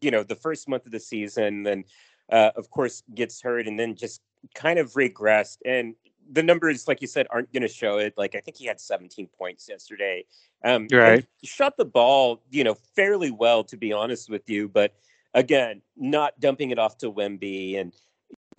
you 0.00 0.10
know 0.10 0.22
the 0.22 0.34
first 0.34 0.68
month 0.68 0.86
of 0.86 0.92
the 0.92 1.00
season 1.00 1.62
then 1.62 1.84
uh, 2.32 2.50
of 2.56 2.70
course 2.70 3.02
gets 3.14 3.40
hurt 3.40 3.66
and 3.66 3.78
then 3.78 3.94
just 3.94 4.20
kind 4.54 4.78
of 4.78 4.92
regressed 4.92 5.58
and 5.64 5.94
the 6.32 6.42
numbers 6.42 6.86
like 6.86 7.00
you 7.00 7.08
said 7.08 7.26
aren't 7.30 7.52
going 7.52 7.62
to 7.62 7.68
show 7.68 7.98
it 7.98 8.14
like 8.16 8.34
i 8.34 8.40
think 8.40 8.56
he 8.56 8.66
had 8.66 8.80
17 8.80 9.28
points 9.36 9.68
yesterday 9.68 10.24
um 10.64 10.86
right 10.92 11.26
shot 11.42 11.76
the 11.76 11.84
ball 11.84 12.42
you 12.50 12.64
know 12.64 12.74
fairly 12.94 13.30
well 13.30 13.64
to 13.64 13.76
be 13.76 13.92
honest 13.92 14.30
with 14.30 14.48
you 14.48 14.68
but 14.68 14.94
again 15.34 15.82
not 15.96 16.38
dumping 16.40 16.70
it 16.70 16.78
off 16.78 16.96
to 16.98 17.10
wemby 17.10 17.78
and 17.78 17.92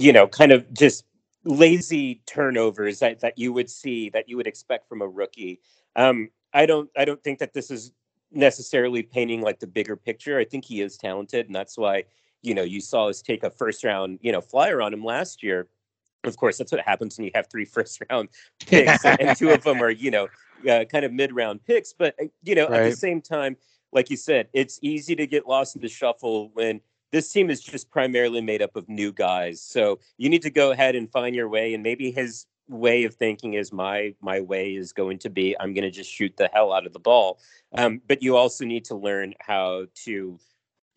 you 0.01 0.11
know, 0.11 0.27
kind 0.27 0.51
of 0.51 0.71
just 0.73 1.05
lazy 1.43 2.21
turnovers 2.25 2.99
that, 2.99 3.19
that 3.19 3.37
you 3.37 3.53
would 3.53 3.69
see 3.69 4.09
that 4.09 4.27
you 4.27 4.35
would 4.37 4.47
expect 4.47 4.89
from 4.89 5.01
a 5.01 5.07
rookie. 5.07 5.59
Um, 5.95 6.29
I 6.53 6.65
don't 6.65 6.89
I 6.97 7.05
don't 7.05 7.23
think 7.23 7.39
that 7.39 7.53
this 7.53 7.71
is 7.71 7.91
necessarily 8.31 9.03
painting 9.03 9.41
like 9.41 9.59
the 9.59 9.67
bigger 9.67 9.95
picture. 9.95 10.37
I 10.37 10.45
think 10.45 10.65
he 10.65 10.81
is 10.81 10.97
talented, 10.97 11.47
and 11.47 11.55
that's 11.55 11.77
why 11.77 12.05
you 12.41 12.53
know 12.53 12.63
you 12.63 12.81
saw 12.81 13.07
us 13.07 13.21
take 13.21 13.43
a 13.43 13.49
first 13.49 13.83
round 13.83 14.19
you 14.21 14.31
know 14.31 14.41
flyer 14.41 14.81
on 14.81 14.93
him 14.93 15.03
last 15.03 15.43
year. 15.43 15.67
of 16.23 16.37
course, 16.37 16.57
that's 16.57 16.71
what 16.71 16.81
happens 16.81 17.17
when 17.17 17.25
you 17.25 17.31
have 17.35 17.47
three 17.49 17.65
first 17.77 18.01
round 18.09 18.29
picks, 18.65 19.05
and 19.05 19.37
two 19.37 19.49
of 19.49 19.63
them 19.63 19.81
are, 19.81 19.91
you 19.91 20.11
know, 20.11 20.27
uh, 20.69 20.85
kind 20.85 21.05
of 21.05 21.11
mid 21.11 21.33
round 21.33 21.63
picks. 21.65 21.93
But, 21.93 22.15
uh, 22.21 22.25
you 22.43 22.55
know, 22.55 22.67
right. 22.67 22.81
at 22.81 22.89
the 22.89 22.95
same 22.95 23.21
time, 23.21 23.57
like 23.91 24.09
you 24.09 24.17
said, 24.17 24.47
it's 24.53 24.79
easy 24.81 25.15
to 25.15 25.27
get 25.27 25.47
lost 25.47 25.75
in 25.75 25.81
the 25.81 25.89
shuffle 25.89 26.49
when 26.53 26.81
this 27.11 27.31
team 27.31 27.49
is 27.49 27.61
just 27.61 27.89
primarily 27.89 28.41
made 28.41 28.61
up 28.61 28.75
of 28.75 28.87
new 28.87 29.11
guys. 29.11 29.61
So 29.61 29.99
you 30.17 30.29
need 30.29 30.41
to 30.43 30.49
go 30.49 30.71
ahead 30.71 30.95
and 30.95 31.11
find 31.11 31.35
your 31.35 31.49
way. 31.49 31.73
And 31.73 31.83
maybe 31.83 32.11
his 32.11 32.45
way 32.71 33.03
of 33.03 33.13
thinking 33.13 33.53
is 33.53 33.71
my 33.71 34.15
my 34.21 34.39
way 34.39 34.71
is 34.75 34.93
going 34.93 35.19
to 35.19 35.29
be 35.29 35.55
I'm 35.59 35.73
going 35.73 35.83
to 35.83 35.91
just 35.91 36.09
shoot 36.09 36.35
the 36.37 36.49
hell 36.53 36.73
out 36.73 36.85
of 36.85 36.93
the 36.93 36.99
ball. 36.99 37.39
Um, 37.73 38.01
but 38.07 38.23
you 38.23 38.37
also 38.37 38.65
need 38.65 38.85
to 38.85 38.95
learn 38.95 39.33
how 39.39 39.85
to 40.05 40.39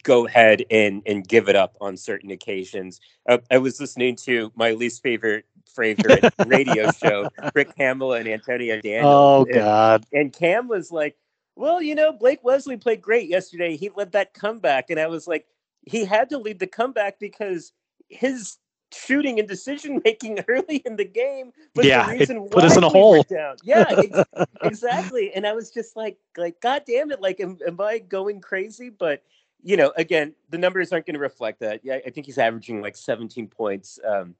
go 0.05 0.27
ahead 0.27 0.65
and 0.71 1.03
and 1.07 1.27
give 1.27 1.49
it 1.49 1.57
up 1.57 1.77
on 1.81 1.97
certain 1.97 2.31
occasions. 2.31 3.01
Uh, 3.29 3.39
I 3.51 3.59
was 3.59 3.81
listening 3.81 4.17
to 4.17 4.53
my 4.55 4.71
least 4.71 5.03
favorite 5.03 5.47
favorite 5.75 6.33
radio 6.47 6.91
show, 6.93 7.29
Rick 7.55 7.73
Hamill 7.77 8.13
and 8.13 8.29
Antonio 8.29 8.81
Daniels. 8.81 9.05
Oh 9.05 9.45
God! 9.45 10.07
And, 10.13 10.23
and 10.23 10.33
Cam 10.33 10.69
was 10.69 10.93
like, 10.93 11.17
"Well, 11.57 11.83
you 11.83 11.95
know, 11.95 12.13
Blake 12.13 12.45
Wesley 12.45 12.77
played 12.77 13.03
great 13.03 13.29
yesterday. 13.29 13.77
He 13.77 13.91
led 13.91 14.13
that 14.13 14.35
comeback," 14.35 14.91
and 14.91 15.01
I 15.01 15.09
was 15.09 15.27
like, 15.27 15.47
"He 15.83 16.05
had 16.05 16.31
to 16.31 16.39
lead 16.39 16.61
the 16.61 16.67
comeback 16.67 17.19
because 17.19 17.73
his 18.09 18.59
shooting 18.95 19.39
and 19.39 19.49
decision 19.49 20.01
making 20.05 20.41
early 20.49 20.77
in 20.85 20.97
the 20.97 21.05
game 21.05 21.53
was 21.75 21.87
yeah, 21.87 22.07
the 22.07 22.19
reason 22.19 22.49
put 22.49 22.65
us 22.65 22.77
in 22.77 22.85
a 22.85 22.89
hole. 22.89 23.23
Down. 23.25 23.57
Yeah, 23.63 23.85
ex- 23.91 24.49
exactly. 24.63 25.33
And 25.35 25.47
I 25.47 25.53
was 25.53 25.71
just 25.71 25.97
like, 25.97 26.19
like, 26.37 26.61
God 26.61 26.83
damn 26.87 27.11
it! 27.11 27.21
Like, 27.21 27.41
am, 27.41 27.59
am 27.67 27.81
I 27.81 27.99
going 27.99 28.41
crazy? 28.41 28.91
But 28.91 29.23
you 29.63 29.77
know, 29.77 29.93
again, 29.97 30.35
the 30.51 30.59
numbers 30.59 30.93
aren't 30.93 31.07
going 31.07 31.15
to 31.15 31.21
reflect 31.21 31.61
that. 31.61 31.81
Yeah, 31.83 31.99
I 32.07 32.11
think 32.11 32.27
he's 32.27 32.39
averaging 32.39 32.83
like 32.83 32.97
17 32.97 33.49
points 33.49 33.99
um, 34.07 34.35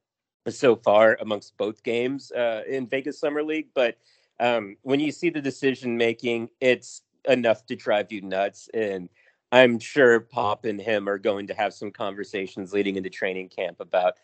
so 0.49 0.77
far 0.77 1.17
amongst 1.21 1.57
both 1.57 1.83
games 1.83 2.31
uh, 2.33 2.63
in 2.69 2.87
Vegas 2.87 3.19
Summer 3.19 3.43
League. 3.43 3.69
But 3.75 3.97
um, 4.39 4.77
when 4.83 5.01
you 5.01 5.11
see 5.13 5.31
the 5.31 5.41
decision 5.41 5.97
making, 5.97 6.51
it's 6.61 7.03
enough 7.27 7.65
to 7.67 7.77
drive 7.77 8.13
you 8.13 8.21
nuts. 8.21 8.69
And 8.75 9.09
I'm 9.51 9.79
sure 9.79 10.21
Pop 10.21 10.65
and 10.65 10.81
him 10.81 11.09
are 11.09 11.19
going 11.19 11.47
to 11.47 11.55
have 11.55 11.73
some 11.73 11.91
conversations 11.91 12.73
leading 12.73 12.97
into 12.97 13.11
training 13.11 13.49
camp 13.49 13.81
about 13.81 14.15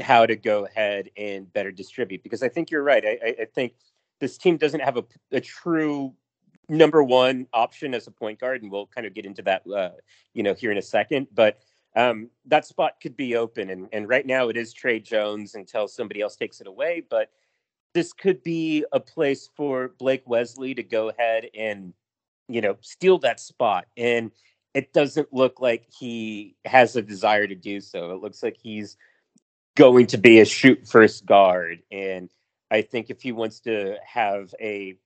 how 0.00 0.26
to 0.26 0.36
go 0.36 0.66
ahead 0.66 1.10
and 1.16 1.52
better 1.52 1.70
distribute. 1.70 2.22
Because 2.22 2.42
I 2.42 2.48
think 2.48 2.70
you're 2.70 2.82
right. 2.82 3.04
I, 3.04 3.34
I 3.42 3.44
think 3.54 3.74
this 4.20 4.38
team 4.38 4.56
doesn't 4.56 4.80
have 4.80 4.96
a, 4.96 5.04
a 5.32 5.40
true 5.40 6.14
number 6.68 7.02
one 7.02 7.46
option 7.52 7.94
as 7.94 8.06
a 8.06 8.10
point 8.10 8.38
guard, 8.38 8.62
and 8.62 8.70
we'll 8.70 8.86
kind 8.86 9.06
of 9.06 9.14
get 9.14 9.26
into 9.26 9.42
that, 9.42 9.62
uh, 9.68 9.90
you 10.32 10.42
know, 10.42 10.54
here 10.54 10.70
in 10.70 10.78
a 10.78 10.82
second. 10.82 11.26
But 11.34 11.58
um, 11.94 12.30
that 12.46 12.64
spot 12.64 12.94
could 13.02 13.16
be 13.16 13.36
open, 13.36 13.70
and 13.70 13.88
and 13.92 14.08
right 14.08 14.26
now 14.26 14.48
it 14.48 14.56
is 14.56 14.72
Tre 14.72 14.98
Jones 14.98 15.54
until 15.54 15.86
somebody 15.86 16.20
else 16.20 16.36
takes 16.36 16.60
it 16.60 16.66
away. 16.66 17.02
But 17.08 17.30
this 17.94 18.12
could 18.12 18.42
be 18.42 18.84
a 18.92 19.00
place 19.00 19.50
for 19.54 19.92
Blake 19.98 20.22
Wesley 20.26 20.74
to 20.74 20.82
go 20.82 21.10
ahead 21.10 21.48
and 21.54 21.92
you 22.48 22.60
know 22.60 22.76
steal 22.80 23.18
that 23.18 23.40
spot, 23.40 23.86
and 23.96 24.30
it 24.72 24.92
doesn't 24.94 25.32
look 25.32 25.60
like 25.60 25.86
he 25.98 26.56
has 26.64 26.96
a 26.96 27.02
desire 27.02 27.46
to 27.46 27.54
do 27.54 27.80
so. 27.80 28.12
It 28.12 28.22
looks 28.22 28.42
like 28.42 28.56
he's 28.60 28.96
going 29.76 30.06
to 30.08 30.18
be 30.18 30.40
a 30.40 30.44
shoot 30.44 30.86
first 30.86 31.26
guard, 31.26 31.82
and 31.90 32.30
I 32.70 32.82
think 32.82 33.10
if 33.10 33.22
he 33.22 33.32
wants 33.32 33.60
to 33.60 33.96
have 34.04 34.54
a 34.60 34.96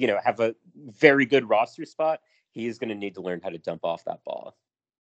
you 0.00 0.06
know, 0.06 0.18
have 0.24 0.40
a 0.40 0.54
very 0.74 1.26
good 1.26 1.46
roster 1.46 1.84
spot, 1.84 2.20
he 2.52 2.66
is 2.66 2.78
going 2.78 2.88
to 2.88 2.94
need 2.94 3.16
to 3.16 3.20
learn 3.20 3.40
how 3.42 3.50
to 3.50 3.58
dump 3.58 3.84
off 3.84 4.02
that 4.04 4.24
ball. 4.24 4.56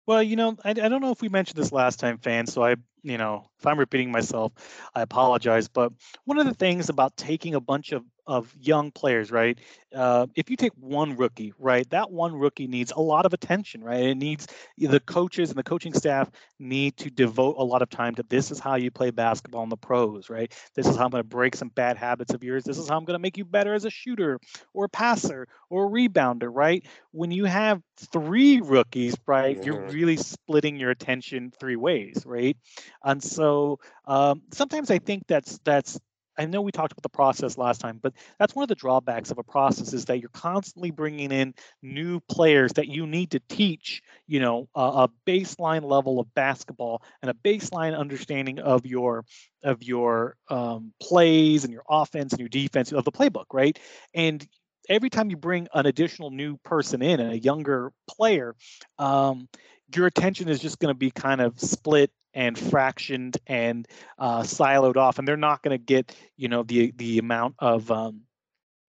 Well, 0.05 0.21
you 0.21 0.35
know, 0.35 0.57
I, 0.65 0.71
I 0.71 0.73
don't 0.73 0.99
know 0.99 1.11
if 1.11 1.21
we 1.21 1.29
mentioned 1.29 1.57
this 1.57 1.71
last 1.71 1.97
time, 1.97 2.17
fans. 2.17 2.51
So 2.51 2.61
I, 2.61 2.75
you 3.03 3.17
know, 3.17 3.49
if 3.59 3.65
I'm 3.65 3.79
repeating 3.79 4.11
myself, 4.11 4.51
I 4.93 5.01
apologize. 5.01 5.67
But 5.67 5.93
one 6.25 6.39
of 6.39 6.45
the 6.45 6.53
things 6.53 6.89
about 6.89 7.17
taking 7.17 7.55
a 7.55 7.59
bunch 7.59 7.91
of 7.91 8.03
of 8.27 8.55
young 8.59 8.91
players, 8.91 9.31
right? 9.31 9.59
Uh, 9.93 10.27
if 10.35 10.49
you 10.49 10.55
take 10.55 10.71
one 10.79 11.17
rookie, 11.17 11.53
right, 11.57 11.89
that 11.89 12.11
one 12.11 12.33
rookie 12.33 12.67
needs 12.67 12.91
a 12.91 13.01
lot 13.01 13.25
of 13.25 13.33
attention, 13.33 13.83
right? 13.83 14.03
It 14.03 14.15
needs 14.15 14.47
the 14.77 14.99
coaches 14.99 15.49
and 15.49 15.57
the 15.57 15.63
coaching 15.63 15.93
staff 15.93 16.29
need 16.59 16.95
to 16.97 17.09
devote 17.09 17.55
a 17.57 17.63
lot 17.63 17.81
of 17.81 17.89
time 17.89 18.15
to 18.15 18.23
this 18.23 18.51
is 18.51 18.59
how 18.59 18.75
you 18.75 18.91
play 18.91 19.11
basketball 19.11 19.63
in 19.63 19.69
the 19.69 19.77
pros, 19.77 20.29
right? 20.29 20.51
This 20.75 20.87
is 20.87 20.95
how 20.95 21.05
I'm 21.05 21.11
going 21.11 21.23
to 21.23 21.27
break 21.27 21.55
some 21.55 21.69
bad 21.69 21.97
habits 21.97 22.33
of 22.33 22.43
yours. 22.43 22.63
This 22.63 22.77
is 22.77 22.87
how 22.87 22.97
I'm 22.97 23.05
going 23.05 23.17
to 23.17 23.21
make 23.21 23.37
you 23.37 23.43
better 23.43 23.73
as 23.73 23.85
a 23.85 23.89
shooter 23.89 24.39
or 24.73 24.85
a 24.85 24.89
passer 24.89 25.47
or 25.69 25.87
a 25.87 25.89
rebounder, 25.89 26.49
right? 26.49 26.85
When 27.11 27.31
you 27.31 27.45
have 27.45 27.81
three 28.13 28.61
rookies, 28.61 29.15
right, 29.25 29.57
mm-hmm. 29.57 29.65
you're 29.65 29.89
really 29.89 30.17
splitting 30.17 30.77
your 30.77 30.91
attention 30.91 31.51
three 31.59 31.75
ways, 31.75 32.23
right? 32.25 32.55
And 33.03 33.23
so 33.23 33.79
um, 34.05 34.43
sometimes 34.51 34.91
I 34.91 34.99
think 34.99 35.23
that's 35.27 35.59
that's 35.63 35.99
I 36.37 36.45
know 36.45 36.61
we 36.61 36.71
talked 36.71 36.93
about 36.93 37.03
the 37.03 37.09
process 37.09 37.57
last 37.57 37.81
time, 37.81 37.99
but 38.01 38.13
that's 38.39 38.55
one 38.55 38.63
of 38.63 38.69
the 38.69 38.75
drawbacks 38.75 39.31
of 39.31 39.37
a 39.37 39.43
process 39.43 39.93
is 39.93 40.05
that 40.05 40.19
you're 40.19 40.29
constantly 40.29 40.89
bringing 40.89 41.31
in 41.31 41.53
new 41.81 42.19
players 42.21 42.73
that 42.73 42.87
you 42.87 43.05
need 43.05 43.31
to 43.31 43.41
teach, 43.49 44.01
you 44.27 44.39
know, 44.39 44.67
a, 44.73 44.81
a 44.81 45.09
baseline 45.27 45.83
level 45.83 46.19
of 46.19 46.33
basketball 46.33 47.03
and 47.21 47.29
a 47.29 47.33
baseline 47.33 47.97
understanding 47.97 48.59
of 48.59 48.85
your 48.85 49.25
of 49.63 49.83
your 49.83 50.35
um, 50.49 50.93
plays 51.01 51.63
and 51.63 51.73
your 51.73 51.83
offense 51.89 52.33
and 52.33 52.39
your 52.39 52.49
defense 52.49 52.91
of 52.91 53.05
the 53.05 53.11
playbook, 53.11 53.45
right? 53.53 53.77
And 54.13 54.45
every 54.89 55.09
time 55.09 55.29
you 55.29 55.37
bring 55.37 55.67
an 55.73 55.85
additional 55.85 56.31
new 56.31 56.57
person 56.57 57.01
in, 57.01 57.19
and 57.19 57.33
a 57.33 57.39
younger 57.39 57.91
player, 58.09 58.55
um, 58.97 59.47
your 59.95 60.07
attention 60.07 60.49
is 60.49 60.59
just 60.59 60.79
going 60.79 60.93
to 60.93 60.97
be 60.97 61.11
kind 61.11 61.41
of 61.41 61.59
split 61.59 62.11
and 62.33 62.55
fractioned 62.55 63.37
and 63.47 63.87
uh, 64.17 64.41
siloed 64.41 64.97
off, 64.97 65.19
and 65.19 65.27
they're 65.27 65.37
not 65.37 65.63
going 65.63 65.77
to 65.77 65.83
get 65.83 66.15
you 66.37 66.47
know 66.47 66.63
the 66.63 66.93
the 66.97 67.19
amount 67.19 67.55
of 67.59 67.91
um, 67.91 68.21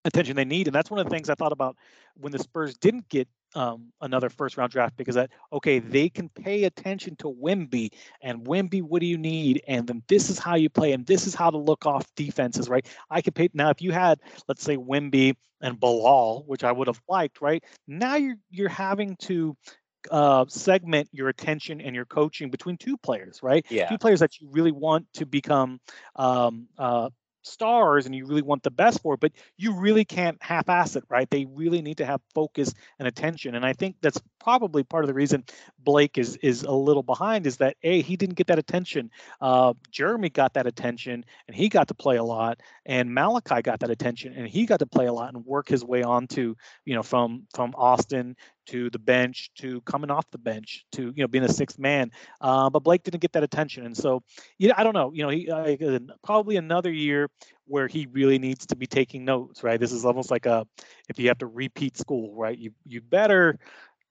attention 0.05 0.35
they 0.35 0.45
need. 0.45 0.67
And 0.67 0.75
that's 0.75 0.91
one 0.91 0.99
of 0.99 1.05
the 1.05 1.11
things 1.11 1.29
I 1.29 1.35
thought 1.35 1.51
about 1.51 1.77
when 2.15 2.31
the 2.31 2.39
Spurs 2.39 2.77
didn't 2.77 3.09
get 3.09 3.27
um, 3.55 3.91
another 4.01 4.29
first 4.29 4.57
round 4.57 4.71
draft 4.71 4.97
because 4.97 5.15
that 5.15 5.29
okay 5.51 5.79
they 5.79 6.09
can 6.09 6.29
pay 6.29 6.63
attention 6.63 7.15
to 7.17 7.25
Wemby 7.25 7.91
and 8.21 8.45
Wemby 8.45 8.81
what 8.81 8.99
do 8.99 9.05
you 9.05 9.17
need 9.17 9.61
and 9.67 9.87
then 9.87 10.01
this 10.07 10.29
is 10.29 10.39
how 10.39 10.55
you 10.55 10.69
play 10.69 10.91
and 10.91 11.05
this 11.05 11.27
is 11.27 11.35
how 11.35 11.51
to 11.51 11.57
look 11.57 11.85
off 11.85 12.03
defenses 12.15 12.67
right 12.67 12.87
I 13.11 13.21
could 13.21 13.35
pay 13.35 13.49
now 13.53 13.69
if 13.69 13.81
you 13.81 13.91
had 13.91 14.19
let's 14.47 14.63
say 14.63 14.75
Wemby 14.75 15.35
and 15.61 15.79
Bilal 15.79 16.43
which 16.47 16.63
I 16.63 16.71
would 16.71 16.87
have 16.87 17.01
liked 17.07 17.41
right 17.41 17.63
now 17.87 18.15
you're 18.15 18.37
you're 18.49 18.69
having 18.69 19.15
to 19.17 19.55
uh, 20.11 20.45
segment 20.47 21.09
your 21.11 21.29
attention 21.29 21.81
and 21.81 21.95
your 21.95 22.05
coaching 22.05 22.49
between 22.49 22.77
two 22.77 22.97
players, 22.97 23.41
right? 23.41 23.65
Yeah. 23.69 23.89
Two 23.89 23.97
players 23.97 24.19
that 24.19 24.39
you 24.39 24.49
really 24.51 24.71
want 24.71 25.07
to 25.13 25.25
become 25.25 25.79
um, 26.15 26.67
uh, 26.77 27.09
stars 27.43 28.05
and 28.05 28.15
you 28.15 28.25
really 28.25 28.41
want 28.41 28.63
the 28.63 28.71
best 28.71 29.01
for, 29.01 29.17
but 29.17 29.31
you 29.57 29.73
really 29.73 30.05
can't 30.05 30.41
half-ass 30.41 30.95
it, 30.95 31.03
right? 31.09 31.29
They 31.29 31.45
really 31.45 31.81
need 31.81 31.97
to 31.97 32.05
have 32.05 32.21
focus 32.33 32.73
and 32.99 33.07
attention, 33.07 33.55
and 33.55 33.65
I 33.65 33.73
think 33.73 33.97
that's 34.01 34.19
probably 34.39 34.83
part 34.83 35.03
of 35.03 35.07
the 35.07 35.13
reason 35.13 35.43
Blake 35.79 36.17
is 36.17 36.37
is 36.37 36.63
a 36.63 36.71
little 36.71 37.03
behind 37.03 37.47
is 37.47 37.57
that 37.57 37.77
a 37.83 38.01
he 38.01 38.17
didn't 38.17 38.35
get 38.35 38.47
that 38.47 38.59
attention. 38.59 39.11
Uh, 39.39 39.73
Jeremy 39.91 40.29
got 40.29 40.53
that 40.53 40.67
attention 40.67 41.25
and 41.47 41.55
he 41.55 41.69
got 41.69 41.89
to 41.89 41.93
play 41.93 42.17
a 42.17 42.23
lot, 42.23 42.59
and 42.85 43.09
Malaki 43.09 43.63
got 43.63 43.79
that 43.81 43.89
attention 43.89 44.33
and 44.33 44.47
he 44.47 44.65
got 44.65 44.79
to 44.79 44.85
play 44.85 45.05
a 45.05 45.13
lot 45.13 45.33
and 45.33 45.45
work 45.45 45.67
his 45.67 45.83
way 45.83 46.03
on 46.03 46.27
to 46.27 46.55
you 46.85 46.95
know 46.95 47.03
from 47.03 47.47
from 47.53 47.73
Austin 47.75 48.35
to 48.67 48.89
the 48.89 48.99
bench 48.99 49.51
to 49.55 49.81
coming 49.81 50.11
off 50.11 50.29
the 50.31 50.37
bench 50.37 50.85
to 50.91 51.13
you 51.15 51.23
know 51.23 51.27
being 51.27 51.43
a 51.43 51.49
sixth 51.49 51.79
man. 51.79 52.11
Uh, 52.41 52.69
but 52.69 52.83
Blake 52.83 53.03
didn't 53.03 53.21
get 53.21 53.33
that 53.33 53.43
attention, 53.43 53.85
and 53.85 53.95
so 53.95 54.21
yeah, 54.57 54.73
I 54.77 54.83
don't 54.83 54.93
know. 54.93 55.11
You 55.13 55.23
know, 55.23 55.29
he 55.29 55.49
uh, 55.49 55.99
probably 56.23 56.57
another 56.57 56.91
year 56.91 57.29
where 57.65 57.87
he 57.87 58.07
really 58.11 58.39
needs 58.39 58.65
to 58.67 58.75
be 58.75 58.87
taking 58.87 59.25
notes. 59.25 59.63
Right, 59.63 59.79
this 59.79 59.91
is 59.91 60.05
almost 60.05 60.31
like 60.31 60.45
a 60.45 60.65
if 61.09 61.19
you 61.19 61.27
have 61.27 61.39
to 61.39 61.47
repeat 61.47 61.97
school, 61.97 62.33
right? 62.35 62.57
You 62.57 62.71
you 62.85 63.01
better 63.01 63.59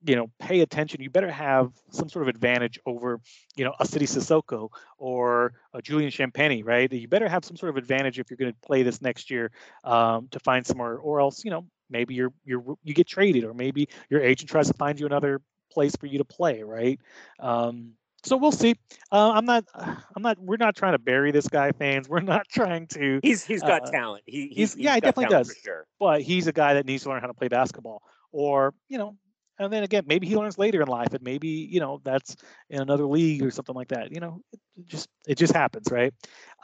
you 0.04 0.16
know 0.16 0.30
pay 0.38 0.60
attention 0.60 1.00
you 1.00 1.10
better 1.10 1.30
have 1.30 1.70
some 1.90 2.08
sort 2.08 2.22
of 2.22 2.28
advantage 2.28 2.78
over 2.86 3.20
you 3.56 3.64
know 3.64 3.72
a 3.78 3.86
Sidy 3.86 4.06
Cissoko 4.06 4.68
or 4.98 5.54
a 5.74 5.82
Julian 5.82 6.10
Champagnie 6.10 6.64
right 6.64 6.92
you 6.92 7.08
better 7.08 7.28
have 7.28 7.44
some 7.44 7.56
sort 7.56 7.70
of 7.70 7.76
advantage 7.76 8.18
if 8.18 8.30
you're 8.30 8.36
going 8.36 8.52
to 8.52 8.58
play 8.66 8.82
this 8.82 9.00
next 9.00 9.30
year 9.30 9.50
um, 9.84 10.28
to 10.30 10.40
find 10.40 10.66
somewhere 10.66 10.96
or 10.96 11.20
else 11.20 11.44
you 11.44 11.50
know 11.50 11.66
maybe 11.92 12.14
you're 12.14 12.32
you're 12.44 12.62
you 12.82 12.94
get 12.94 13.06
traded 13.06 13.44
or 13.44 13.54
maybe 13.54 13.88
your 14.10 14.20
agent 14.22 14.50
tries 14.50 14.68
to 14.68 14.74
find 14.74 14.98
you 14.98 15.06
another 15.06 15.40
place 15.70 15.94
for 15.96 16.06
you 16.06 16.18
to 16.18 16.24
play 16.24 16.62
right 16.62 16.98
um, 17.40 17.92
so 18.24 18.36
we'll 18.36 18.52
see. 18.52 18.76
Uh, 19.10 19.32
I'm 19.32 19.44
not. 19.44 19.64
I'm 19.74 20.22
not. 20.22 20.38
We're 20.38 20.56
not 20.56 20.76
trying 20.76 20.92
to 20.92 20.98
bury 20.98 21.32
this 21.32 21.48
guy, 21.48 21.72
fans. 21.72 22.08
We're 22.08 22.20
not 22.20 22.48
trying 22.48 22.86
to. 22.88 23.20
He's 23.22 23.44
he's 23.44 23.62
got 23.62 23.88
uh, 23.88 23.90
talent. 23.90 24.22
He, 24.26 24.48
he's, 24.48 24.74
he's 24.74 24.76
yeah, 24.76 24.94
he 24.94 25.00
definitely 25.00 25.34
does. 25.36 25.54
sure. 25.62 25.86
But 25.98 26.22
he's 26.22 26.46
a 26.46 26.52
guy 26.52 26.74
that 26.74 26.86
needs 26.86 27.02
to 27.04 27.08
learn 27.08 27.20
how 27.20 27.26
to 27.26 27.34
play 27.34 27.48
basketball, 27.48 28.02
or 28.30 28.74
you 28.88 28.98
know, 28.98 29.16
and 29.58 29.72
then 29.72 29.82
again, 29.82 30.04
maybe 30.06 30.26
he 30.26 30.36
learns 30.36 30.58
later 30.58 30.80
in 30.82 30.88
life, 30.88 31.12
and 31.12 31.22
maybe 31.22 31.48
you 31.48 31.80
know 31.80 32.00
that's 32.04 32.36
in 32.70 32.80
another 32.80 33.06
league 33.06 33.42
or 33.42 33.50
something 33.50 33.74
like 33.74 33.88
that. 33.88 34.12
You 34.12 34.20
know, 34.20 34.40
it 34.52 34.86
just 34.86 35.08
it 35.26 35.36
just 35.36 35.52
happens, 35.52 35.88
right? 35.90 36.12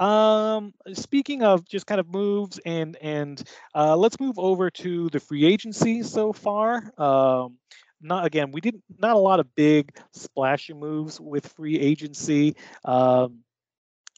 Um, 0.00 0.72
speaking 0.92 1.42
of 1.42 1.66
just 1.68 1.86
kind 1.86 2.00
of 2.00 2.08
moves, 2.08 2.58
and 2.64 2.96
and 3.00 3.42
uh, 3.74 3.96
let's 3.96 4.18
move 4.20 4.38
over 4.38 4.70
to 4.70 5.08
the 5.10 5.20
free 5.20 5.44
agency 5.44 6.02
so 6.02 6.32
far. 6.32 6.92
Um, 6.98 7.58
not 8.00 8.24
again, 8.24 8.52
we 8.52 8.60
didn't 8.60 8.84
not 8.98 9.16
a 9.16 9.20
lot 9.20 9.40
of 9.40 9.54
big 9.54 9.96
splashy 10.12 10.74
moves 10.74 11.20
with 11.20 11.46
free 11.48 11.78
agency. 11.78 12.56
Um, 12.84 13.40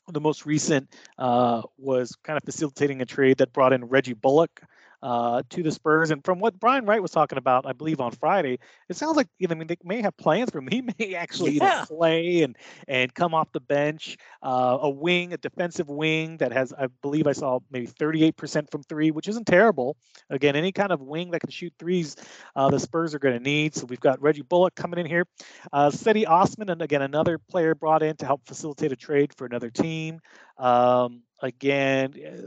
the 0.09 0.21
most 0.21 0.47
recent 0.47 0.93
uh, 1.19 1.63
was 1.79 2.17
kind 2.25 2.37
of 2.37 2.43
facilitating 2.45 3.01
a 3.01 3.07
trade 3.07 3.39
that 3.39 3.53
brought 3.53 3.73
in 3.73 3.85
Reggie 3.85 4.15
Bullock 4.15 4.61
uh, 5.03 5.43
to 5.51 5.63
the 5.63 5.71
Spurs. 5.71 6.11
And 6.11 6.25
from 6.25 6.41
what 6.41 6.59
Brian 6.59 6.85
Wright 6.85 7.03
was 7.03 7.11
talking 7.11 7.39
about, 7.39 7.67
I 7.67 7.73
believe 7.73 8.01
on 8.01 8.13
Friday, 8.13 8.59
it 8.89 8.97
sounds 8.97 9.17
like 9.17 9.29
you 9.39 9.49
know, 9.49 9.55
I 9.55 9.59
mean 9.59 9.67
they 9.67 9.77
may 9.85 10.03
have 10.03 10.17
plans 10.17 10.51
for 10.51 10.59
him. 10.59 10.69
He 10.71 10.83
may 10.83 11.15
actually 11.15 11.53
yeah. 11.53 11.63
you 11.63 11.81
know, 11.81 11.85
play 11.87 12.43
and 12.43 12.57
and 12.87 13.13
come 13.13 13.35
off 13.35 13.51
the 13.53 13.61
bench. 13.61 14.17
Uh, 14.43 14.79
a 14.83 14.91
wing, 14.91 15.33
a 15.33 15.37
defensive 15.37 15.89
wing 15.89 16.37
that 16.39 16.53
has, 16.53 16.73
I 16.73 16.87
believe, 17.03 17.27
I 17.27 17.33
saw 17.33 17.59
maybe 17.71 17.87
38% 17.87 18.71
from 18.71 18.83
three, 18.85 19.11
which 19.11 19.29
isn't 19.29 19.47
terrible. 19.47 19.97
Again, 20.31 20.57
any 20.57 20.73
kind 20.73 20.93
of 20.93 21.01
wing 21.01 21.33
that 21.33 21.41
can 21.41 21.51
shoot 21.51 21.73
threes, 21.79 22.17
uh, 22.55 22.71
the 22.71 22.79
Spurs 22.79 23.15
are 23.15 23.19
going 23.19 23.37
to 23.37 23.43
need. 23.43 23.75
So 23.75 23.87
we've 23.87 24.01
got 24.01 24.23
Reggie 24.23 24.43
Bullock 24.43 24.75
coming 24.75 25.01
in 25.01 25.07
here, 25.07 25.27
uh, 25.73 25.91
Cedi 25.91 26.27
Osman, 26.27 26.71
and 26.71 26.81
again 26.83 27.03
another 27.03 27.39
player 27.39 27.75
brought 27.75 28.03
in 28.03 28.17
to 28.17 28.27
help 28.27 28.47
facilitate 28.47 28.93
a 28.93 28.97
trade 28.97 29.35
for 29.37 29.47
another 29.47 29.71
team. 29.71 30.21
Um, 30.59 31.23
again, 31.41 32.15
eh, 32.23 32.47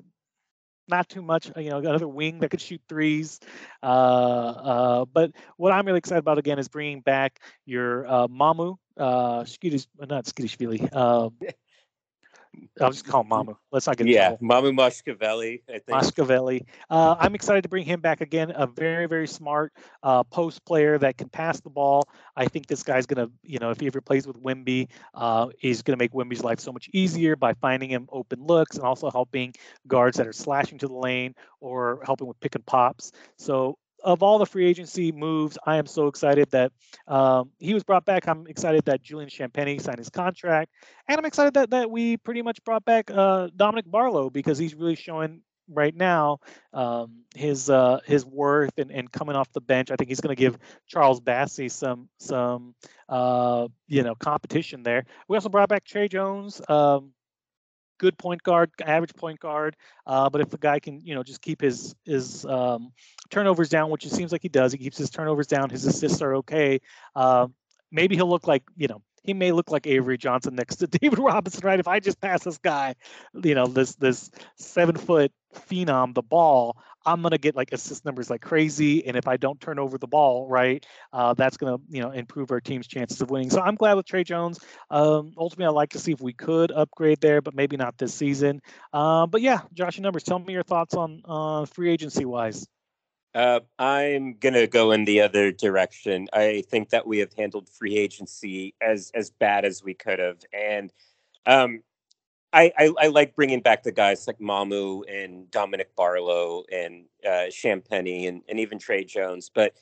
not 0.88 1.10
too 1.10 1.22
much, 1.22 1.52
you 1.58 1.70
know, 1.70 1.78
another 1.80 2.08
wing 2.08 2.40
that 2.40 2.50
could 2.50 2.62
shoot 2.62 2.82
threes. 2.88 3.40
Uh, 3.82 3.86
uh, 3.86 5.06
but 5.06 5.32
what 5.58 5.72
I'm 5.72 5.86
really 5.86 6.00
excited 6.00 6.20
about 6.20 6.38
again 6.38 6.60
is 6.60 6.68
bringing 6.68 7.02
back 7.02 7.40
your 7.66 8.06
uh, 8.08 8.28
Mamu, 8.28 8.78
uh, 8.98 9.44
Skidis, 9.44 9.88
not 10.00 10.26
Skidishvili, 10.26 10.94
um, 10.96 11.36
I'll 12.82 12.92
just 12.92 13.06
call 13.06 13.22
him 13.22 13.30
Mamu. 13.30 13.56
Let's 13.72 13.88
not 13.88 13.98
get 13.98 14.08
yeah, 14.08 14.36
Mamu 14.42 14.74
Moscavelli. 14.74 15.62
I 15.70 15.80
think 15.80 15.88
Moshkeveli. 15.90 16.66
Uh, 16.90 17.16
I'm 17.20 17.36
excited 17.36 17.64
to 17.64 17.70
bring 17.70 17.86
him 17.86 18.02
back 18.02 18.22
again. 18.22 18.52
A 18.56 18.68
very 18.68 19.08
very 19.08 19.28
smart 19.28 19.74
uh, 20.02 20.24
post 20.24 20.66
player 20.66 20.98
that 20.98 21.18
can 21.18 21.30
pass 21.30 21.60
the 21.62 21.70
ball. 21.70 22.08
I 22.36 22.46
think 22.46 22.68
this 22.68 22.84
guy's 22.84 23.06
gonna, 23.06 23.30
you 23.44 23.60
know, 23.60 23.72
if 23.72 23.80
he 23.80 23.88
ever 23.88 24.02
plays 24.02 24.26
with 24.28 24.42
Wemby, 24.42 24.90
uh, 25.14 25.48
he's 25.58 25.82
gonna 25.82 25.98
make 25.98 26.14
Wemby's 26.14 26.44
life 26.44 26.60
so 26.60 26.72
much 26.72 26.90
easier 26.94 27.36
by 27.36 27.54
finding 27.54 27.90
him 27.90 28.08
open 28.12 28.46
looks 28.46 28.76
and 28.76 28.86
also 28.86 29.10
helping 29.10 29.54
guards 29.88 30.18
that 30.18 30.28
are 30.28 30.34
slashing 30.34 30.78
to 30.80 30.88
the 30.88 30.96
lane 30.96 31.36
or 31.60 32.02
helping 32.06 32.28
with 32.28 32.40
pick 32.40 32.56
and 32.56 32.66
pops. 32.66 33.12
So 33.38 33.78
of 34.04 34.22
all 34.22 34.38
the 34.38 34.46
free 34.46 34.66
agency 34.66 35.12
moves, 35.12 35.58
I 35.66 35.78
am 35.78 35.86
so 35.86 36.08
excited 36.08 36.50
that 36.52 36.72
um, 37.08 37.52
he 37.60 37.74
was 37.74 37.84
brought 37.84 38.06
back. 38.06 38.28
I'm 38.28 38.48
excited 38.48 38.86
that 38.86 39.02
Julian 39.02 39.30
Champagnie 39.30 39.82
signed 39.82 40.00
his 40.00 40.10
contract, 40.10 40.72
and 41.08 41.18
I'm 41.18 41.26
excited 41.26 41.54
that 41.56 41.70
that 41.72 41.90
we 41.90 42.18
pretty 42.18 42.42
much 42.42 42.64
brought 42.64 42.86
back 42.86 43.10
uh, 43.12 43.48
Dominick 43.56 43.90
Barlow 43.90 44.30
because 44.30 44.58
he's 44.58 44.76
really 44.76 44.96
showing 44.96 45.42
right 45.70 45.96
now 45.96 46.40
um, 46.74 47.24
his 47.36 47.70
uh, 47.70 48.00
his 48.06 48.26
worth 48.26 48.78
and, 48.78 48.92
and 48.92 49.12
coming 49.12 49.36
off 49.36 49.52
the 49.54 49.62
bench. 49.62 49.92
I 49.92 49.96
think 49.96 50.10
he's 50.10 50.22
going 50.22 50.36
to 50.36 50.40
give 50.40 50.58
Charles 50.88 51.22
Bassey 51.22 51.72
some 51.72 52.10
some 52.20 52.76
uh, 53.10 53.68
you 53.88 54.04
know 54.04 54.16
competition 54.16 54.84
there. 54.84 55.06
We 55.28 55.38
also 55.38 55.50
brought 55.50 55.70
back 55.70 55.86
Tre 55.86 56.08
Jones. 56.08 56.62
Um, 56.68 57.12
good 58.04 58.18
point 58.18 58.44
guard, 58.44 58.70
average 58.86 59.16
point 59.16 59.40
guard. 59.40 59.78
Uh, 60.06 60.30
but 60.30 60.42
if 60.42 60.50
the 60.50 60.58
guy 60.58 60.78
can, 60.78 61.00
you 61.06 61.16
know, 61.16 61.24
just 61.24 61.42
keep 61.42 61.62
his 61.62 61.96
his 62.04 62.46
um, 62.46 62.92
turnovers 63.30 63.70
down, 63.70 63.90
which 63.90 64.06
it 64.06 64.12
seems 64.12 64.34
like 64.34 64.42
he 64.42 64.50
does, 64.50 64.74
he 64.74 64.78
keeps 64.78 64.98
his 64.98 65.10
turnovers 65.10 65.48
down. 65.48 65.70
His 65.70 65.86
assists 65.86 66.22
are 66.22 66.36
okay. 66.36 66.82
Uh, 67.16 67.48
maybe 67.94 68.18
he'll 68.18 68.30
look 68.30 68.46
like, 68.46 68.64
you 68.76 68.90
know, 68.90 69.02
he 69.24 69.34
may 69.34 69.54
look 69.54 69.72
like 69.72 69.88
Avery 69.88 70.18
Johnson 70.18 70.54
next 70.54 70.76
to 70.78 70.88
David 71.00 71.18
Robinson, 71.18 71.66
right? 71.66 71.80
If 71.80 71.88
I 71.88 72.02
just 72.02 72.20
pass 72.20 72.44
this 72.44 72.58
guy, 72.58 72.96
you 73.42 73.56
know, 73.56 73.68
this 73.68 73.96
this 73.96 74.30
seven 74.58 74.98
foot 74.98 75.32
phenom 75.56 76.14
the 76.14 76.24
ball, 76.24 76.76
I'm 77.06 77.22
gonna 77.22 77.38
get 77.38 77.56
like 77.56 77.72
assist 77.72 78.06
numbers 78.06 78.30
like 78.30 78.42
crazy. 78.42 79.06
And 79.06 79.18
if 79.18 79.28
I 79.28 79.38
don't 79.38 79.60
turn 79.60 79.80
over 79.80 79.98
the 79.98 80.08
ball, 80.08 80.48
right, 80.48 80.86
uh, 81.12 81.34
that's 81.34 81.58
gonna 81.58 81.78
you 81.90 82.02
know 82.02 82.12
improve 82.12 82.52
our 82.52 82.62
team's 82.62 82.88
chances 82.88 83.22
of 83.22 83.30
winning. 83.30 83.50
So 83.50 83.62
I'm 83.62 83.76
glad 83.76 83.96
with 83.96 84.06
Tre 84.06 84.24
Jones. 84.24 84.60
Um, 84.90 85.34
ultimately, 85.38 85.66
I'd 85.66 85.76
like 85.76 85.92
to 85.92 86.00
see 86.00 86.12
if 86.12 86.22
we 86.22 86.34
could 86.34 86.72
upgrade 86.72 87.22
there, 87.22 87.42
but 87.42 87.56
maybe 87.56 87.78
not 87.78 87.98
this 87.98 88.14
season. 88.14 88.62
Uh, 88.92 89.28
but 89.28 89.42
yeah, 89.42 89.62
Josh, 89.74 89.98
your 89.98 90.04
numbers. 90.04 90.24
Tell 90.24 90.40
me 90.40 90.54
your 90.54 90.64
thoughts 90.64 90.96
on 90.96 91.22
uh, 91.26 91.66
free 91.66 91.92
agency 91.92 92.26
wise. 92.26 92.68
Uh, 93.36 93.62
I'm 93.80 94.36
gonna 94.36 94.68
go 94.68 94.92
in 94.92 95.06
the 95.06 95.22
other 95.22 95.52
direction. 95.52 96.28
I 96.34 96.64
think 96.70 96.90
that 96.90 97.08
we 97.08 97.18
have 97.20 97.34
handled 97.34 97.68
free 97.68 97.98
agency 97.98 98.76
as 98.80 99.12
as 99.16 99.32
bad 99.32 99.66
as 99.66 99.84
we 99.84 99.96
could 99.96 100.20
have, 100.20 100.40
and 100.54 100.94
um, 101.46 101.82
I, 102.54 102.72
I, 102.78 102.94
I 103.00 103.08
like 103.08 103.36
bringing 103.36 103.62
back 103.62 103.82
the 103.84 103.92
guys 103.92 104.28
like 104.28 104.38
Mamu 104.40 105.04
and 105.10 105.50
Dominick 105.50 105.96
Barlow 105.96 106.64
and 106.72 107.06
uh, 107.28 107.46
and 107.66 108.42
and 108.48 108.60
even 108.60 108.80
Tre 108.80 109.04
Jones, 109.04 109.50
but 109.54 109.74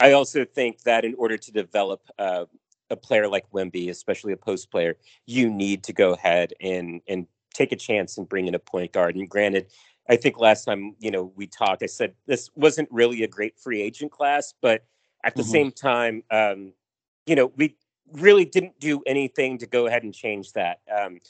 I 0.00 0.12
also 0.12 0.44
think 0.44 0.82
that 0.82 1.04
in 1.04 1.14
order 1.16 1.36
to 1.36 1.52
develop 1.52 2.02
uh, 2.18 2.46
a 2.90 2.96
player 2.96 3.28
like 3.28 3.48
Wemby, 3.50 3.90
especially 3.90 4.32
a 4.32 4.36
post 4.36 4.70
player, 4.70 4.96
you 5.26 5.50
need 5.50 5.84
to 5.84 5.92
go 5.92 6.14
ahead 6.14 6.54
and 6.60 7.00
and 7.08 7.26
take 7.52 7.72
a 7.72 7.76
chance 7.76 8.18
and 8.18 8.28
bring 8.28 8.48
in 8.48 8.54
a 8.54 8.58
point 8.58 8.92
guard. 8.92 9.16
And 9.16 9.28
granted, 9.28 9.66
I 10.08 10.16
think 10.16 10.38
last 10.38 10.64
time, 10.64 10.96
you 10.98 11.10
know, 11.10 11.32
we 11.36 11.46
talked, 11.46 11.82
I 11.82 11.86
said 11.86 12.14
this 12.26 12.50
wasn't 12.56 12.88
really 12.90 13.22
a 13.22 13.28
great 13.28 13.58
free 13.58 13.80
agent 13.80 14.10
class, 14.10 14.52
but 14.60 14.84
at 15.24 15.34
the 15.34 15.42
mm-hmm. 15.42 15.50
same 15.50 15.72
time, 15.72 16.22
um, 16.30 16.72
you 17.26 17.36
know, 17.36 17.52
we 17.56 17.76
really 18.12 18.44
didn't 18.44 18.78
do 18.80 19.02
anything 19.06 19.56
to 19.58 19.66
go 19.66 19.86
ahead 19.86 20.02
and 20.02 20.12
change 20.12 20.52
that. 20.52 20.80
Um, 20.94 21.20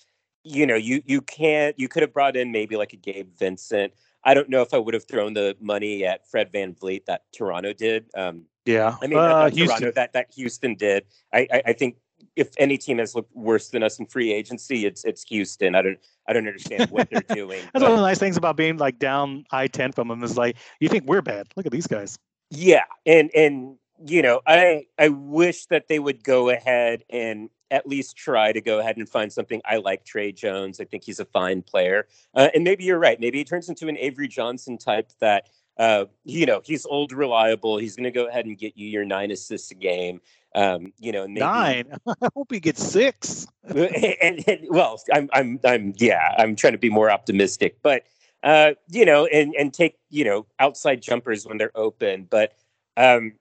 you 0.45 0.67
know, 0.67 0.77
you 0.77 1.03
you 1.07 1.21
can't 1.21 1.79
you 1.79 1.89
could 1.89 2.03
have 2.03 2.13
brought 2.13 2.37
in 2.37 2.53
maybe 2.53 2.77
like 2.77 2.93
a 2.93 2.97
Gabe 2.97 3.31
Vincent. 3.39 3.93
I 4.25 4.35
don't 4.35 4.49
know 4.49 4.63
if 4.63 4.73
I 4.73 4.79
would 4.79 4.95
have 4.95 5.05
thrown 5.05 5.35
the 5.35 5.57
money 5.61 6.07
at 6.07 6.29
Fred 6.29 6.53
VanVleet 6.53 7.07
that 7.07 7.23
Toronto 7.33 7.73
did. 7.73 8.07
Um, 8.17 8.45
yeah, 8.65 8.97
I 9.03 9.07
mean, 9.07 9.19
uh, 9.19 9.51
Toronto 9.51 9.91
that 9.93 10.13
that 10.13 10.33
Houston 10.35 10.75
did. 10.75 11.05
I, 11.33 11.47
I, 11.53 11.63
I 11.67 11.73
think 11.73 11.97
if 12.37 12.51
any 12.59 12.79
team 12.79 12.99
has 12.99 13.15
looked 13.15 13.35
worse 13.35 13.69
than 13.69 13.83
us 13.83 13.99
in 13.99 14.07
free 14.07 14.33
agency, 14.33 14.87
it's 14.87 15.05
it's 15.05 15.23
Houston. 15.25 15.75
I 15.75 15.83
don't 15.83 15.99
I 16.29 16.33
don't 16.33 16.47
understand 16.47 16.91
what 16.91 17.11
they're 17.11 17.21
doing. 17.35 17.61
That's 17.73 17.83
but, 17.83 17.83
one 17.83 17.93
of 17.93 17.99
the 17.99 18.03
nice 18.03 18.19
things 18.19 18.37
about 18.37 18.57
being 18.57 18.77
like 18.77 18.99
down 18.99 19.45
I 19.51 19.67
ten 19.67 19.93
from 19.93 20.09
them 20.09 20.23
is 20.23 20.37
like 20.37 20.57
you 20.81 20.89
think 20.89 21.05
we're 21.05 21.23
bad. 21.23 21.49
Look 21.57 21.67
at 21.67 21.73
these 21.73 21.87
guys. 21.87 22.19
Yeah, 22.51 22.85
and 23.07 23.31
and 23.35 23.77
you 24.07 24.23
know 24.23 24.41
I 24.47 24.87
I 24.99 25.09
wish 25.09 25.67
that 25.67 25.89
they 25.89 25.99
would 25.99 26.25
go 26.25 26.51
ahead 26.51 27.05
and 27.11 27.51
at 27.75 27.87
least 27.87 28.17
try 28.17 28.53
to 28.53 28.61
go 28.61 28.79
ahead 28.79 28.97
and 28.97 29.09
find 29.09 29.33
something. 29.33 29.61
I 29.65 29.77
like 29.77 30.05
Tre 30.05 30.33
Jones. 30.33 30.81
I 30.81 30.85
think 30.85 31.05
he's 31.05 31.21
a 31.21 31.25
fine 31.25 31.63
player, 31.63 32.07
uh, 32.35 32.49
and 32.55 32.65
maybe 32.65 32.85
you're 32.85 32.99
right. 32.99 33.19
Maybe 33.19 33.39
he 33.39 33.45
turns 33.45 33.69
into 33.69 33.89
an 33.89 33.99
Avery 33.99 34.29
Johnson 34.29 34.79
type 34.79 35.11
that. 35.21 35.49
Uh, 35.77 36.05
you 36.23 36.47
know, 36.47 36.63
he's 36.65 36.87
old, 36.87 37.11
reliable. 37.11 37.79
He's 37.79 37.97
going 37.97 38.05
to 38.05 38.13
go 38.13 38.29
ahead 38.29 38.47
and 38.47 38.57
get 38.57 38.77
you 38.77 38.87
your 38.87 39.05
nine 39.05 39.33
assists 39.33 39.73
a 39.73 39.75
game. 39.75 40.21
Um, 40.55 40.93
you 41.01 41.11
know, 41.11 41.27
maybe, 41.27 41.41
nine. 41.41 41.87
I 42.07 42.29
hope 42.33 42.53
he 42.53 42.61
gets 42.61 42.81
six. 42.81 43.49
and, 43.65 44.15
and, 44.23 44.45
and, 44.47 44.61
well, 44.69 45.03
I'm, 45.13 45.29
I'm, 45.33 45.59
I'm, 45.65 45.93
yeah, 45.97 46.33
I'm 46.39 46.55
trying 46.55 46.75
to 46.75 46.79
be 46.79 46.91
more 46.91 47.11
optimistic, 47.11 47.79
but 47.83 48.05
uh, 48.45 48.75
you 48.91 49.05
know, 49.05 49.27
and 49.27 49.55
and 49.59 49.73
take 49.73 49.97
you 50.11 50.25
know 50.25 50.47
outside 50.61 51.03
jumpers 51.03 51.47
when 51.47 51.57
they're 51.57 51.73
open. 51.75 52.29
But 52.31 52.53
um, 52.97 53.33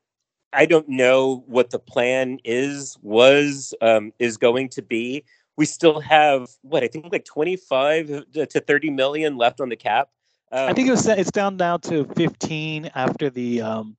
I 0.54 0.66
don't 0.66 0.88
know 0.88 1.43
what 1.47 1.70
the 1.72 1.80
plan 1.80 2.39
is, 2.43 2.97
was, 3.01 3.74
um, 3.82 4.14
is 4.20 4.38
going 4.38 4.70
to 4.70 4.82
be. 4.82 5.24
We 5.58 5.66
still 5.66 5.99
have 5.99 6.49
what 6.62 6.84
I 6.84 6.88
think 6.88 7.12
like 7.12 7.26
25 7.26 8.24
to 8.34 8.45
30 8.45 8.89
million 8.89 9.38
left 9.38 9.62
on 9.62 9.70
the 9.70 9.76
cap. 9.76 10.10
Um, 10.51 10.70
I 10.70 10.74
think 10.74 10.88
it 10.88 10.91
was 10.91 11.08
it's 11.08 11.32
down 11.32 11.58
now 11.58 11.78
to 11.78 12.06
15 12.16 12.91
after 12.95 13.30
the 13.30 13.62
um, 13.62 13.97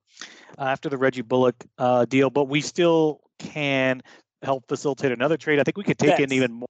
after 0.57 0.89
the 0.89 0.97
Reggie 0.97 1.21
Bullock 1.21 1.55
uh, 1.77 2.05
deal, 2.05 2.29
but 2.29 2.45
we 2.45 2.61
still 2.61 3.21
can 3.39 4.01
help 4.41 4.67
facilitate 4.67 5.11
another 5.11 5.37
trade. 5.37 5.59
I 5.59 5.63
think 5.63 5.77
we 5.77 5.83
could 5.83 5.97
take 5.97 6.19
in 6.19 6.31
even 6.31 6.53
more. 6.53 6.67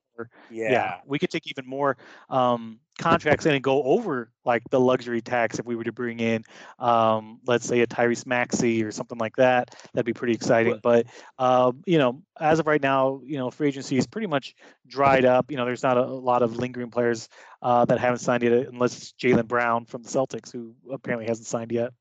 Yeah. 0.50 0.72
yeah. 0.72 0.96
we 1.06 1.20
could 1.20 1.30
take 1.30 1.48
even 1.48 1.68
more 1.68 1.98
um, 2.30 2.80
contracts 3.00 3.46
in 3.46 3.54
and 3.54 3.64
go 3.64 3.84
over 3.84 4.32
like 4.44 4.64
the 4.70 4.80
luxury 4.80 5.22
tax 5.22 5.60
if 5.60 5.66
we 5.66 5.76
were 5.76 5.84
to 5.84 5.92
bring 5.92 6.20
in, 6.20 6.44
um, 6.80 7.40
let's 7.46 7.66
say, 7.66 7.82
a 7.82 7.88
Tyrese 7.88 8.26
Maxey 8.26 8.84
or 8.84 8.92
something 8.92 9.18
like 9.18 9.36
that. 9.38 9.76
That'd 9.94 10.06
be 10.06 10.14
pretty 10.14 10.34
exciting. 10.34 10.80
But 10.82 11.08
uh, 11.38 11.72
you 11.86 11.98
know, 11.98 12.22
as 12.40 12.60
of 12.60 12.68
right 12.68 12.82
now, 12.82 13.22
you 13.24 13.38
know, 13.38 13.52
free 13.52 13.68
agency 13.68 13.98
is 13.98 14.08
pretty 14.08 14.28
much 14.28 14.56
dried 14.88 15.26
up. 15.26 15.52
You 15.52 15.58
know, 15.58 15.66
there's 15.66 15.84
not 15.84 15.98
a, 15.98 16.04
a 16.04 16.06
lot 16.06 16.42
of 16.42 16.58
lingering 16.58 16.92
players 16.92 17.30
uh, 17.62 17.86
that 17.86 18.00
haven't 18.00 18.20
signed 18.20 18.44
yet, 18.44 18.54
unless 18.54 18.98
it's 18.98 19.14
Jaylen 19.14 19.48
Brown 19.48 19.86
from 19.86 20.04
the 20.04 20.10
Celtics, 20.10 20.52
who 20.52 20.74
apparently 20.92 21.28
hasn't 21.28 21.48
signed 21.48 21.72
yet. 21.72 21.92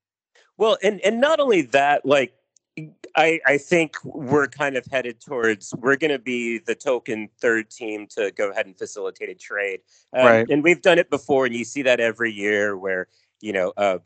Well, 0.56 0.78
and 0.82 1.00
and 1.00 1.20
not 1.20 1.40
only 1.40 1.62
that, 1.62 2.06
like 2.06 2.34
I, 3.16 3.40
I 3.46 3.58
think 3.58 3.96
we're 4.04 4.48
kind 4.48 4.76
of 4.76 4.84
headed 4.90 5.20
towards 5.20 5.72
we're 5.78 5.96
going 5.96 6.10
to 6.10 6.18
be 6.18 6.58
the 6.58 6.74
token 6.74 7.28
third 7.40 7.70
team 7.70 8.08
to 8.16 8.32
go 8.32 8.50
ahead 8.50 8.66
and 8.66 8.76
facilitate 8.76 9.28
a 9.28 9.34
trade, 9.34 9.80
um, 10.12 10.26
right? 10.26 10.46
And 10.50 10.64
we've 10.64 10.82
done 10.82 10.98
it 10.98 11.10
before, 11.10 11.46
and 11.46 11.54
you 11.54 11.64
see 11.64 11.82
that 11.82 12.00
every 12.00 12.32
year 12.32 12.76
where 12.76 13.06
you 13.40 13.52
know 13.52 13.72
uh, 13.76 13.98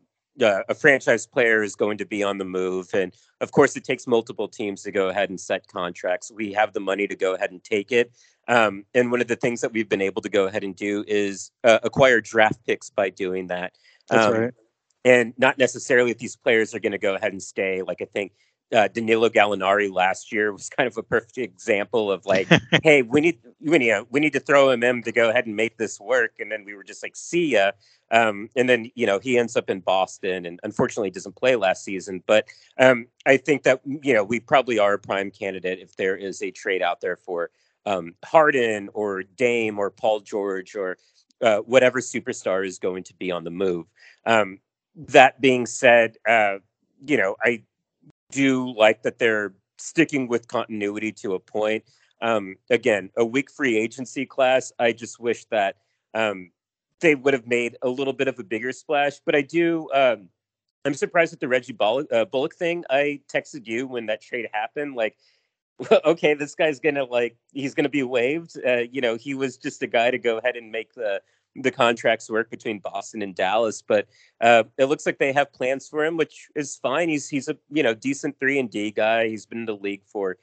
uh, 0.42 0.62
a 0.68 0.74
franchise 0.74 1.26
player 1.26 1.62
is 1.62 1.74
going 1.74 1.96
to 1.98 2.04
be 2.04 2.22
on 2.22 2.36
the 2.36 2.44
move, 2.44 2.90
and 2.92 3.14
of 3.40 3.52
course 3.52 3.74
it 3.76 3.84
takes 3.84 4.06
multiple 4.06 4.48
teams 4.48 4.82
to 4.82 4.90
go 4.90 5.08
ahead 5.08 5.30
and 5.30 5.40
set 5.40 5.66
contracts. 5.66 6.30
We 6.30 6.52
have 6.52 6.74
the 6.74 6.80
money 6.80 7.06
to 7.06 7.16
go 7.16 7.34
ahead 7.34 7.50
and 7.50 7.64
take 7.64 7.90
it, 7.90 8.12
um, 8.48 8.84
and 8.94 9.10
one 9.10 9.22
of 9.22 9.28
the 9.28 9.36
things 9.36 9.62
that 9.62 9.72
we've 9.72 9.88
been 9.88 10.02
able 10.02 10.20
to 10.20 10.28
go 10.28 10.46
ahead 10.46 10.62
and 10.62 10.76
do 10.76 11.04
is 11.08 11.52
uh, 11.64 11.78
acquire 11.82 12.20
draft 12.20 12.62
picks 12.66 12.90
by 12.90 13.08
doing 13.08 13.46
that. 13.46 13.78
That's 14.10 14.26
um, 14.26 14.34
right. 14.34 14.54
And 15.06 15.32
not 15.38 15.56
necessarily 15.56 16.10
if 16.10 16.18
these 16.18 16.36
players 16.36 16.74
are 16.74 16.80
going 16.80 16.92
to 16.92 16.98
go 16.98 17.14
ahead 17.14 17.32
and 17.32 17.42
stay. 17.42 17.80
Like 17.80 18.02
I 18.02 18.04
think 18.04 18.32
uh, 18.72 18.88
Danilo 18.88 19.28
Gallinari 19.28 19.90
last 19.92 20.30
year 20.30 20.52
was 20.52 20.68
kind 20.68 20.86
of 20.86 20.96
a 20.96 21.02
perfect 21.02 21.38
example 21.38 22.12
of 22.12 22.26
like, 22.26 22.48
hey, 22.82 23.02
we 23.02 23.20
need 23.20 23.38
we 23.60 23.78
need 23.78 23.94
we 24.10 24.20
need 24.20 24.32
to 24.34 24.40
throw 24.40 24.70
him 24.70 24.82
in 24.82 25.02
to 25.02 25.12
go 25.12 25.30
ahead 25.30 25.46
and 25.46 25.56
make 25.56 25.78
this 25.78 25.98
work, 25.98 26.32
and 26.38 26.52
then 26.52 26.64
we 26.64 26.74
were 26.74 26.84
just 26.84 27.02
like, 27.02 27.16
see 27.16 27.52
ya. 27.52 27.72
Um, 28.10 28.48
and 28.56 28.68
then 28.68 28.90
you 28.94 29.06
know 29.06 29.18
he 29.18 29.38
ends 29.38 29.56
up 29.56 29.70
in 29.70 29.80
Boston, 29.80 30.46
and 30.46 30.60
unfortunately 30.62 31.10
doesn't 31.10 31.36
play 31.36 31.56
last 31.56 31.84
season. 31.84 32.22
But 32.26 32.46
um, 32.78 33.06
I 33.26 33.36
think 33.36 33.62
that 33.62 33.80
you 33.84 34.12
know 34.12 34.24
we 34.24 34.40
probably 34.40 34.78
are 34.78 34.94
a 34.94 34.98
prime 34.98 35.30
candidate 35.30 35.78
if 35.80 35.96
there 35.96 36.16
is 36.16 36.42
a 36.42 36.50
trade 36.50 36.82
out 36.82 37.00
there 37.00 37.16
for 37.16 37.50
um, 37.86 38.14
Harden 38.24 38.90
or 38.92 39.22
Dame 39.22 39.78
or 39.78 39.90
Paul 39.90 40.20
George 40.20 40.74
or 40.74 40.98
uh, 41.40 41.58
whatever 41.58 42.00
superstar 42.00 42.66
is 42.66 42.78
going 42.78 43.04
to 43.04 43.14
be 43.14 43.30
on 43.30 43.44
the 43.44 43.50
move. 43.50 43.86
Um, 44.26 44.58
that 44.96 45.40
being 45.40 45.64
said, 45.64 46.16
uh, 46.28 46.58
you 47.06 47.16
know 47.16 47.36
I 47.42 47.62
do 48.30 48.74
like 48.76 49.02
that 49.02 49.18
they're 49.18 49.54
sticking 49.78 50.28
with 50.28 50.48
continuity 50.48 51.12
to 51.12 51.34
a 51.34 51.38
point. 51.38 51.84
Um, 52.20 52.56
again, 52.70 53.10
a 53.16 53.24
weak 53.24 53.50
free 53.50 53.76
agency 53.76 54.26
class. 54.26 54.72
I 54.78 54.92
just 54.92 55.20
wish 55.20 55.44
that 55.46 55.76
um, 56.14 56.50
they 57.00 57.14
would 57.14 57.34
have 57.34 57.46
made 57.46 57.76
a 57.82 57.88
little 57.88 58.12
bit 58.12 58.28
of 58.28 58.38
a 58.38 58.44
bigger 58.44 58.72
splash. 58.72 59.20
But 59.24 59.34
I 59.34 59.42
do. 59.42 59.88
Um, 59.92 60.28
I'm 60.84 60.94
surprised 60.94 61.32
at 61.32 61.40
the 61.40 61.48
Reggie 61.48 61.72
Bullock, 61.72 62.12
uh, 62.12 62.24
Bullock 62.24 62.54
thing. 62.54 62.84
I 62.90 63.20
texted 63.32 63.66
you 63.66 63.86
when 63.86 64.06
that 64.06 64.22
trade 64.22 64.48
happened. 64.52 64.94
Like, 64.94 65.16
okay, 66.04 66.34
this 66.34 66.54
guy's 66.54 66.80
gonna 66.80 67.04
like 67.04 67.36
he's 67.52 67.74
gonna 67.74 67.88
be 67.88 68.02
waived. 68.02 68.56
Uh, 68.66 68.82
you 68.90 69.00
know, 69.00 69.16
he 69.16 69.34
was 69.34 69.56
just 69.56 69.82
a 69.82 69.86
guy 69.86 70.10
to 70.10 70.18
go 70.18 70.38
ahead 70.38 70.56
and 70.56 70.72
make 70.72 70.92
the 70.94 71.22
the 71.56 71.70
contracts 71.70 72.30
work 72.30 72.50
between 72.50 72.78
Boston 72.78 73.22
and 73.22 73.34
Dallas, 73.34 73.82
but 73.82 74.06
uh, 74.40 74.64
it 74.76 74.86
looks 74.86 75.06
like 75.06 75.18
they 75.18 75.32
have 75.32 75.52
plans 75.52 75.88
for 75.88 76.04
him, 76.04 76.16
which 76.16 76.48
is 76.54 76.76
fine. 76.76 77.08
He's 77.08 77.28
he's 77.28 77.48
a 77.48 77.56
you 77.70 77.82
know 77.82 77.94
decent 77.94 78.38
three 78.38 78.58
and 78.58 78.70
D 78.70 78.90
guy. 78.90 79.28
He's 79.28 79.46
been 79.46 79.58
in 79.58 79.66
the 79.66 79.76
league 79.76 80.02
for 80.06 80.36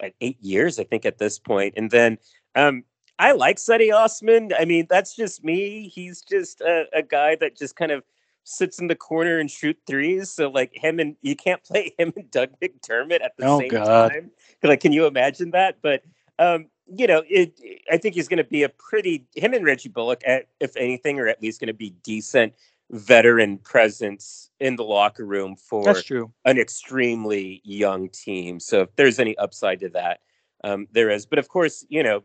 like 0.00 0.14
eight 0.20 0.40
years, 0.40 0.78
I 0.78 0.84
think, 0.84 1.04
at 1.04 1.18
this 1.18 1.38
point. 1.38 1.74
And 1.76 1.90
then 1.90 2.18
um, 2.54 2.84
I 3.18 3.32
like 3.32 3.56
Cedi 3.56 3.94
Osman. 3.94 4.52
I 4.58 4.64
mean, 4.64 4.86
that's 4.88 5.14
just 5.14 5.44
me. 5.44 5.88
He's 5.88 6.22
just 6.22 6.60
a, 6.60 6.86
a 6.92 7.02
guy 7.02 7.36
that 7.36 7.56
just 7.56 7.76
kind 7.76 7.92
of 7.92 8.02
sits 8.44 8.80
in 8.80 8.88
the 8.88 8.96
corner 8.96 9.38
and 9.38 9.50
shoot 9.50 9.78
threes. 9.86 10.30
So 10.30 10.50
like 10.50 10.72
him 10.74 10.98
and 10.98 11.16
you 11.22 11.36
can't 11.36 11.62
play 11.62 11.94
him 11.98 12.12
and 12.16 12.30
Doug 12.30 12.50
McDermott 12.60 13.22
at 13.22 13.36
the 13.38 13.46
oh, 13.46 13.60
same 13.60 13.68
God. 13.68 14.10
time. 14.10 14.30
Like, 14.62 14.80
can 14.80 14.92
you 14.92 15.06
imagine 15.06 15.52
that? 15.52 15.76
But 15.82 16.02
um, 16.38 16.66
you 16.96 17.06
know, 17.06 17.22
it. 17.28 17.58
I 17.90 17.96
think 17.96 18.14
he's 18.14 18.28
going 18.28 18.38
to 18.38 18.44
be 18.44 18.62
a 18.62 18.68
pretty 18.68 19.26
him 19.34 19.54
and 19.54 19.64
Reggie 19.64 19.88
Bullock, 19.88 20.22
at, 20.26 20.48
if 20.60 20.76
anything, 20.76 21.18
are 21.18 21.28
at 21.28 21.42
least 21.42 21.60
going 21.60 21.68
to 21.68 21.74
be 21.74 21.90
decent 22.02 22.54
veteran 22.90 23.56
presence 23.58 24.50
in 24.60 24.76
the 24.76 24.84
locker 24.84 25.24
room 25.24 25.56
for 25.56 25.84
That's 25.84 26.04
true. 26.04 26.30
an 26.44 26.58
extremely 26.58 27.62
young 27.64 28.08
team. 28.10 28.60
So 28.60 28.82
if 28.82 28.94
there's 28.96 29.18
any 29.18 29.36
upside 29.38 29.80
to 29.80 29.88
that, 29.90 30.20
um, 30.62 30.86
there 30.92 31.10
is. 31.10 31.24
But 31.24 31.38
of 31.38 31.48
course, 31.48 31.86
you 31.88 32.02
know, 32.02 32.22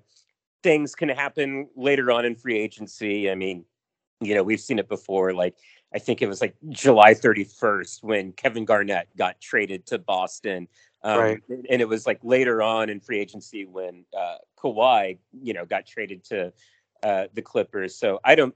things 0.63 0.93
can 0.93 1.09
happen 1.09 1.69
later 1.75 2.11
on 2.11 2.25
in 2.25 2.35
free 2.35 2.57
agency. 2.57 3.31
I 3.31 3.35
mean, 3.35 3.63
you 4.19 4.35
know, 4.35 4.43
we've 4.43 4.59
seen 4.59 4.79
it 4.79 4.89
before. 4.89 5.33
Like 5.33 5.55
I 5.93 5.99
think 5.99 6.21
it 6.21 6.27
was 6.27 6.41
like 6.41 6.55
July 6.69 7.13
31st 7.13 8.03
when 8.03 8.33
Kevin 8.33 8.65
Garnett 8.65 9.07
got 9.17 9.39
traded 9.39 9.85
to 9.87 9.97
Boston. 9.97 10.67
Um, 11.07 11.19
right. 11.19 11.39
And 11.69 11.81
it 11.81 11.87
was 11.87 12.05
like 12.05 12.19
later 12.21 12.61
on 12.61 12.89
in 12.89 12.99
free 12.99 13.19
agency 13.19 13.65
when 13.65 14.03
uh, 14.15 14.37
Kawhi, 14.61 15.17
you 15.41 15.53
know, 15.53 15.65
got 15.65 15.85
traded 15.87 16.23
to 16.25 16.51
uh, 17.01 17.27
the 17.33 17.41
Clippers. 17.41 17.95
So 17.95 18.19
I 18.25 18.35
don't, 18.35 18.53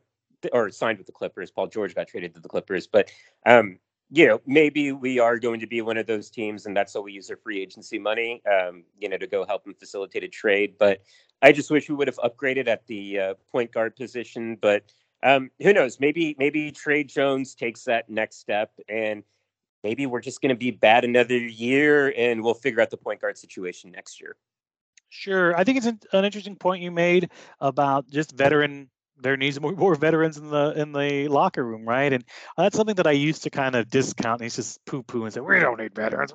or 0.52 0.70
signed 0.70 0.97
with 0.97 1.08
the 1.08 1.14
Clippers. 1.14 1.49
Paul 1.49 1.68
George 1.68 1.95
got 1.95 2.08
traded 2.10 2.34
to 2.36 2.41
the 2.41 2.49
Clippers. 2.49 2.88
But, 2.88 3.10
um, 3.45 3.80
you 4.10 4.28
know, 4.28 4.41
maybe 4.45 4.91
we 4.91 5.20
are 5.20 5.39
going 5.39 5.62
to 5.62 5.68
be 5.68 5.82
one 5.82 5.95
of 5.95 6.08
those 6.08 6.30
teams, 6.30 6.66
and 6.66 6.76
that's 6.76 6.93
how 6.93 7.02
we 7.02 7.14
use 7.14 7.30
our 7.30 7.38
free 7.38 7.62
agency 7.62 7.97
money, 7.97 8.41
um, 8.45 8.84
you 8.99 9.08
know, 9.08 9.18
to 9.18 9.28
go 9.28 9.45
help 9.45 9.64
them 9.64 9.74
facilitate 9.74 10.24
a 10.26 10.28
trade. 10.28 10.74
But 10.78 11.02
I 11.41 11.54
just 11.54 11.72
wish 11.72 11.88
we 11.88 11.95
would 11.95 12.10
have 12.10 12.18
upgraded 12.18 12.68
at 12.68 12.86
the 12.88 13.20
uh, 13.20 13.34
point 13.49 13.72
guard 13.72 13.95
position. 13.95 14.58
But 14.60 14.84
um, 15.24 15.52
who 15.62 15.72
knows? 15.72 16.02
Maybe 16.02 16.36
maybe 16.38 16.72
Tre 16.72 17.06
Jones 17.06 17.56
takes 17.56 17.86
that 17.86 18.10
next 18.10 18.39
step, 18.39 18.72
and 18.89 19.24
maybe 19.84 20.05
we're 20.05 20.21
just 20.21 20.41
going 20.41 20.49
to 20.49 20.55
be 20.55 20.71
bad 20.71 21.03
another 21.03 21.38
year, 21.38 22.13
and 22.15 22.43
we'll 22.43 22.53
figure 22.53 22.82
out 22.82 22.89
the 22.89 22.97
point 22.97 23.21
guard 23.21 23.38
situation 23.38 23.91
next 23.91 24.21
year. 24.21 24.36
Sure, 25.09 25.57
I 25.57 25.63
think 25.63 25.77
it's 25.77 25.88
an, 25.88 26.25
interesting 26.25 26.55
point 26.55 26.82
you 26.82 26.91
made 26.91 27.29
about 27.59 28.09
just 28.09 28.32
veteran 28.32 28.89
there 29.21 29.38
needs 29.38 29.59
more, 29.59 29.73
more 29.73 29.95
veterans 29.95 30.38
in 30.38 30.49
the 30.49 30.73
in 30.75 30.91
the 30.91 31.27
locker 31.27 31.63
room, 31.63 31.88
right? 31.88 32.11
And 32.11 32.23
uh, 32.57 32.63
that's 32.63 32.75
something 32.75 32.95
that 32.95 33.07
I 33.07 33.11
used 33.11 33.43
to 33.43 33.49
kind 33.49 33.75
of 33.75 33.89
discount. 33.89 34.41
And 34.41 34.51
just 34.51 34.84
poo 34.86 35.03
poo 35.03 35.23
and 35.23 35.34
say 35.34 35.39
we 35.39 35.59
don't 35.59 35.79
need 35.79 35.95
veterans, 35.95 36.34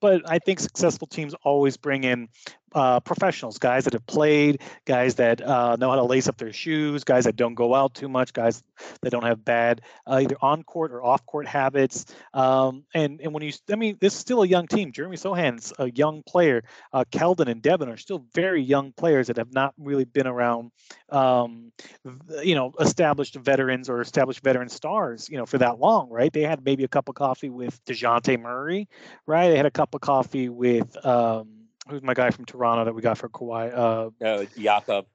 but 0.00 0.22
I 0.28 0.38
think 0.38 0.60
successful 0.60 1.06
teams 1.06 1.34
always 1.42 1.76
bring 1.76 2.04
in 2.04 2.28
uh, 2.76 3.00
professionals, 3.00 3.58
guys 3.58 3.84
that 3.84 3.94
have 3.94 4.06
played, 4.06 4.60
guys 4.84 5.14
that 5.14 5.40
uh, 5.40 5.76
know 5.76 5.88
how 5.88 5.96
to 5.96 6.02
lace 6.04 6.28
up 6.28 6.36
their 6.36 6.52
shoes, 6.52 7.04
guys 7.04 7.24
that 7.24 7.34
don't 7.34 7.54
go 7.54 7.74
out 7.74 7.94
too 7.94 8.08
much, 8.08 8.34
guys 8.34 8.62
that 9.00 9.10
don't 9.10 9.24
have 9.24 9.42
bad 9.42 9.80
uh, 10.06 10.20
either 10.22 10.36
on 10.42 10.62
court 10.62 10.92
or 10.92 11.02
off 11.02 11.24
court 11.24 11.48
habits. 11.48 12.04
Um, 12.34 12.84
and 12.92 13.18
and 13.22 13.32
when 13.32 13.42
you, 13.42 13.52
I 13.72 13.76
mean, 13.76 13.96
this 13.98 14.12
is 14.12 14.20
still 14.20 14.42
a 14.42 14.46
young 14.46 14.66
team. 14.66 14.92
Jeremy 14.92 15.16
Sochan's 15.16 15.72
a 15.78 15.90
young 15.90 16.22
player. 16.24 16.64
Uh, 16.92 17.04
Keldon 17.10 17.48
and 17.48 17.62
Devin 17.62 17.88
are 17.88 17.96
still 17.96 18.26
very 18.34 18.62
young 18.62 18.92
players 18.92 19.28
that 19.28 19.38
have 19.38 19.54
not 19.54 19.72
really 19.78 20.04
been 20.04 20.26
around, 20.26 20.70
um, 21.08 21.72
you 22.42 22.54
know, 22.54 22.74
established 22.78 23.36
veterans 23.36 23.88
or 23.88 24.02
established 24.02 24.44
veteran 24.44 24.68
stars, 24.68 25.30
you 25.30 25.38
know, 25.38 25.46
for 25.46 25.56
that 25.56 25.78
long, 25.78 26.10
right? 26.10 26.30
They 26.30 26.42
had 26.42 26.62
maybe 26.62 26.84
a 26.84 26.88
cup 26.88 27.08
of 27.08 27.14
coffee 27.14 27.48
with 27.48 27.82
Dejounte 27.86 28.38
Murray, 28.38 28.86
right? 29.26 29.48
They 29.48 29.56
had 29.56 29.64
a 29.64 29.70
cup 29.70 29.94
of 29.94 30.02
coffee 30.02 30.50
with. 30.50 30.94
Um, 31.06 31.55
who's 31.88 32.02
my 32.02 32.14
guy 32.14 32.30
from 32.30 32.44
Toronto 32.44 32.84
that 32.84 32.94
we 32.94 33.02
got 33.02 33.18
for 33.18 33.28
Kawhi? 33.28 33.72
Uh, 33.76 34.24
uh 34.24 34.44
Jakob. 34.58 35.06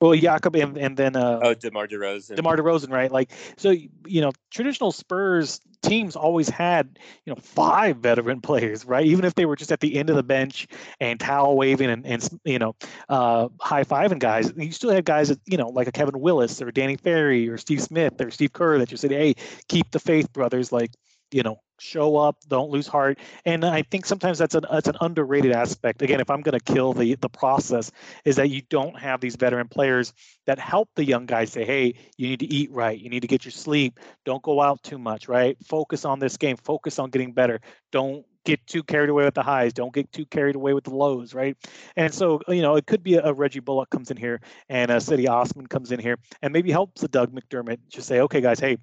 Well, 0.00 0.14
Jakob 0.14 0.56
and, 0.56 0.76
and 0.76 0.96
then 0.96 1.16
uh, 1.16 1.40
oh, 1.42 1.54
DeMar 1.54 1.86
DeRozan. 1.86 2.36
DeMar 2.36 2.56
DeRozan, 2.56 2.90
right? 2.90 3.10
Like, 3.10 3.30
so 3.56 3.70
you 3.70 4.20
know, 4.20 4.32
traditional 4.50 4.92
Spurs 4.92 5.60
teams 5.82 6.16
always 6.16 6.48
had 6.48 6.98
you 7.24 7.32
know 7.32 7.40
five 7.40 7.98
veteran 7.98 8.40
players, 8.42 8.84
right? 8.84 9.06
Even 9.06 9.24
if 9.24 9.34
they 9.34 9.46
were 9.46 9.56
just 9.56 9.72
at 9.72 9.80
the 9.80 9.96
end 9.96 10.10
of 10.10 10.16
the 10.16 10.22
bench 10.22 10.66
and 11.00 11.18
towel 11.20 11.56
waving 11.56 11.88
and, 11.90 12.04
and 12.04 12.28
you 12.44 12.58
know 12.58 12.74
uh, 13.08 13.48
high 13.60 13.84
fiving 13.84 14.18
guys, 14.18 14.52
you 14.56 14.72
still 14.72 14.90
had 14.90 15.04
guys 15.04 15.28
that 15.28 15.40
you 15.46 15.56
know 15.56 15.68
like 15.68 15.86
a 15.86 15.92
Kevin 15.92 16.20
Willis 16.20 16.60
or 16.60 16.70
Danny 16.70 16.96
Ferry 16.96 17.48
or 17.48 17.56
Steve 17.56 17.80
Smith 17.80 18.20
or 18.20 18.30
Steve 18.30 18.52
Kerr 18.52 18.78
that 18.78 18.88
just 18.88 19.00
said, 19.00 19.12
"Hey, 19.12 19.34
keep 19.68 19.90
the 19.90 20.00
faith, 20.00 20.32
brothers." 20.32 20.72
Like, 20.72 20.90
you 21.30 21.42
know, 21.42 21.60
show 21.78 22.16
up, 22.16 22.36
don't 22.48 22.70
lose 22.70 22.86
heart. 22.86 23.18
And 23.44 23.64
I 23.64 23.82
think 23.82 24.06
sometimes 24.06 24.38
that's 24.38 24.54
an 24.54 24.64
that's 24.70 24.88
an 24.88 24.96
underrated 25.00 25.52
aspect. 25.52 26.02
Again, 26.02 26.20
if 26.20 26.30
I'm 26.30 26.42
going 26.42 26.58
to 26.58 26.72
kill 26.72 26.92
the 26.92 27.14
the 27.16 27.28
process, 27.28 27.90
is 28.24 28.36
that 28.36 28.50
you 28.50 28.62
don't 28.70 28.98
have 28.98 29.20
these 29.20 29.36
veteran 29.36 29.68
players 29.68 30.12
that 30.46 30.58
help 30.58 30.88
the 30.94 31.04
young 31.04 31.26
guys 31.26 31.52
say, 31.52 31.64
hey, 31.64 31.94
you 32.16 32.28
need 32.28 32.40
to 32.40 32.46
eat 32.46 32.70
right, 32.70 32.98
you 32.98 33.10
need 33.10 33.20
to 33.20 33.28
get 33.28 33.44
your 33.44 33.52
sleep, 33.52 34.00
don't 34.24 34.42
go 34.42 34.60
out 34.60 34.82
too 34.82 34.98
much, 34.98 35.28
right? 35.28 35.56
Focus 35.64 36.04
on 36.04 36.18
this 36.18 36.36
game, 36.36 36.56
focus 36.56 36.98
on 36.98 37.10
getting 37.10 37.32
better. 37.32 37.60
Don't 37.92 38.24
get 38.44 38.66
too 38.66 38.82
carried 38.82 39.10
away 39.10 39.24
with 39.24 39.34
the 39.34 39.42
highs. 39.42 39.72
Don't 39.72 39.92
get 39.92 40.12
too 40.12 40.26
carried 40.26 40.54
away 40.54 40.74
with 40.74 40.84
the 40.84 40.94
lows, 40.94 41.34
right? 41.34 41.56
And 41.96 42.12
so, 42.12 42.40
you 42.48 42.62
know, 42.62 42.76
it 42.76 42.86
could 42.86 43.02
be 43.02 43.14
a, 43.14 43.24
a 43.24 43.32
Reggie 43.32 43.60
Bullock 43.60 43.90
comes 43.90 44.10
in 44.10 44.16
here 44.16 44.40
and 44.68 44.90
a 44.90 44.96
Cedi 44.96 45.28
Osman 45.28 45.66
comes 45.66 45.92
in 45.92 45.98
here 45.98 46.18
and 46.42 46.52
maybe 46.52 46.70
helps 46.70 47.00
the 47.00 47.08
Doug 47.08 47.32
McDermott 47.32 47.78
just 47.88 48.06
say, 48.06 48.20
okay, 48.20 48.40
guys, 48.40 48.60
hey, 48.60 48.76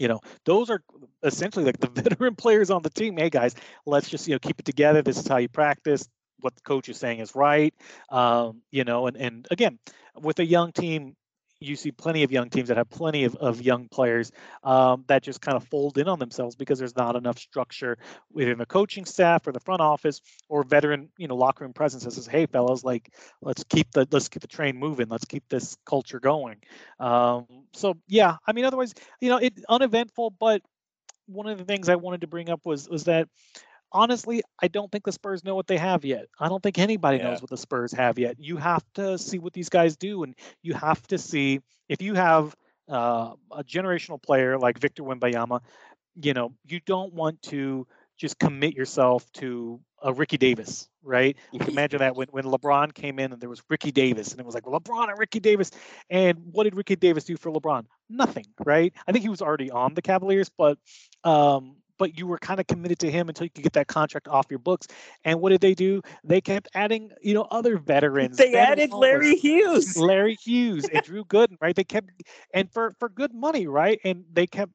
you 0.00 0.08
know 0.08 0.20
those 0.46 0.70
are 0.70 0.82
essentially 1.22 1.64
like 1.64 1.78
the 1.78 1.88
veteran 2.02 2.34
players 2.34 2.70
on 2.70 2.82
the 2.82 2.90
team. 2.90 3.16
Hey 3.18 3.30
guys 3.30 3.54
let's 3.86 4.08
just 4.10 4.26
you 4.26 4.34
know 4.34 4.40
keep 4.40 4.58
it 4.58 4.64
together. 4.66 5.02
This 5.02 5.18
is 5.18 5.28
how 5.28 5.36
you 5.38 5.48
practice. 5.48 6.08
What 6.40 6.56
the 6.56 6.62
coach 6.62 6.88
is 6.88 6.98
saying 6.98 7.20
is 7.20 7.34
right. 7.36 7.74
Um, 8.10 8.62
you 8.72 8.84
know 8.84 9.06
and 9.06 9.16
and 9.16 9.46
again 9.50 9.78
with 10.20 10.40
a 10.40 10.44
young 10.44 10.72
team 10.72 11.16
you 11.60 11.76
see 11.76 11.92
plenty 11.92 12.22
of 12.22 12.32
young 12.32 12.48
teams 12.48 12.68
that 12.68 12.76
have 12.76 12.88
plenty 12.90 13.24
of, 13.24 13.36
of 13.36 13.60
young 13.62 13.86
players 13.88 14.32
um, 14.64 15.04
that 15.06 15.22
just 15.22 15.40
kind 15.40 15.56
of 15.56 15.64
fold 15.64 15.98
in 15.98 16.08
on 16.08 16.18
themselves 16.18 16.56
because 16.56 16.78
there's 16.78 16.96
not 16.96 17.16
enough 17.16 17.38
structure 17.38 17.98
within 18.32 18.58
the 18.58 18.66
coaching 18.66 19.04
staff 19.04 19.46
or 19.46 19.52
the 19.52 19.60
front 19.60 19.80
office 19.80 20.20
or 20.48 20.62
veteran 20.62 21.08
you 21.18 21.28
know 21.28 21.36
locker 21.36 21.64
room 21.64 21.72
presence 21.72 22.04
that 22.04 22.12
says 22.12 22.26
hey 22.26 22.46
fellas 22.46 22.82
like 22.82 23.12
let's 23.42 23.64
keep 23.64 23.90
the 23.92 24.06
let's 24.10 24.28
keep 24.28 24.42
the 24.42 24.48
train 24.48 24.76
moving. 24.76 25.08
Let's 25.08 25.24
keep 25.24 25.48
this 25.48 25.76
culture 25.84 26.20
going. 26.20 26.56
Um, 26.98 27.46
so 27.72 27.96
yeah 28.08 28.36
i 28.46 28.52
mean 28.52 28.64
otherwise 28.64 28.94
you 29.20 29.28
know 29.30 29.36
it 29.36 29.54
uneventful 29.68 30.30
but 30.30 30.62
one 31.26 31.46
of 31.46 31.58
the 31.58 31.64
things 31.64 31.88
i 31.88 31.94
wanted 31.94 32.22
to 32.22 32.26
bring 32.26 32.50
up 32.50 32.66
was 32.66 32.88
was 32.88 33.04
that 33.04 33.28
honestly, 33.92 34.42
I 34.60 34.68
don't 34.68 34.90
think 34.90 35.04
the 35.04 35.12
Spurs 35.12 35.44
know 35.44 35.54
what 35.54 35.66
they 35.66 35.76
have 35.76 36.04
yet. 36.04 36.26
I 36.38 36.48
don't 36.48 36.62
think 36.62 36.78
anybody 36.78 37.18
yeah. 37.18 37.30
knows 37.30 37.40
what 37.40 37.50
the 37.50 37.56
Spurs 37.56 37.92
have 37.92 38.18
yet. 38.18 38.36
You 38.38 38.56
have 38.56 38.84
to 38.94 39.18
see 39.18 39.38
what 39.38 39.52
these 39.52 39.68
guys 39.68 39.96
do, 39.96 40.22
and 40.22 40.34
you 40.62 40.74
have 40.74 41.06
to 41.08 41.18
see 41.18 41.60
if 41.88 42.02
you 42.02 42.14
have 42.14 42.54
uh, 42.88 43.32
a 43.52 43.64
generational 43.64 44.22
player 44.22 44.58
like 44.58 44.78
Victor 44.78 45.02
Wembanyama. 45.02 45.60
You 46.20 46.34
know, 46.34 46.52
you 46.66 46.80
don't 46.86 47.12
want 47.12 47.40
to 47.42 47.86
just 48.16 48.38
commit 48.38 48.74
yourself 48.74 49.30
to 49.32 49.80
a 50.02 50.12
Ricky 50.12 50.36
Davis, 50.36 50.88
right? 51.02 51.36
You 51.52 51.58
can 51.58 51.70
imagine 51.70 52.00
that 52.00 52.14
when, 52.16 52.28
when 52.28 52.44
LeBron 52.44 52.92
came 52.92 53.18
in 53.18 53.32
and 53.32 53.40
there 53.40 53.48
was 53.48 53.62
Ricky 53.70 53.92
Davis, 53.92 54.32
and 54.32 54.40
it 54.40 54.46
was 54.46 54.54
like 54.54 54.64
LeBron 54.64 55.08
and 55.08 55.18
Ricky 55.18 55.40
Davis. 55.40 55.70
And 56.10 56.38
what 56.52 56.64
did 56.64 56.74
Ricky 56.74 56.96
Davis 56.96 57.24
do 57.24 57.36
for 57.36 57.50
LeBron? 57.50 57.86
Nothing, 58.10 58.44
right? 58.64 58.92
I 59.06 59.12
think 59.12 59.22
he 59.22 59.30
was 59.30 59.40
already 59.40 59.70
on 59.70 59.94
the 59.94 60.02
Cavaliers, 60.02 60.50
but 60.50 60.78
um, 61.24 61.76
but 62.00 62.18
you 62.18 62.26
were 62.26 62.38
kind 62.38 62.58
of 62.58 62.66
committed 62.66 62.98
to 62.98 63.10
him 63.10 63.28
until 63.28 63.44
you 63.44 63.50
could 63.50 63.62
get 63.62 63.74
that 63.74 63.86
contract 63.86 64.26
off 64.26 64.46
your 64.48 64.58
books. 64.58 64.88
And 65.22 65.38
what 65.38 65.50
did 65.50 65.60
they 65.60 65.74
do? 65.74 66.00
They 66.24 66.40
kept 66.40 66.66
adding, 66.74 67.12
you 67.20 67.34
know, 67.34 67.46
other 67.50 67.76
veterans. 67.76 68.38
They 68.38 68.54
added 68.54 68.90
Larry 68.90 69.36
Hughes, 69.36 69.98
Larry 69.98 70.34
Hughes, 70.42 70.86
and 70.90 71.04
Drew 71.04 71.24
Gooden, 71.26 71.58
right? 71.60 71.76
They 71.76 71.84
kept 71.84 72.10
and 72.54 72.72
for 72.72 72.94
for 72.98 73.10
good 73.10 73.34
money, 73.34 73.66
right? 73.66 74.00
And 74.02 74.24
they 74.32 74.46
kept 74.46 74.72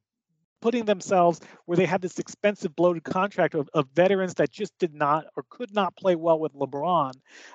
putting 0.61 0.86
themselves 0.86 1.41
where 1.65 1.76
they 1.76 1.86
had 1.86 2.01
this 2.01 2.19
expensive 2.19 2.76
bloated 2.76 3.03
contract 3.03 3.55
of, 3.55 3.69
of, 3.73 3.88
veterans 3.93 4.36
that 4.36 4.51
just 4.51 4.78
did 4.80 4.93
not 4.93 5.26
or 5.36 5.43
could 5.49 5.73
not 5.73 5.95
play 5.95 6.15
well 6.15 6.39
with 6.39 6.53
LeBron. 6.53 7.11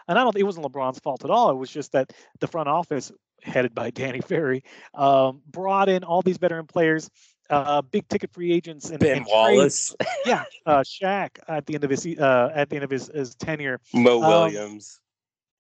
And 0.06 0.18
I 0.18 0.22
don't 0.22 0.32
think 0.32 0.42
it 0.42 0.46
wasn't 0.46 0.66
LeBron's 0.66 0.98
fault 1.00 1.24
at 1.24 1.30
all. 1.30 1.50
It 1.50 1.56
was 1.56 1.70
just 1.70 1.92
that 1.92 2.12
the 2.40 2.46
front 2.46 2.68
office, 2.68 3.10
headed 3.42 3.74
by 3.74 3.90
Danny 3.90 4.20
Ferry, 4.20 4.62
um, 4.94 5.42
brought 5.46 5.88
in 5.88 6.04
all 6.04 6.22
these 6.22 6.38
veteran 6.38 6.66
players. 6.66 7.10
Uh, 7.51 7.82
big 7.82 8.07
ticket 8.09 8.30
free 8.32 8.53
agents 8.53 8.90
and 8.90 9.01
Ben 9.01 9.18
and 9.18 9.26
Wallace, 9.26 9.94
yeah, 10.24 10.44
uh, 10.66 10.80
Shaq 10.80 11.30
at 11.48 11.66
the 11.66 11.74
end 11.74 11.82
of 11.82 11.90
his 11.90 12.07
uh, 12.07 12.53
at 12.55 12.70
the 12.70 12.76
end 12.76 12.84
of 12.84 12.90
his, 12.90 13.09
his 13.09 13.34
tenure, 13.34 13.80
Mo 13.92 14.22
um, 14.22 14.28
Williams, 14.28 15.01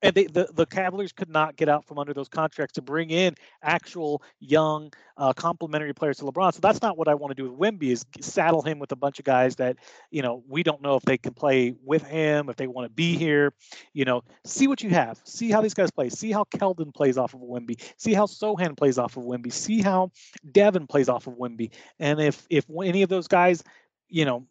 and 0.02 0.14
they, 0.14 0.24
the 0.24 0.48
the 0.54 0.66
Cavaliers 0.66 1.12
could 1.12 1.28
not 1.28 1.56
get 1.56 1.68
out 1.68 1.84
from 1.86 1.98
under 1.98 2.14
those 2.14 2.28
contracts 2.28 2.74
to 2.74 2.82
bring 2.82 3.10
in 3.10 3.34
actual 3.62 4.22
young 4.38 4.92
uh, 5.16 5.32
complementary 5.32 5.92
players 5.92 6.18
to 6.18 6.24
LeBron. 6.24 6.54
So 6.54 6.60
that's 6.60 6.80
not 6.82 6.96
what 6.96 7.08
I 7.08 7.14
want 7.14 7.36
to 7.36 7.42
do 7.42 7.50
with 7.50 7.58
Wemby 7.58 7.90
is 7.90 8.04
saddle 8.20 8.62
him 8.62 8.78
with 8.78 8.92
a 8.92 8.96
bunch 8.96 9.18
of 9.18 9.24
guys 9.24 9.56
that 9.56 9.76
you 10.10 10.22
know 10.22 10.42
we 10.48 10.62
don't 10.62 10.82
know 10.82 10.96
if 10.96 11.02
they 11.02 11.18
can 11.18 11.34
play 11.34 11.74
with 11.84 12.02
him, 12.04 12.48
if 12.48 12.56
they 12.56 12.66
want 12.66 12.86
to 12.86 12.90
be 12.90 13.16
here. 13.16 13.52
You 13.92 14.04
know, 14.04 14.22
see 14.44 14.68
what 14.68 14.82
you 14.82 14.90
have, 14.90 15.20
see 15.24 15.50
how 15.50 15.60
these 15.60 15.74
guys 15.74 15.90
play, 15.90 16.08
see 16.08 16.32
how 16.32 16.44
Keldon 16.44 16.94
plays 16.94 17.18
off 17.18 17.34
of 17.34 17.40
Wemby, 17.40 17.80
see 17.96 18.14
how 18.14 18.26
Sochan 18.26 18.76
plays 18.76 18.98
off 18.98 19.16
of 19.16 19.24
Wemby, 19.24 19.52
see 19.52 19.82
how 19.82 20.10
Devin 20.50 20.86
plays 20.86 21.08
off 21.08 21.26
of 21.26 21.34
Wemby, 21.34 21.70
and 21.98 22.20
if 22.20 22.46
if 22.50 22.64
any 22.82 23.02
of 23.02 23.08
those 23.08 23.28
guys, 23.28 23.62
you 24.08 24.24
know, 24.24 24.46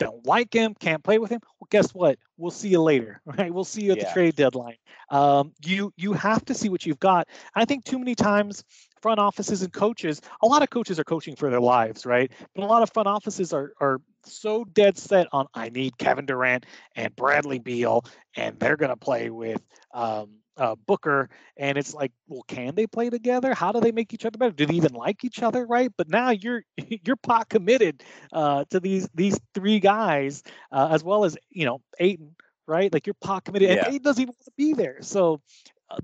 don't 0.00 0.26
like 0.26 0.52
him, 0.52 0.74
can't 0.74 1.04
play 1.04 1.18
with 1.18 1.30
him, 1.30 1.40
well, 1.60 1.68
guess 1.70 1.94
what? 1.94 2.18
We'll 2.38 2.50
see 2.50 2.70
you 2.70 2.80
later, 2.80 3.20
right? 3.26 3.52
We'll 3.54 3.64
see 3.64 3.82
you 3.82 3.92
at 3.92 3.98
yeah. 3.98 4.04
the 4.06 4.12
trade 4.12 4.34
deadline. 4.34 4.76
Um, 5.10 5.52
you 5.64 5.92
you 5.96 6.12
have 6.14 6.44
to 6.46 6.54
see 6.54 6.68
what 6.68 6.84
you've 6.84 6.98
got. 6.98 7.28
I 7.54 7.64
think 7.64 7.84
too 7.84 7.98
many 7.98 8.14
times 8.14 8.64
front 9.00 9.20
offices 9.20 9.62
and 9.62 9.72
coaches, 9.72 10.20
a 10.42 10.46
lot 10.46 10.62
of 10.62 10.70
coaches 10.70 10.98
are 10.98 11.04
coaching 11.04 11.36
for 11.36 11.50
their 11.50 11.60
lives, 11.60 12.04
right? 12.04 12.32
But 12.54 12.64
a 12.64 12.66
lot 12.66 12.82
of 12.82 12.92
front 12.92 13.08
offices 13.08 13.52
are 13.52 13.72
are 13.80 14.00
so 14.24 14.64
dead 14.64 14.98
set 14.98 15.28
on 15.32 15.46
I 15.54 15.68
need 15.68 15.98
Kevin 15.98 16.26
Durant 16.26 16.66
and 16.96 17.14
Bradley 17.14 17.58
Beal, 17.58 18.04
and 18.36 18.58
they're 18.58 18.76
gonna 18.76 18.96
play 18.96 19.30
with 19.30 19.62
um, 19.92 20.39
uh, 20.60 20.76
Booker, 20.86 21.30
and 21.56 21.78
it's 21.78 21.94
like, 21.94 22.12
well, 22.28 22.42
can 22.46 22.74
they 22.74 22.86
play 22.86 23.08
together? 23.08 23.54
How 23.54 23.72
do 23.72 23.80
they 23.80 23.92
make 23.92 24.12
each 24.12 24.26
other 24.26 24.38
better? 24.38 24.52
Do 24.52 24.66
they 24.66 24.74
even 24.74 24.92
like 24.92 25.24
each 25.24 25.42
other, 25.42 25.66
right? 25.66 25.90
But 25.96 26.08
now 26.08 26.30
you're 26.30 26.62
you're 27.04 27.16
pot 27.16 27.48
committed 27.48 28.04
uh, 28.32 28.64
to 28.70 28.78
these 28.78 29.08
these 29.14 29.40
three 29.54 29.80
guys, 29.80 30.42
uh, 30.70 30.88
as 30.92 31.02
well 31.02 31.24
as 31.24 31.36
you 31.48 31.64
know 31.64 31.80
Ayton, 31.98 32.36
right? 32.66 32.92
Like 32.92 33.06
you're 33.06 33.14
pot 33.14 33.44
committed, 33.44 33.70
yeah. 33.70 33.78
and 33.78 33.86
Ayton 33.88 34.02
doesn't 34.02 34.22
even 34.22 34.34
want 34.34 34.44
to 34.44 34.52
be 34.56 34.74
there. 34.74 34.98
So 35.00 35.40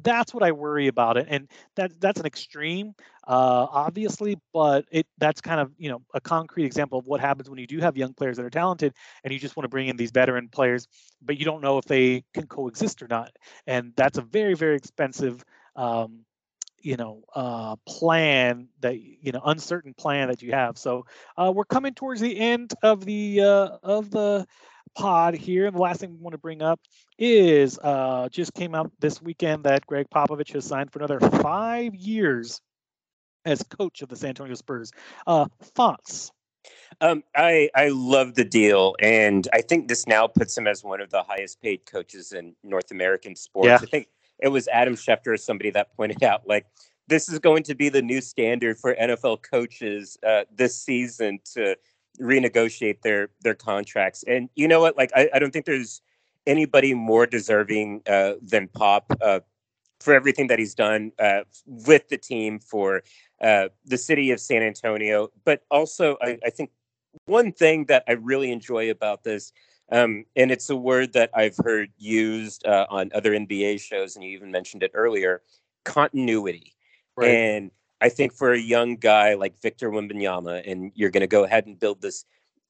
that's 0.03 0.35
what 0.35 0.43
I 0.43 0.53
worry 0.53 0.89
about 0.89 1.17
it, 1.17 1.27
and 1.29 1.49
that 1.77 2.01
that's 2.01 2.21
an 2.21 2.27
extreme, 2.27 2.95
uh, 3.27 3.67
obviously, 3.71 4.37
but 4.53 4.85
it 4.91 5.07
that's 5.19 5.41
kind 5.41 5.61
of 5.61 5.73
you 5.79 5.89
know 5.91 6.03
a 6.15 6.21
concrete 6.21 6.65
example 6.65 6.99
of 6.99 7.07
what 7.07 7.21
happens 7.21 7.49
when 7.49 7.59
you 7.59 7.67
do 7.67 7.79
have 7.81 7.97
young 7.97 8.15
players 8.15 8.37
that 8.37 8.45
are 8.47 8.51
talented, 8.51 8.95
and 9.25 9.33
you 9.33 9.39
just 9.39 9.57
want 9.57 9.65
to 9.65 9.69
bring 9.69 9.89
in 9.89 9.97
these 9.97 10.11
veteran 10.11 10.49
players, 10.49 10.87
but 11.23 11.39
you 11.39 11.45
don't 11.45 11.61
know 11.63 11.79
if 11.79 11.85
they 11.85 12.25
can 12.35 12.47
coexist 12.47 13.03
or 13.03 13.09
not, 13.09 13.31
and 13.67 13.93
that's 13.97 14.19
a 14.19 14.23
very 14.23 14.55
very 14.55 14.77
expensive. 14.77 15.45
Um, 15.77 16.25
you 16.83 16.97
know 16.97 17.23
uh, 17.35 17.77
plan 17.87 18.69
that 18.81 19.01
you 19.01 19.33
know 19.33 19.41
uncertain 19.45 19.95
plan 19.95 20.29
that 20.29 20.43
you 20.43 20.53
have 20.53 20.79
so 20.79 21.05
uh, 21.37 21.51
we're 21.55 21.65
coming 21.65 21.95
towards 21.95 22.21
the 22.21 22.39
end 22.39 22.75
of 22.83 23.05
the 23.05 23.41
uh, 23.41 23.69
of 23.83 24.11
the 24.11 24.47
pod 24.95 25.35
here. 25.35 25.67
And 25.67 25.77
the 25.77 25.81
last 25.81 26.01
thing 26.01 26.13
we 26.13 26.19
want 26.19 26.33
to 26.33 26.39
bring 26.39 26.63
up 26.63 26.81
is 27.19 27.79
uh, 27.83 28.29
just 28.31 28.55
came 28.55 28.75
out 28.75 28.91
this 29.01 29.21
weekend 29.21 29.65
that 29.65 29.87
Gregg 29.87 30.07
Popovich 30.15 30.53
has 30.53 30.65
signed 30.65 30.93
for 30.93 30.99
another 30.99 31.21
five 31.21 31.95
years 31.95 32.61
as 33.45 33.63
coach 33.63 34.03
of 34.03 34.09
the 34.09 34.17
San 34.17 34.31
Antonio 34.31 34.55
Spurs. 34.55 34.93
Uh, 35.27 35.47
thoughts? 35.75 36.33
Um, 37.01 37.23
I 37.35 37.71
I 37.75 37.89
love 37.89 38.35
the 38.35 38.45
deal, 38.45 38.97
and 39.01 39.47
I 39.53 39.61
think 39.61 39.87
this 39.87 40.07
now 40.07 40.27
puts 40.27 40.57
him 40.57 40.67
as 40.67 40.83
one 40.83 41.01
of 41.01 41.11
the 41.11 41.23
highest 41.23 41.61
paid 41.63 41.87
coaches 41.87 42.33
in 42.33 42.57
North 42.65 42.91
American 42.91 43.37
sports. 43.37 43.69
Yeah. 43.69 43.79
I 43.81 43.87
think 43.87 44.09
it 44.41 44.49
was 44.49 44.67
Adam 44.69 44.95
Schefter 44.95 45.29
or 45.29 45.37
somebody 45.37 45.71
that 45.71 45.95
pointed 45.97 46.23
out 46.23 46.47
like 46.47 46.67
this 47.09 47.29
is 47.29 47.39
going 47.39 47.63
to 47.65 47.75
be 47.75 47.89
the 47.89 48.03
new 48.03 48.21
standard 48.21 48.79
for 48.79 48.95
NFL 48.95 49.43
coaches 49.43 50.19
uh, 50.27 50.45
this 50.55 50.77
season 50.77 51.39
to 51.55 51.77
renegotiate 52.21 53.03
their 53.03 53.29
their 53.43 53.55
contracts. 53.55 54.25
And 54.27 54.49
you 54.55 54.69
know 54.69 54.81
what? 54.81 54.97
Like 54.97 55.11
I, 55.15 55.29
I 55.35 55.39
don't 55.39 55.53
think 55.53 55.67
there's 55.67 56.01
anybody 56.47 56.95
more 56.95 57.27
deserving 57.27 58.03
uh, 58.07 58.35
than 58.43 58.69
Pop 58.69 59.13
uh, 59.21 59.41
for 60.01 60.15
everything 60.15 60.47
that 60.49 60.59
he's 60.59 60.75
done 60.75 61.13
uh, 61.19 61.41
with 61.67 62.09
the 62.09 62.19
team 62.19 62.59
for 62.59 63.03
uh, 63.41 63.69
the 63.85 63.99
city 63.99 64.31
of 64.31 64.41
San 64.41 64.63
Antonio. 64.63 65.29
But 65.45 65.63
also, 65.71 66.17
I, 66.23 66.39
I, 66.45 66.51
think 66.51 66.71
one 67.25 67.53
thing 67.53 67.87
that 67.87 68.05
I 68.07 68.13
really 68.13 68.53
enjoy 68.53 68.91
about 68.91 69.25
this. 69.25 69.53
Um, 69.91 70.25
and 70.35 70.51
it's 70.51 70.69
a 70.69 70.77
word 70.77 71.13
that 71.13 71.31
I've 71.35 71.57
heard 71.63 71.91
used 71.97 72.67
uh, 72.67 72.87
on 72.91 73.11
other 73.15 73.33
NBA 73.33 73.81
shows, 73.81 74.17
and 74.17 74.25
you 74.25 74.31
even 74.31 74.51
mentioned 74.51 74.83
it 74.83 74.91
earlier 74.95 75.43
continuity. 75.85 76.75
Right. 77.17 77.31
And 77.31 77.71
I 78.01 78.09
think 78.09 78.33
for 78.33 78.53
a 78.53 78.59
young 78.59 78.97
guy 78.97 79.35
like 79.35 79.61
Victor 79.61 79.91
Wembanyama, 79.91 80.71
and 80.71 80.93
you're 80.95 81.11
going 81.11 81.23
to 81.23 81.27
go 81.27 81.45
ahead 81.45 81.67
and 81.67 81.79
build 81.79 82.03
this 82.03 82.25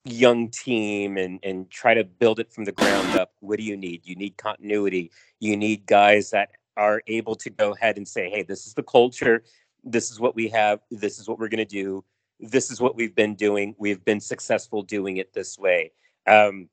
young 0.05 0.49
team 0.51 1.17
and 1.17 1.41
and 1.43 1.69
try 1.71 1.95
to 1.95 2.05
build 2.05 2.39
it 2.39 2.53
from 2.53 2.65
the 2.65 2.73
ground 2.73 3.19
up. 3.19 3.33
What 3.41 3.59
do 3.59 3.65
you 3.65 3.77
need? 3.77 4.03
You 4.05 4.15
need 4.15 4.37
continuity. 4.37 5.11
You 5.41 5.57
need 5.57 5.87
guys 5.87 6.31
that 6.31 6.51
are 6.77 7.03
able 7.07 7.35
to 7.37 7.51
go 7.51 7.73
ahead 7.75 7.97
and 7.97 8.07
say, 8.07 8.31
"Hey, 8.31 8.43
this 8.43 8.67
is 8.67 8.75
the 8.75 8.83
culture. 8.83 9.43
This 9.83 10.11
is 10.11 10.21
what 10.21 10.37
we 10.37 10.49
have. 10.49 10.81
This 10.91 11.19
is 11.19 11.29
what 11.29 11.39
we're 11.39 11.49
going 11.49 11.59
to 11.59 11.65
do. 11.65 12.05
This 12.39 12.71
is 12.71 12.81
what 12.81 12.97
we've 12.97 13.15
been 13.15 13.35
doing. 13.35 13.75
We've 13.79 14.05
been 14.05 14.21
successful 14.21 14.83
doing 14.83 15.17
it 15.17 15.33
this 15.33 15.59
way." 15.59 15.93
Um, 16.27 16.69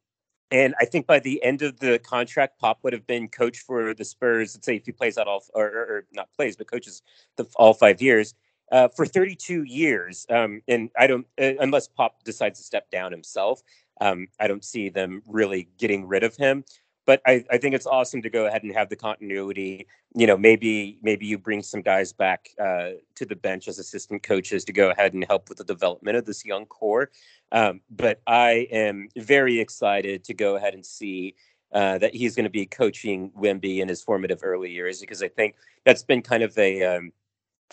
and 0.53 0.75
I 0.79 0.85
think 0.85 1.07
by 1.07 1.17
the 1.17 1.43
end 1.43 1.63
of 1.63 1.79
the 1.79 1.97
contract, 1.97 2.59
Pop 2.59 2.77
would 2.83 2.93
have 2.93 3.07
been 3.07 3.27
coach 3.27 3.57
for 3.57 3.95
the 3.95 4.05
Spurs. 4.05 4.55
Let's 4.55 4.67
say 4.67 4.75
if 4.75 4.85
he 4.85 4.91
plays 4.91 5.17
out 5.17 5.27
all, 5.27 5.43
or, 5.55 5.65
or, 5.65 6.05
not 6.13 6.31
plays, 6.31 6.55
but 6.55 6.69
coaches 6.69 7.01
the, 7.37 7.45
all 7.55 7.73
five 7.73 8.03
years 8.03 8.35
uh, 8.71 8.87
for 8.89 9.07
32 9.07 9.63
years. 9.63 10.27
Um, 10.29 10.61
and 10.67 10.91
I 10.95 11.07
don't, 11.07 11.25
uh, 11.41 11.53
unless 11.59 11.87
Pop 11.87 12.23
decides 12.23 12.59
to 12.59 12.65
step 12.65 12.91
down 12.91 13.11
himself, 13.11 13.63
um, 13.99 14.27
I 14.39 14.47
don't 14.47 14.63
see 14.63 14.89
them 14.89 15.23
really 15.27 15.69
getting 15.79 16.05
rid 16.05 16.23
of 16.23 16.35
him. 16.35 16.63
But 17.05 17.21
I, 17.25 17.43
I 17.51 17.57
think 17.57 17.75
it's 17.75 17.85
awesome 17.85 18.21
to 18.21 18.29
go 18.29 18.45
ahead 18.45 18.63
and 18.63 18.73
have 18.73 18.89
the 18.89 18.95
continuity. 18.95 19.87
You 20.15 20.27
know, 20.27 20.37
maybe 20.37 20.99
maybe 21.01 21.25
you 21.25 21.37
bring 21.37 21.61
some 21.61 21.81
guys 21.81 22.13
back 22.13 22.49
uh, 22.59 22.91
to 23.15 23.25
the 23.25 23.35
bench 23.35 23.67
as 23.67 23.79
assistant 23.79 24.23
coaches 24.23 24.63
to 24.65 24.73
go 24.73 24.89
ahead 24.91 25.13
and 25.13 25.25
help 25.27 25.49
with 25.49 25.57
the 25.57 25.63
development 25.63 26.17
of 26.17 26.25
this 26.25 26.45
young 26.45 26.65
core. 26.65 27.11
Um, 27.51 27.81
but 27.89 28.21
I 28.25 28.67
am 28.71 29.09
very 29.17 29.59
excited 29.59 30.23
to 30.25 30.33
go 30.33 30.55
ahead 30.55 30.73
and 30.73 30.85
see 30.85 31.35
uh, 31.73 31.97
that 31.97 32.13
he's 32.13 32.35
going 32.35 32.45
to 32.45 32.49
be 32.49 32.65
coaching 32.65 33.31
Wemby 33.31 33.79
in 33.79 33.87
his 33.87 34.01
formative 34.01 34.39
early 34.43 34.71
years 34.71 35.01
because 35.01 35.23
I 35.23 35.27
think 35.27 35.55
that's 35.85 36.03
been 36.03 36.21
kind 36.21 36.43
of 36.43 36.57
a 36.57 36.83
um, 36.83 37.11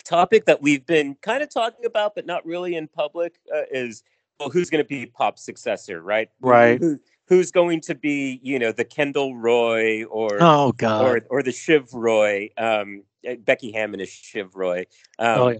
topic 0.03 0.45
that 0.45 0.61
we've 0.61 0.85
been 0.85 1.15
kind 1.21 1.43
of 1.43 1.53
talking 1.53 1.85
about, 1.85 2.15
but 2.15 2.25
not 2.25 2.45
really 2.45 2.75
in 2.75 2.87
public. 2.87 3.39
Uh, 3.53 3.61
is 3.71 4.03
well, 4.39 4.49
who's 4.49 4.71
going 4.71 4.83
to 4.83 4.87
be 4.87 5.05
Pop's 5.05 5.45
successor, 5.45 6.01
right? 6.01 6.29
Right. 6.41 6.79
Who, 6.79 6.99
who's 7.31 7.49
going 7.49 7.79
to 7.79 7.95
be, 7.95 8.41
you 8.43 8.59
know, 8.59 8.73
the 8.73 8.83
Kendall 8.83 9.37
Roy 9.37 10.03
or 10.03 10.37
oh 10.41 10.73
god 10.73 11.05
or 11.05 11.21
or 11.29 11.41
the 11.41 11.53
Shiv 11.53 11.93
Roy? 11.93 12.49
Um, 12.57 13.03
eh, 13.23 13.37
Becky 13.39 13.71
Hammon 13.71 14.01
is 14.01 14.09
Shiv 14.09 14.53
Roy. 14.53 14.79
Um, 15.17 15.39
oh 15.39 15.47
yeah. 15.47 15.59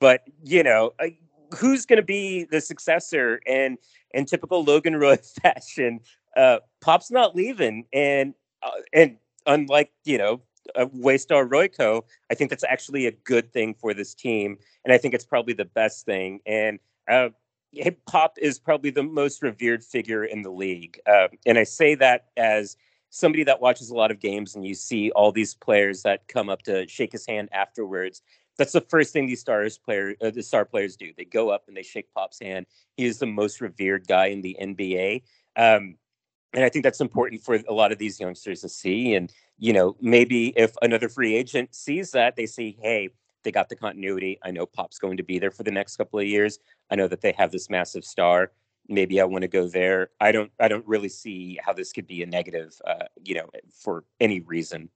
But 0.00 0.22
you 0.42 0.64
know, 0.64 0.90
who's 1.56 1.86
going 1.86 1.98
to 1.98 2.04
be 2.04 2.46
the 2.50 2.60
successor 2.60 3.40
and 3.46 3.78
in 4.12 4.24
typical 4.24 4.64
Logan 4.64 4.96
Roy 4.96 5.16
fashion, 5.42 6.00
uh, 6.36 6.58
Pop's 6.80 7.12
not 7.12 7.36
leaving, 7.36 7.86
and 7.92 8.34
uh, 8.64 8.70
and 8.92 9.16
unlike 9.46 9.92
you 10.04 10.18
know 10.18 10.40
uh, 10.74 10.86
Waystar 10.86 11.48
Royco, 11.48 12.02
I 12.28 12.34
think 12.34 12.50
that's 12.50 12.64
actually 12.64 13.06
a 13.06 13.12
good 13.12 13.52
thing 13.52 13.74
for 13.74 13.94
this 13.94 14.14
team, 14.14 14.58
and 14.84 14.92
I 14.92 14.98
think 14.98 15.14
it's 15.14 15.24
probably 15.24 15.54
the 15.54 15.64
best 15.64 16.06
thing. 16.06 16.40
And 16.44 16.80
uh, 17.08 17.28
Hip 17.76 18.00
Hop 18.08 18.36
is 18.38 18.58
probably 18.58 18.90
the 18.90 19.02
most 19.02 19.42
revered 19.42 19.84
figure 19.84 20.24
in 20.24 20.42
the 20.42 20.50
league, 20.50 20.98
uh, 21.06 21.28
and 21.46 21.58
I 21.58 21.64
say 21.64 21.94
that 21.96 22.26
as 22.36 22.76
somebody 23.10 23.44
that 23.44 23.60
watches 23.60 23.90
a 23.90 23.94
lot 23.94 24.10
of 24.10 24.20
games, 24.20 24.54
and 24.54 24.66
you 24.66 24.74
see 24.74 25.10
all 25.12 25.30
these 25.30 25.54
players 25.54 26.02
that 26.02 26.26
come 26.28 26.48
up 26.48 26.62
to 26.62 26.86
shake 26.88 27.12
his 27.12 27.26
hand 27.26 27.48
afterwards 27.52 28.22
that's 28.56 28.72
the 28.72 28.80
first 28.80 29.12
thing 29.12 29.26
these 29.26 29.40
stars 29.40 29.78
player 29.78 30.14
uh, 30.22 30.30
the 30.30 30.42
star 30.42 30.64
players 30.64 30.96
do. 30.96 31.12
They 31.16 31.24
go 31.24 31.50
up 31.50 31.64
and 31.68 31.76
they 31.76 31.82
shake 31.82 32.12
Pop's 32.14 32.40
hand. 32.40 32.66
He 32.96 33.04
is 33.04 33.18
the 33.18 33.26
most 33.26 33.60
revered 33.60 34.06
guy 34.06 34.26
in 34.26 34.42
the 34.42 34.56
NBA. 34.60 35.22
Um, 35.56 35.96
and 36.52 36.64
I 36.64 36.68
think 36.68 36.84
that's 36.84 37.00
important 37.00 37.42
for 37.42 37.58
a 37.68 37.72
lot 37.72 37.90
of 37.90 37.98
these 37.98 38.20
youngsters 38.20 38.60
to 38.60 38.68
see. 38.68 39.14
And 39.14 39.32
you 39.58 39.72
know, 39.72 39.96
maybe 40.00 40.48
if 40.56 40.74
another 40.82 41.08
free 41.08 41.34
agent 41.34 41.74
sees 41.74 42.12
that, 42.12 42.36
they 42.36 42.46
see, 42.46 42.76
hey, 42.80 43.10
they 43.44 43.52
got 43.52 43.68
the 43.68 43.76
continuity. 43.76 44.38
I 44.42 44.50
know 44.50 44.66
Pop's 44.66 44.98
going 44.98 45.16
to 45.18 45.22
be 45.22 45.38
there 45.38 45.50
for 45.50 45.62
the 45.62 45.70
next 45.70 45.96
couple 45.96 46.18
of 46.18 46.26
years. 46.26 46.58
I 46.90 46.96
know 46.96 47.08
that 47.08 47.20
they 47.20 47.32
have 47.32 47.52
this 47.52 47.70
massive 47.70 48.04
star. 48.04 48.52
maybe 48.88 49.20
I 49.20 49.24
want 49.24 49.42
to 49.42 49.48
go 49.48 49.66
there. 49.68 50.10
I 50.20 50.32
don't 50.32 50.50
I 50.60 50.68
don't 50.68 50.86
really 50.86 51.08
see 51.08 51.58
how 51.64 51.72
this 51.72 51.92
could 51.92 52.06
be 52.06 52.22
a 52.22 52.26
negative, 52.26 52.80
uh, 52.86 53.06
you 53.22 53.34
know, 53.34 53.48
for 53.72 54.04
any 54.20 54.40
reason. 54.40 54.88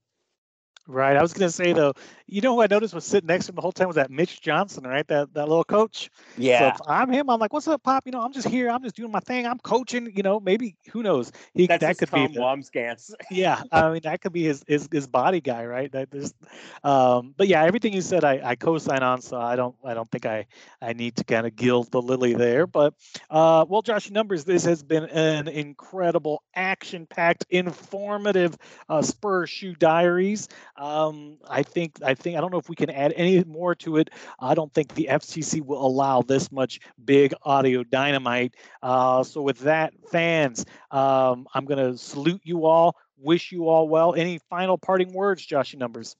Right. 0.89 1.15
I 1.15 1.21
was 1.21 1.33
going 1.33 1.47
to 1.47 1.51
say 1.51 1.71
though, 1.71 1.93
you 2.25 2.41
know 2.41 2.55
who 2.55 2.63
I 2.63 2.67
noticed 2.67 2.95
was 2.95 3.05
sitting 3.05 3.27
next 3.27 3.45
to 3.45 3.51
him 3.51 3.57
the 3.57 3.61
whole 3.61 3.71
time 3.71 3.85
was 3.85 3.95
that 3.97 4.09
Mitch 4.09 4.41
Johnson, 4.41 4.85
right? 4.85 5.07
That 5.07 5.31
that 5.35 5.47
little 5.47 5.63
coach. 5.63 6.09
Yeah. 6.35 6.59
So 6.59 6.67
if 6.67 6.81
I'm 6.87 7.11
him, 7.11 7.29
I'm 7.29 7.39
like, 7.39 7.53
"What's 7.53 7.67
up, 7.67 7.83
Pop? 7.83 8.07
You 8.07 8.11
know, 8.11 8.21
I'm 8.21 8.33
just 8.33 8.47
here. 8.47 8.71
I'm 8.71 8.81
just 8.81 8.95
doing 8.95 9.11
my 9.11 9.19
thing. 9.19 9.45
I'm 9.45 9.59
coaching. 9.59 10.11
You 10.15 10.23
know, 10.23 10.39
maybe 10.39 10.75
who 10.91 11.03
knows? 11.03 11.31
He 11.53 11.67
That's 11.67 11.81
that 11.81 11.97
could 11.99 12.09
Tom 12.09 12.31
be 12.31 12.39
Wambsgans. 12.39 13.13
yeah. 13.31 13.61
I 13.71 13.91
mean, 13.91 14.01
that 14.03 14.21
could 14.21 14.33
be 14.33 14.45
his 14.45 14.63
his, 14.67 14.89
his 14.91 15.05
body 15.05 15.41
guy, 15.41 15.63
right? 15.63 15.91
That 15.91 16.11
just. 16.11 16.35
Um, 16.83 17.35
but 17.37 17.47
yeah, 17.47 17.63
everything 17.63 17.93
you 17.93 18.01
said, 18.01 18.23
I, 18.23 18.41
I 18.43 18.55
co-sign 18.55 19.03
on. 19.03 19.21
So 19.21 19.39
I 19.39 19.55
don't 19.55 19.75
I 19.83 19.93
don't 19.93 20.09
think 20.09 20.25
I 20.25 20.47
I 20.81 20.93
need 20.93 21.17
to 21.17 21.23
kind 21.23 21.45
of 21.45 21.55
gild 21.55 21.91
the 21.91 22.01
lily 22.01 22.33
there. 22.33 22.65
But 22.65 22.95
uh, 23.29 23.65
well, 23.69 23.83
Josh, 23.83 24.09
numbers. 24.09 24.43
This 24.43 24.65
has 24.65 24.81
been 24.81 25.05
an 25.05 25.47
incredible, 25.47 26.41
action-packed, 26.55 27.45
informative 27.51 28.57
uh, 28.87 29.03
Spurs 29.03 29.51
shoe 29.51 29.75
diaries. 29.75 30.47
Um, 30.79 31.37
I 31.47 31.63
think 31.63 31.99
I 32.01 32.13
think 32.13 32.37
I 32.37 32.41
don't 32.41 32.51
know 32.51 32.57
if 32.57 32.69
we 32.69 32.75
can 32.75 32.89
add 32.89 33.13
any 33.15 33.43
more 33.43 33.75
to 33.75 33.97
it. 33.97 34.09
I 34.39 34.55
don't 34.55 34.73
think 34.73 34.95
the 34.95 35.09
FCC 35.11 35.61
will 35.61 35.85
allow 35.85 36.21
this 36.21 36.51
much 36.51 36.79
big 37.03 37.33
audio 37.43 37.83
dynamite. 37.83 38.55
Uh, 38.81 39.23
so 39.23 39.41
with 39.41 39.59
that, 39.59 39.93
fans, 40.09 40.65
um, 40.89 41.47
I'm 41.53 41.65
going 41.65 41.91
to 41.91 41.97
salute 41.97 42.41
you 42.45 42.65
all. 42.65 42.95
Wish 43.17 43.51
you 43.51 43.67
all 43.67 43.89
well. 43.89 44.15
Any 44.15 44.39
final 44.49 44.77
parting 44.77 45.11
words, 45.11 45.45
Joshie 45.45 45.77
Numbers? 45.77 46.15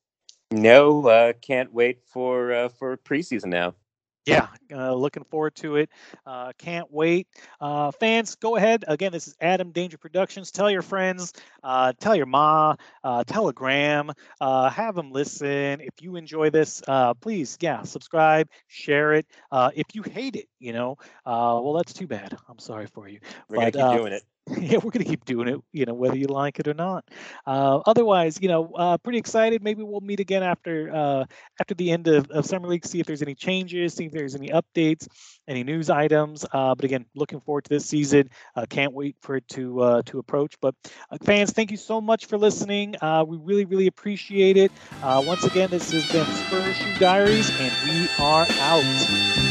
No, 0.52 1.08
uh, 1.08 1.34
can't 1.42 1.74
wait 1.74 2.02
for 2.06 2.54
uh, 2.54 2.70
for 2.70 2.98
preseason 2.98 3.46
now 3.46 3.76
yeah, 4.26 4.48
uh, 4.74 4.94
looking 4.94 5.24
forward 5.24 5.56
to 5.56 5.78
it. 5.78 5.90
Uh, 6.26 6.52
can't 6.58 6.92
wait. 6.92 7.28
Uh, 7.60 7.92
fans, 7.92 8.36
go 8.36 8.56
ahead. 8.56 8.86
Again, 8.88 9.12
this 9.12 9.28
is 9.28 9.36
Adam 9.42 9.72
Danger 9.72 9.98
Productions. 9.98 10.52
Tell 10.52 10.70
your 10.70 10.82
friends, 10.82 11.34
uh, 11.64 11.94
tell 12.00 12.16
your 12.16 12.26
ma, 12.26 12.76
uh, 13.04 13.24
telegram, 13.24 14.12
uh, 14.42 14.70
have 14.70 14.96
them 14.96 15.12
listen. 15.12 15.82
If 15.82 16.02
you 16.02 16.16
enjoy 16.16 16.50
this, 16.50 16.82
please, 17.22 17.58
yeah, 17.62 17.84
subscribe, 17.84 18.50
share 18.68 19.14
it. 19.14 19.26
if 19.52 19.94
you 19.94 20.04
hate 20.04 20.36
it, 20.36 20.48
you 20.60 20.74
know, 20.74 20.98
well, 21.26 21.74
that's 21.74 21.94
too 21.94 22.08
bad. 22.08 22.38
I'm 22.48 22.60
sorry 22.60 22.88
for 22.88 23.08
you. 23.08 23.20
We're 23.50 23.58
but, 23.58 23.74
gonna 23.74 23.94
keep 23.94 24.02
doing 24.02 24.14
it. 24.14 24.24
yeah, 24.58 24.78
we're 24.78 24.92
going 24.92 25.04
to 25.04 25.10
keep 25.10 25.26
doing 25.26 25.48
it, 25.48 25.60
you 25.72 25.86
know, 25.86 25.94
whether 25.94 26.18
you 26.18 26.28
like 26.28 26.60
it 26.60 26.68
or 26.68 26.74
not. 26.74 27.06
Uh, 27.46 27.78
otherwise, 27.86 28.40
you 28.42 28.48
know, 28.48 28.72
uh, 28.76 28.98
pretty 28.98 29.20
excited. 29.20 29.62
Maybe 29.64 29.84
we'll 29.84 30.02
meet 30.02 30.20
again 30.20 30.42
after 30.42 30.94
uh, 30.94 31.26
after 31.60 31.76
the 31.76 31.92
end 31.92 32.08
of, 32.08 32.30
of 32.32 32.46
summer 32.46 32.68
league, 32.68 32.86
see 32.86 33.00
if 33.00 33.06
there's 33.06 33.22
any 33.22 33.36
changes, 33.36 33.94
see 33.94 34.06
if 34.06 34.12
there's 34.12 34.36
any 34.36 34.50
updates, 34.50 35.08
any 35.48 35.64
news 35.64 35.90
items. 35.90 36.46
Uh, 36.52 36.74
but 36.74 36.86
again, 36.86 37.06
looking 37.16 37.40
forward 37.42 37.66
to 37.66 37.70
this 37.70 37.86
season. 37.86 38.30
Uh, 38.56 38.66
can't 38.68 38.94
wait 38.94 39.16
for 39.22 39.36
it 39.36 39.48
to 39.50 39.82
uh, 39.82 40.02
to 40.08 40.20
approach. 40.20 40.56
But 40.62 40.74
fans, 41.24 41.52
thank 41.52 41.70
you 41.70 41.78
so 41.78 42.02
much 42.02 42.26
for 42.26 42.38
listening. 42.38 42.96
we 43.28 43.38
really, 43.38 43.66
really 43.66 43.88
appreciate 43.88 44.58
it. 44.58 44.72
once 45.04 45.44
again, 45.44 45.70
this 45.70 45.92
has 45.92 46.12
been 46.12 46.26
Spurs 46.26 46.76
Shoe 46.76 47.00
Diaries, 47.00 47.50
and 47.60 47.74
we 47.90 48.08
are 48.20 48.48
out. 48.62 49.49